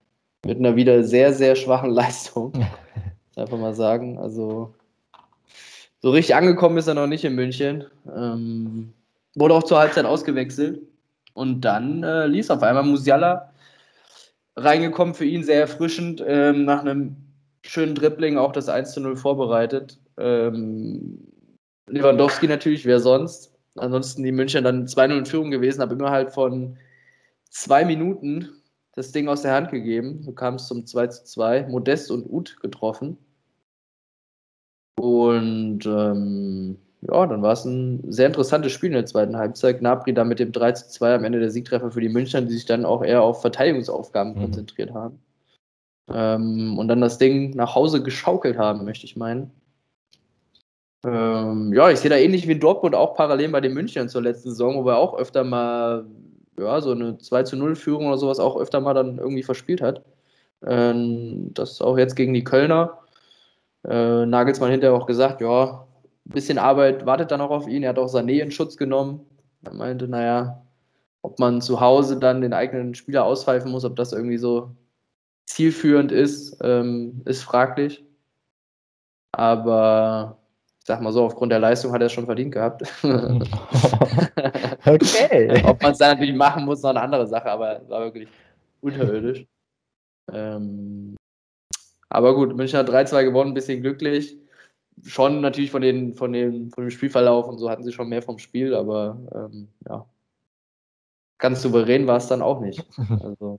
[0.45, 2.53] mit einer wieder sehr, sehr schwachen Leistung.
[3.37, 4.18] Einfach mal sagen.
[4.18, 4.74] Also,
[6.01, 7.85] so richtig angekommen ist er noch nicht in München.
[8.14, 8.93] Ähm,
[9.35, 10.83] wurde auch zur Halbzeit ausgewechselt.
[11.35, 13.53] Und dann äh, ließ auf einmal Musiala
[14.57, 17.16] reingekommen für ihn, sehr erfrischend, ähm, nach einem
[17.62, 19.99] schönen Dribbling auch das 1 zu 0 vorbereitet.
[20.18, 21.30] Ähm,
[21.91, 23.53] Lewandowski natürlich, wer sonst?
[23.76, 26.76] Ansonsten die München dann 2-0 in Führung gewesen, aber innerhalb von
[27.51, 28.49] zwei Minuten
[28.95, 30.22] das Ding aus der Hand gegeben.
[30.22, 31.66] So kam es zum 2 zu 2.
[31.68, 33.16] Modest und Ut getroffen.
[34.99, 39.78] Und ähm, ja, dann war es ein sehr interessantes Spiel in der zweiten Halbzeit.
[39.78, 42.53] Gnabry dann mit dem 3 zu 2 am Ende der Siegtreffer für die Münchner, die
[42.53, 44.41] sich dann auch eher auf Verteidigungsaufgaben mhm.
[44.41, 45.18] konzentriert haben.
[46.12, 49.51] Ähm, und dann das Ding nach Hause geschaukelt haben, möchte ich meinen.
[51.05, 54.22] Ähm, ja, ich sehe da ähnlich wie in Dortmund auch parallel bei den Münchnern zur
[54.22, 56.07] letzten Saison, wo er auch öfter mal,
[56.59, 59.80] ja, so eine 2 zu 0 Führung oder sowas auch öfter mal dann irgendwie verspielt
[59.80, 60.05] hat.
[60.66, 62.98] Ähm, das auch jetzt gegen die Kölner.
[63.84, 65.86] Äh, Nagelsmann hinterher auch gesagt, ja,
[66.26, 67.82] ein bisschen Arbeit wartet dann auch auf ihn.
[67.82, 69.26] Er hat auch Sané in Schutz genommen.
[69.64, 70.62] Er meinte, naja,
[71.22, 74.70] ob man zu Hause dann den eigenen Spieler auspfeifen muss, ob das irgendwie so
[75.46, 78.05] zielführend ist, ähm, ist fraglich.
[79.32, 80.39] Aber
[80.91, 82.82] sag mal so, aufgrund der Leistung hat er es schon verdient gehabt.
[84.84, 85.62] okay.
[85.64, 88.28] Ob man es dann natürlich machen muss, noch eine andere Sache, aber es war wirklich
[88.80, 89.47] unterirdisch.
[90.32, 91.14] ähm,
[92.09, 94.36] aber gut, München hat 3-2 gewonnen, ein bisschen glücklich
[95.05, 98.22] schon natürlich von, den, von, den, von dem Spielverlauf und so hatten sie schon mehr
[98.22, 100.05] vom Spiel, aber ähm, ja,
[101.38, 102.84] ganz souverän war es dann auch nicht.
[103.22, 103.59] Also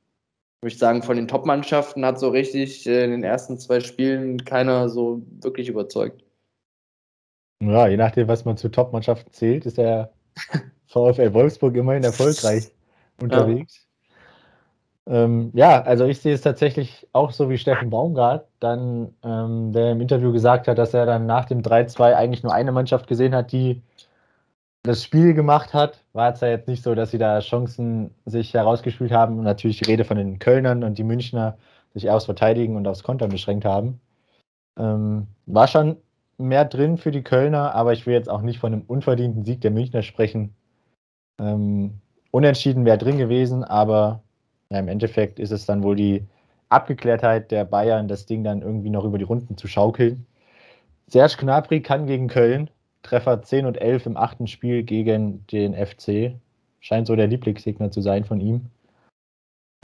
[0.64, 4.90] ich sagen, von den Top-Mannschaften hat so richtig äh, in den ersten zwei Spielen keiner
[4.90, 6.24] so wirklich überzeugt.
[7.62, 10.12] Ja, je nachdem, was man zu Top-Mannschaften zählt, ist der
[10.88, 12.72] VfL Wolfsburg immerhin erfolgreich
[13.22, 13.88] unterwegs.
[15.08, 19.92] Ähm, ja, also ich sehe es tatsächlich auch so wie Steffen Baumgart, dann, ähm, der
[19.92, 23.36] im Interview gesagt hat, dass er dann nach dem 3-2 eigentlich nur eine Mannschaft gesehen
[23.36, 23.82] hat, die
[24.84, 26.04] das Spiel gemacht hat.
[26.14, 29.38] War es ja jetzt nicht so, dass sie da Chancen sich herausgespielt haben.
[29.38, 31.58] Und natürlich die Rede von den Kölnern und die Münchner
[31.94, 34.00] sich aufs Verteidigen und aufs Kontern beschränkt haben.
[34.80, 35.98] Ähm, war schon
[36.42, 39.62] mehr drin für die Kölner, aber ich will jetzt auch nicht von einem unverdienten Sieg
[39.62, 40.56] der Münchner sprechen.
[41.40, 44.24] Ähm, unentschieden wäre drin gewesen, aber
[44.70, 46.26] ja, im Endeffekt ist es dann wohl die
[46.70, 50.26] Abgeklärtheit der Bayern, das Ding dann irgendwie noch über die Runden zu schaukeln.
[51.08, 52.70] Serge Gnabry kann gegen Köln,
[53.04, 56.36] Treffer 10 und 11 im achten Spiel gegen den FC.
[56.80, 58.68] Scheint so der Lieblingsgegner zu sein von ihm.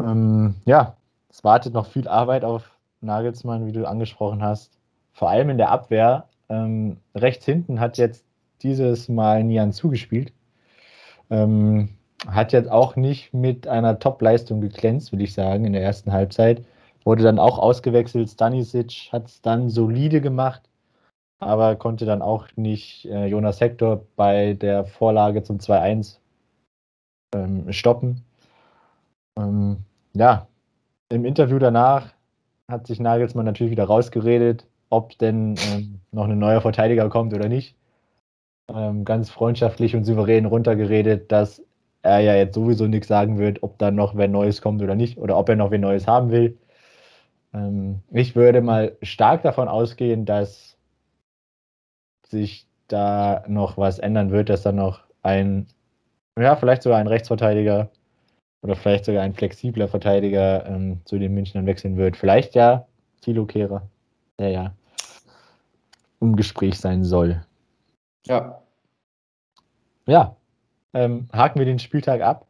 [0.02, 0.96] Ähm, ja,
[1.30, 4.78] es wartet noch viel Arbeit auf Nagelsmann, wie du angesprochen hast.
[5.14, 6.28] Vor allem in der Abwehr.
[6.50, 8.26] Ähm, rechts hinten hat jetzt
[8.62, 10.34] dieses Mal Nian zugespielt.
[11.30, 11.90] Ähm,
[12.28, 16.66] hat jetzt auch nicht mit einer Top-Leistung geglänzt, würde ich sagen, in der ersten Halbzeit.
[17.04, 18.30] Wurde dann auch ausgewechselt.
[18.30, 20.64] Stanisic hat es dann solide gemacht,
[21.40, 26.18] aber konnte dann auch nicht äh, Jonas Hector bei der Vorlage zum 2-1
[27.36, 28.24] ähm, stoppen.
[29.38, 29.78] Ähm,
[30.14, 30.48] ja,
[31.10, 32.14] im Interview danach
[32.70, 37.50] hat sich Nagelsmann natürlich wieder rausgeredet, ob denn ähm, noch ein neuer Verteidiger kommt oder
[37.50, 37.76] nicht.
[38.74, 41.62] Ähm, ganz freundschaftlich und souverän runtergeredet, dass
[42.02, 45.18] er ja jetzt sowieso nichts sagen wird, ob da noch wer Neues kommt oder nicht,
[45.18, 46.58] oder ob er noch wer Neues haben will.
[47.54, 50.78] Ähm, ich würde mal stark davon ausgehen, dass
[52.26, 55.68] sich da noch was ändern wird, dass da noch ein,
[56.40, 57.90] ja, vielleicht sogar ein Rechtsverteidiger
[58.62, 62.18] oder vielleicht sogar ein flexibler Verteidiger ähm, zu den Münchnern wechseln wird.
[62.18, 62.88] Vielleicht ja
[63.22, 63.90] Thilo Kehrer,
[64.40, 64.74] der ja
[66.20, 67.44] im Gespräch sein soll.
[68.26, 68.62] Ja.
[70.06, 70.36] Ja,
[70.94, 72.48] ähm, haken wir den Spieltag ab.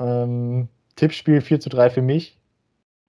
[0.00, 2.38] Ähm, Tippspiel 4 zu 3 für mich.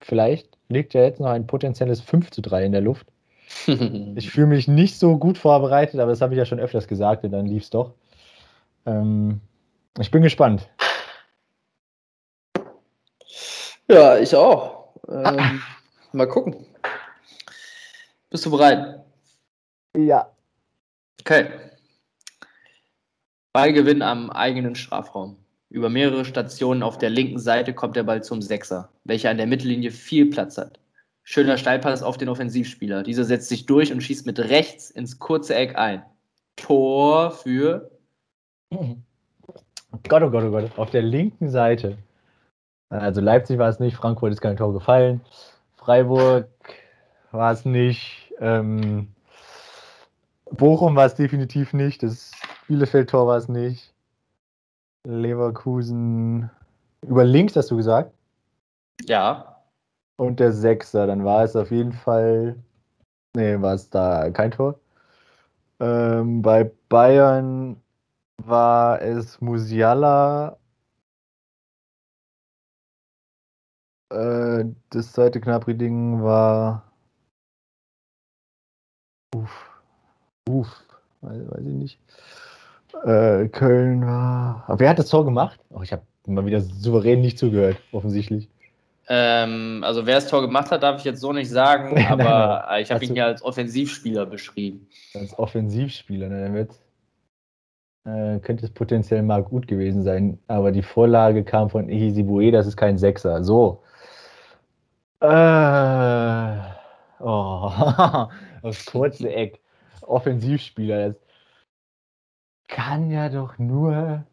[0.02, 3.08] Vielleicht liegt ja jetzt noch ein potenzielles 5 zu 3 in der Luft.
[3.68, 7.24] ich fühle mich nicht so gut vorbereitet, aber das habe ich ja schon öfters gesagt
[7.24, 7.94] und dann lief es doch.
[8.86, 9.42] Ähm,
[10.00, 10.68] ich bin gespannt.
[13.88, 14.90] Ja, ich auch.
[15.08, 15.62] Ähm,
[16.12, 16.66] mal gucken.
[18.36, 19.00] Bist du bereit?
[19.96, 20.30] Ja.
[21.22, 21.48] Okay.
[23.54, 25.38] Ballgewinn am eigenen Strafraum.
[25.70, 29.48] Über mehrere Stationen auf der linken Seite kommt der Ball zum Sechser, welcher an der
[29.48, 30.82] Mittellinie viel Platz hat.
[31.24, 33.04] Schöner Steilpass auf den Offensivspieler.
[33.04, 36.04] Dieser setzt sich durch und schießt mit rechts ins kurze Eck ein.
[36.58, 37.90] Tor für.
[40.10, 40.78] Gott, oh Gott, oh Gott.
[40.78, 41.98] Auf der linken Seite.
[42.90, 45.22] Also Leipzig war es nicht, Frankfurt ist kein Tor gefallen.
[45.78, 46.50] Freiburg
[47.32, 48.25] war es nicht.
[48.40, 49.10] Ähm,
[50.52, 52.04] Bochum war es definitiv nicht.
[52.04, 52.32] Das
[52.68, 53.94] Bielefeld-Tor war es nicht.
[55.06, 56.50] Leverkusen.
[57.02, 58.12] Über links hast du gesagt?
[59.04, 59.62] Ja.
[60.18, 62.56] Und der Sechser, dann war es auf jeden Fall.
[63.36, 64.80] Nee, war es da kein Tor.
[65.80, 67.82] Ähm, bei Bayern
[68.38, 70.58] war es Musiala.
[74.10, 76.92] Äh, das zweite Knabri-Ding war.
[79.36, 79.70] Uff.
[80.50, 80.84] Uff.
[81.22, 82.00] Weiß, weiß ich nicht.
[83.04, 84.64] Äh, Köln war.
[84.68, 85.60] Aber wer hat das Tor gemacht?
[85.70, 88.48] Oh, ich habe mal wieder souverän nicht zugehört, offensichtlich.
[89.08, 92.64] Ähm, also wer das Tor gemacht hat, darf ich jetzt so nicht sagen, aber nein,
[92.68, 92.84] nein.
[92.84, 94.88] ich habe ihn ja als Offensivspieler beschrieben.
[95.14, 96.54] Als Offensivspieler, ne?
[96.54, 96.72] wird,
[98.06, 102.66] äh, könnte es potenziell mal gut gewesen sein, aber die Vorlage kam von Ihizibue, das
[102.66, 103.44] ist kein Sechser.
[103.44, 103.84] So.
[105.20, 105.28] Äh,
[107.26, 108.30] oh,
[108.62, 109.62] das kurze Eck.
[110.02, 111.18] Offensivspieler, das
[112.68, 114.26] kann ja doch nur.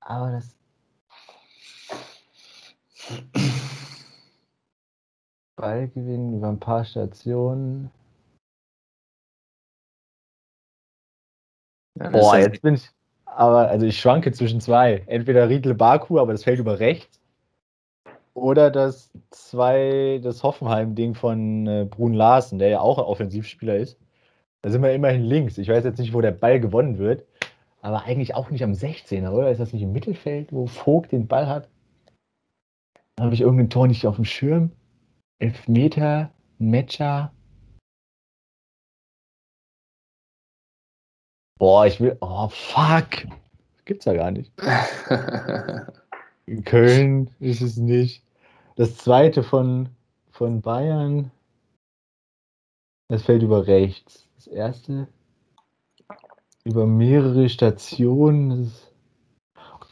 [0.00, 0.56] Aber das.
[5.56, 7.90] Ballgewinn über ein paar Stationen.
[11.98, 12.88] Ja, Boah, jetzt bin ich.
[13.24, 15.04] Aber also ich schwanke zwischen zwei.
[15.06, 17.17] Entweder Riedle Baku, aber das fällt über rechts.
[18.40, 23.98] Oder das zwei, das Hoffenheim-Ding von äh, Brun Larsen, der ja auch ein Offensivspieler ist.
[24.62, 25.58] Da sind wir immerhin links.
[25.58, 27.24] Ich weiß jetzt nicht, wo der Ball gewonnen wird,
[27.80, 29.50] aber eigentlich auch nicht am 16er, oder?
[29.50, 31.68] Ist das nicht im Mittelfeld, wo Vogt den Ball hat?
[33.16, 34.72] Da habe ich irgendein Tor nicht auf dem Schirm.
[35.38, 37.32] Elfmeter, Matcher.
[41.58, 42.16] Boah, ich will.
[42.20, 43.26] Oh, fuck.
[43.74, 44.52] Das gibt's ja gar nicht.
[46.46, 48.24] In Köln ist es nicht.
[48.78, 49.90] Das zweite von,
[50.30, 51.30] von Bayern.
[53.08, 55.08] Das fällt über rechts erste
[56.64, 58.70] über mehrere Stationen.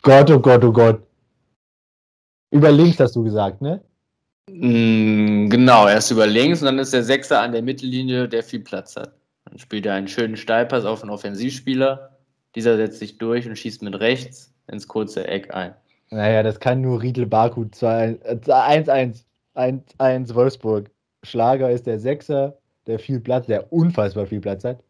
[0.02, 1.02] Gott, oh Gott, oh Gott.
[2.50, 3.82] Über links hast du gesagt, ne?
[4.50, 8.60] Mm, genau, erst über links und dann ist der Sechser an der Mittellinie, der viel
[8.60, 9.14] Platz hat.
[9.46, 12.16] Dann spielt er einen schönen Steilpass auf einen Offensivspieler.
[12.54, 15.74] Dieser setzt sich durch und schießt mit rechts ins kurze Eck ein.
[16.10, 19.24] Naja, das kann nur Riedel Baku 1-1.
[19.56, 20.90] 1-1 Wolfsburg.
[21.22, 24.82] Schlager ist der Sechser, der viel Platz, der unfassbar viel Platz hat.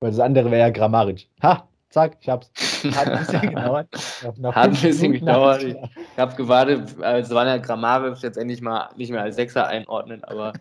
[0.00, 1.28] Weil das andere wäre ja Grammaric.
[1.42, 2.50] Ha, zack, ich hab's.
[2.94, 3.88] Hat ein bisschen gedauert.
[4.22, 5.62] Hat ein bisschen gedauert.
[5.64, 10.52] Ich habe gewartet, als Vanja Gramarev jetzt endlich mal nicht mehr als Sechser einordnen, aber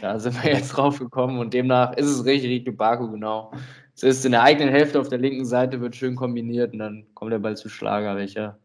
[0.00, 3.52] da sind wir jetzt drauf gekommen und demnach ist es richtig Rico Baku, genau.
[3.94, 7.06] Es ist in der eigenen Hälfte auf der linken Seite, wird schön kombiniert und dann
[7.14, 8.58] kommt der Ball zu Schlager, welcher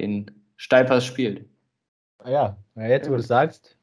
[0.00, 1.46] den Steilpass spielt.
[2.18, 3.76] Ah ja, ja jetzt wo du es sagst.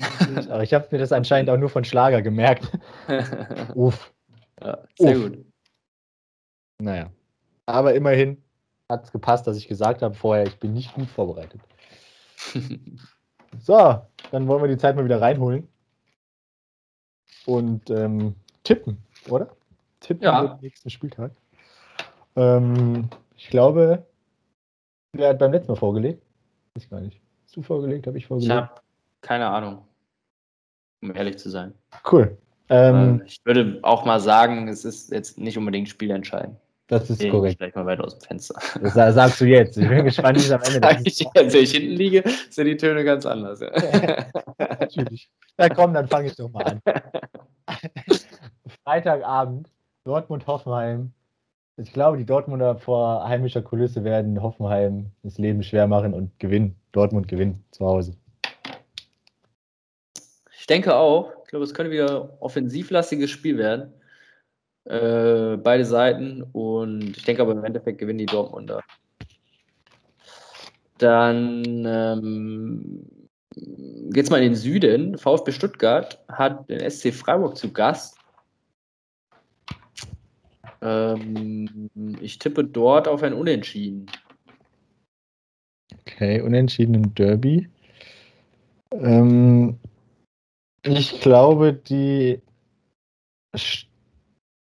[0.48, 2.70] Aber ich habe mir das anscheinend auch nur von Schlager gemerkt.
[3.74, 4.12] Uff.
[4.62, 5.22] Ja, sehr Uff.
[5.22, 5.44] gut.
[6.78, 7.10] Naja.
[7.66, 8.42] Aber immerhin
[8.88, 11.60] hat es gepasst, dass ich gesagt habe vorher, ich bin nicht gut vorbereitet.
[13.58, 15.68] so, dann wollen wir die Zeit mal wieder reinholen.
[17.46, 18.34] Und ähm,
[18.64, 19.56] tippen, oder?
[20.00, 20.46] Tippen ja.
[20.46, 21.32] den nächsten Spieltag.
[22.36, 24.06] Ähm, ich glaube,
[25.12, 26.22] wer hat beim letzten Mal vorgelegt?
[26.74, 27.20] Weiß ich gar nicht.
[27.44, 28.06] Hast du vorgelegt?
[28.06, 28.52] Habe ich vorgelegt?
[28.52, 28.80] Ich habe
[29.20, 29.84] keine Ahnung,
[31.02, 31.74] um ehrlich zu sein.
[32.10, 32.36] Cool.
[32.68, 36.56] Ähm, ich würde auch mal sagen, es ist jetzt nicht unbedingt spielentscheidend.
[36.86, 37.58] Das ist Deswegen korrekt.
[37.58, 38.60] Vielleicht mal weiter aus dem Fenster.
[38.80, 39.76] Das sagst du jetzt.
[39.76, 41.24] Ich bin gespannt, wie es am Ende ist.
[41.34, 43.60] Wenn ich hinten liege, sind die Töne ganz anders.
[43.60, 43.70] Ja.
[44.58, 45.30] Natürlich.
[45.56, 46.80] Na komm, dann fange ich doch mal an.
[48.84, 49.70] Freitagabend,
[50.04, 51.12] Dortmund-Hoffenheim.
[51.76, 56.76] Ich glaube, die Dortmunder vor heimischer Kulisse werden Hoffenheim das Leben schwer machen und gewinnen.
[56.92, 58.14] Dortmund gewinnt zu Hause.
[60.58, 61.32] Ich denke auch.
[61.44, 63.92] Ich glaube, es könnte wieder offensivlastiges Spiel werden.
[64.84, 66.42] Äh, beide Seiten.
[66.52, 68.82] Und ich denke aber im Endeffekt gewinnen die Dortmunder.
[70.98, 73.06] Dann ähm,
[74.10, 75.16] geht es mal in den Süden.
[75.16, 78.19] VfB Stuttgart hat den SC Freiburg zu Gast.
[80.82, 81.90] Ähm,
[82.20, 84.06] ich tippe dort auf ein Unentschieden.
[86.00, 87.68] Okay, Unentschieden im Derby.
[88.92, 89.78] Ähm,
[90.82, 92.40] ich glaube, die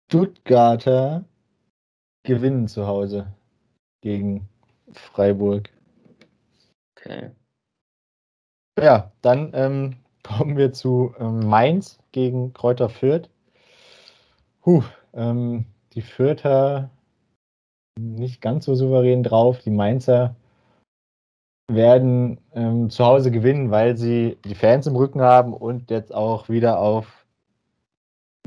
[0.10, 1.26] Stuttgarter
[2.24, 3.34] gewinnen zu Hause
[4.02, 4.48] gegen
[4.92, 5.70] Freiburg.
[6.96, 7.32] Okay.
[8.80, 13.30] Ja, dann ähm, kommen wir zu ähm, Mainz gegen Kräuter Fürth.
[14.66, 14.84] Huh,
[15.14, 16.90] ähm, die Fürther
[18.00, 19.60] nicht ganz so souverän drauf.
[19.60, 20.36] Die Mainzer
[21.70, 26.50] werden ähm, zu Hause gewinnen, weil sie die Fans im Rücken haben und jetzt auch
[26.50, 27.26] wieder auf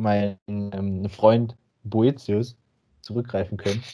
[0.01, 2.57] meinen ähm, Freund Boetius
[3.03, 3.83] zurückgreifen können.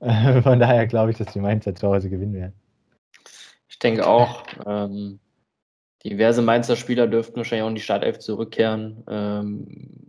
[0.00, 2.52] Äh, von daher glaube ich, dass die Mainzer zu Hause gewinnen werden.
[3.68, 4.42] Ich denke auch.
[4.66, 5.18] Ähm,
[6.04, 9.66] diverse Mainzer Spieler dürften wahrscheinlich auch in die Startelf zurückkehren, ähm,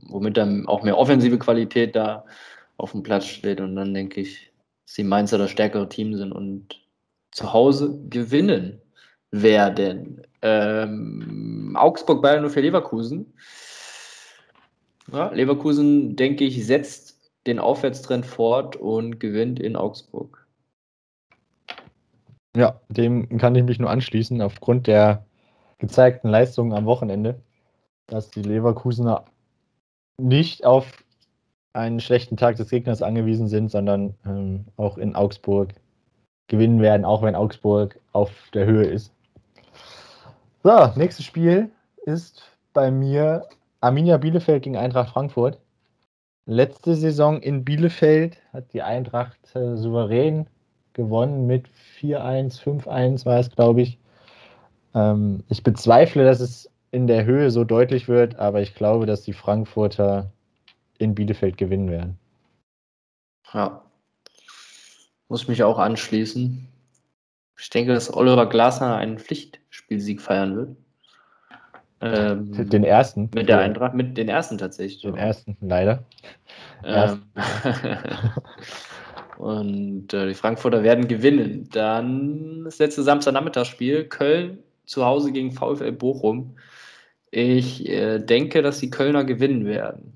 [0.07, 2.25] womit dann auch mehr offensive Qualität da
[2.77, 3.61] auf dem Platz steht.
[3.61, 4.51] Und dann denke ich,
[4.85, 6.81] dass die Mainzer das stärkere Team sind und
[7.31, 8.81] zu Hause gewinnen
[9.31, 10.21] werden.
[10.41, 13.33] Ähm, Augsburg, Bayern für Leverkusen.
[15.11, 20.45] Ja, Leverkusen, denke ich, setzt den Aufwärtstrend fort und gewinnt in Augsburg.
[22.55, 25.25] Ja, dem kann ich mich nur anschließen, aufgrund der
[25.79, 27.41] gezeigten Leistungen am Wochenende,
[28.07, 29.25] dass die Leverkusener
[30.17, 31.03] nicht auf
[31.73, 35.73] einen schlechten Tag des Gegners angewiesen sind, sondern ähm, auch in Augsburg
[36.47, 39.11] gewinnen werden, auch wenn Augsburg auf der Höhe ist.
[40.63, 41.69] So, nächstes Spiel
[42.05, 42.43] ist
[42.73, 43.47] bei mir
[43.81, 45.59] Arminia Bielefeld gegen Eintracht Frankfurt.
[46.47, 50.47] Letzte Saison in Bielefeld hat die Eintracht äh, souverän
[50.93, 51.67] gewonnen mit
[51.99, 53.99] 4-1, 5-1 war es, glaube ich.
[54.95, 59.21] Ähm, ich bezweifle, dass es in der Höhe so deutlich wird, aber ich glaube, dass
[59.21, 60.31] die Frankfurter
[60.97, 62.17] in Bielefeld gewinnen werden.
[63.53, 63.81] Ja,
[65.27, 66.67] muss mich auch anschließen.
[67.57, 70.77] Ich denke, dass Oliver Glasner einen Pflichtspielsieg feiern wird.
[72.01, 73.29] Ähm, den ersten?
[73.33, 75.01] Mit der Eintracht, mit den ersten tatsächlich.
[75.01, 76.03] Den ersten, leider.
[76.83, 77.23] Ähm,
[79.37, 81.69] und äh, die Frankfurter werden gewinnen.
[81.71, 86.55] Dann das letzte Samstagnachmittagsspiel, Köln zu Hause gegen VfL Bochum.
[87.31, 90.13] Ich äh, denke, dass die Kölner gewinnen werden.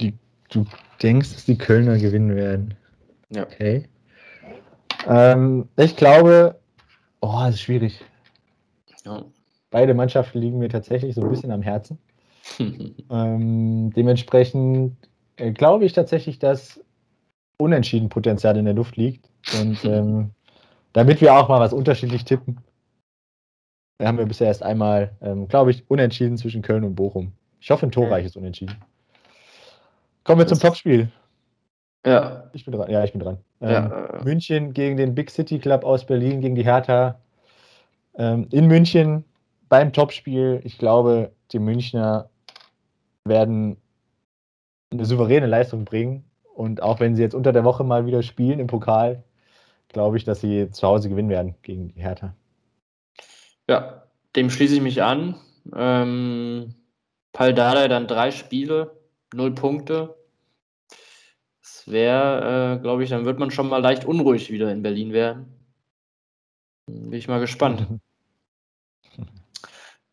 [0.00, 0.14] Die,
[0.50, 0.64] du
[1.02, 2.74] denkst, dass die Kölner gewinnen werden?
[3.30, 3.42] Ja.
[3.42, 3.84] Okay.
[5.06, 6.58] Ähm, ich glaube,
[7.20, 8.04] oh, das ist schwierig.
[9.04, 9.24] Ja.
[9.70, 11.98] Beide Mannschaften liegen mir tatsächlich so ein bisschen am Herzen.
[12.58, 14.96] ähm, dementsprechend
[15.36, 16.80] äh, glaube ich tatsächlich, dass
[17.58, 19.28] unentschieden Potenzial in der Luft liegt.
[19.60, 20.30] Und ähm,
[20.98, 22.58] damit wir auch mal was unterschiedlich tippen,
[24.02, 27.32] haben wir bisher erst einmal, ähm, glaube ich, unentschieden zwischen Köln und Bochum.
[27.60, 28.76] Ich hoffe, ein torreiches Unentschieden.
[30.24, 31.08] Kommen wir zum Topspiel.
[32.04, 32.50] Ja.
[32.52, 32.90] Ich bin dran.
[32.90, 33.38] Ja, ich bin dran.
[33.60, 34.16] Ja.
[34.16, 37.20] Ähm, München gegen den Big City Club aus Berlin, gegen die Hertha.
[38.16, 39.24] Ähm, in München
[39.68, 40.60] beim Topspiel.
[40.64, 42.28] Ich glaube, die Münchner
[43.24, 43.76] werden
[44.92, 48.58] eine souveräne Leistung bringen Und auch wenn sie jetzt unter der Woche mal wieder spielen
[48.58, 49.22] im Pokal,
[49.88, 52.34] glaube ich, dass sie zu Hause gewinnen werden gegen die Hertha.
[53.68, 54.04] Ja,
[54.36, 55.34] dem schließe ich mich an.
[55.74, 56.74] Ähm,
[57.32, 58.98] Paldada dann drei Spiele,
[59.34, 60.16] null Punkte.
[61.60, 65.12] Das wäre, äh, glaube ich, dann wird man schon mal leicht unruhig wieder in Berlin
[65.12, 65.46] werden.
[66.86, 67.86] Bin ich mal gespannt.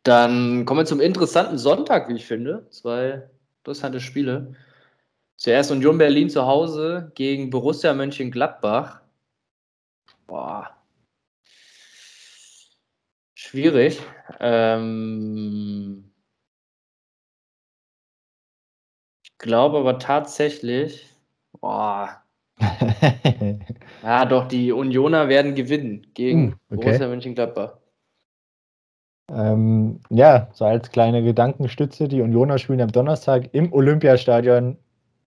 [0.03, 2.69] Dann kommen wir zum interessanten Sonntag, wie ich finde.
[2.69, 3.27] Zwei
[3.59, 4.53] interessante Spiele.
[5.35, 9.01] Zuerst Union Berlin zu Hause gegen Borussia Mönchengladbach.
[10.27, 10.75] Boah.
[13.33, 14.01] Schwierig.
[14.39, 16.11] Ähm
[19.23, 21.09] ich glaube aber tatsächlich,
[21.59, 22.21] boah.
[24.03, 26.85] ja, doch, die Unioner werden gewinnen gegen uh, okay.
[26.85, 27.77] Borussia Mönchengladbach.
[29.31, 34.77] Ähm, ja, so als kleine Gedankenstütze, die Unioner spielen am Donnerstag im Olympiastadion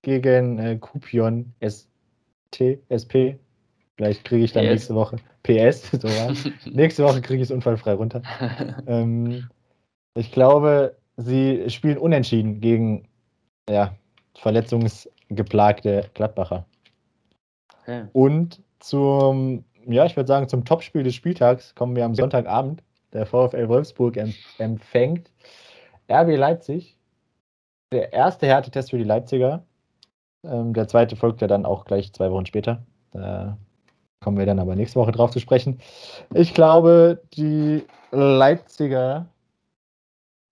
[0.02, 3.38] gegen äh, Kupion ST, SP.
[3.98, 4.70] Vielleicht kriege ich dann PS.
[4.70, 6.08] nächste Woche PS, so
[6.70, 8.22] nächste Woche kriege ich es unfallfrei runter.
[8.86, 9.48] ähm,
[10.14, 13.08] ich glaube, sie spielen unentschieden gegen
[13.68, 13.96] ja,
[14.36, 16.64] verletzungsgeplagte Gladbacher.
[17.82, 18.04] Okay.
[18.12, 23.26] Und zum, ja, ich würde sagen, zum Topspiel des Spieltags kommen wir am Sonntagabend der
[23.26, 24.16] VfL Wolfsburg
[24.58, 25.30] empfängt
[26.08, 26.96] RB Leipzig.
[27.92, 29.64] Der erste Härtetest für die Leipziger.
[30.44, 32.86] Ähm, der zweite folgt ja dann auch gleich zwei Wochen später.
[33.10, 33.58] Da
[34.20, 35.80] kommen wir dann aber nächste Woche drauf zu sprechen.
[36.34, 39.26] Ich glaube, die Leipziger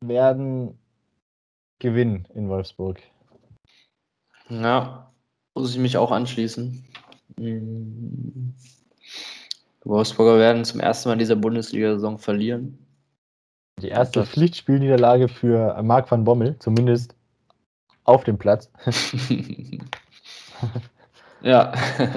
[0.01, 0.79] werden
[1.79, 3.01] gewinnen in Wolfsburg.
[4.49, 5.11] Ja,
[5.55, 6.85] muss ich mich auch anschließen.
[7.39, 8.53] Die
[9.85, 12.79] Wolfsburger werden zum ersten Mal in dieser Bundesliga-Saison verlieren.
[13.81, 17.15] Die erste Pflichtspielniederlage für Marc van Bommel, zumindest
[18.05, 18.71] auf dem Platz.
[21.43, 21.73] ja.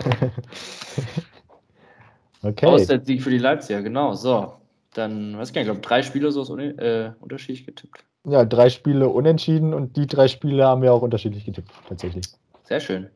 [2.41, 2.65] okay.
[2.65, 4.13] Auswärtssieg für die Leipziger, genau.
[4.13, 4.53] So,
[4.93, 8.03] dann, weiß ich gar nicht, ich glaube, drei Spiele so äh, unterschiedlich getippt.
[8.25, 12.25] Ja, drei Spiele unentschieden und die drei Spiele haben wir auch unterschiedlich getippt, tatsächlich.
[12.63, 13.09] Sehr schön.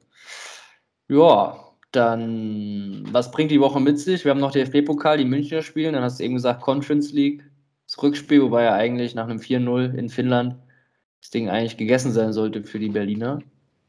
[1.10, 1.60] Ja,
[1.92, 4.24] dann, was bringt die Woche mit sich?
[4.24, 5.94] Wir haben noch DFB-Pokal, die Münchner spielen.
[5.94, 7.44] Dann hast du eben gesagt, Conference League,
[7.86, 10.56] das Rückspiel, wobei ja eigentlich nach einem 4-0 in Finnland
[11.22, 13.40] das Ding eigentlich gegessen sein sollte für die Berliner.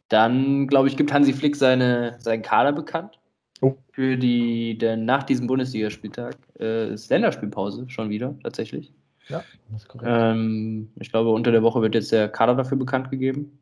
[0.08, 3.18] Dann, glaube ich, gibt Hansi Flick seine, seinen Kader bekannt.
[3.60, 3.74] Oh.
[3.92, 8.92] Für die, denn nach diesem Bundesligaspieltag äh, ist Länderspielpause schon wieder, tatsächlich.
[9.28, 10.10] Ja, das ist korrekt.
[10.12, 13.58] Ähm, ich glaube, unter der Woche wird jetzt der Kader dafür bekannt gegeben.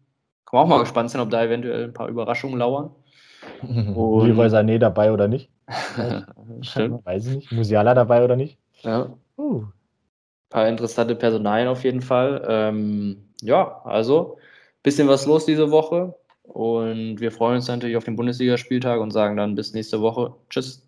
[0.47, 2.91] Kann man auch mal gespannt sein, ob da eventuell ein paar Überraschungen lauern.
[3.63, 5.51] Und Leroy Sané dabei oder nicht?
[6.63, 7.05] Stimmt.
[7.07, 7.53] Weiß ich nicht.
[7.53, 8.59] Musiala dabei oder nicht?
[8.81, 9.13] Ja.
[9.37, 9.63] Uh.
[9.63, 9.73] Ein
[10.51, 12.45] paar interessante Personalien auf jeden Fall.
[12.49, 14.39] Ähm, ja, also
[14.83, 16.15] bisschen was los diese Woche.
[16.45, 20.37] Und wir freuen uns natürlich auf den Bundesligaspieltag und sagen dann bis nächste Woche.
[20.51, 20.87] Tschüss.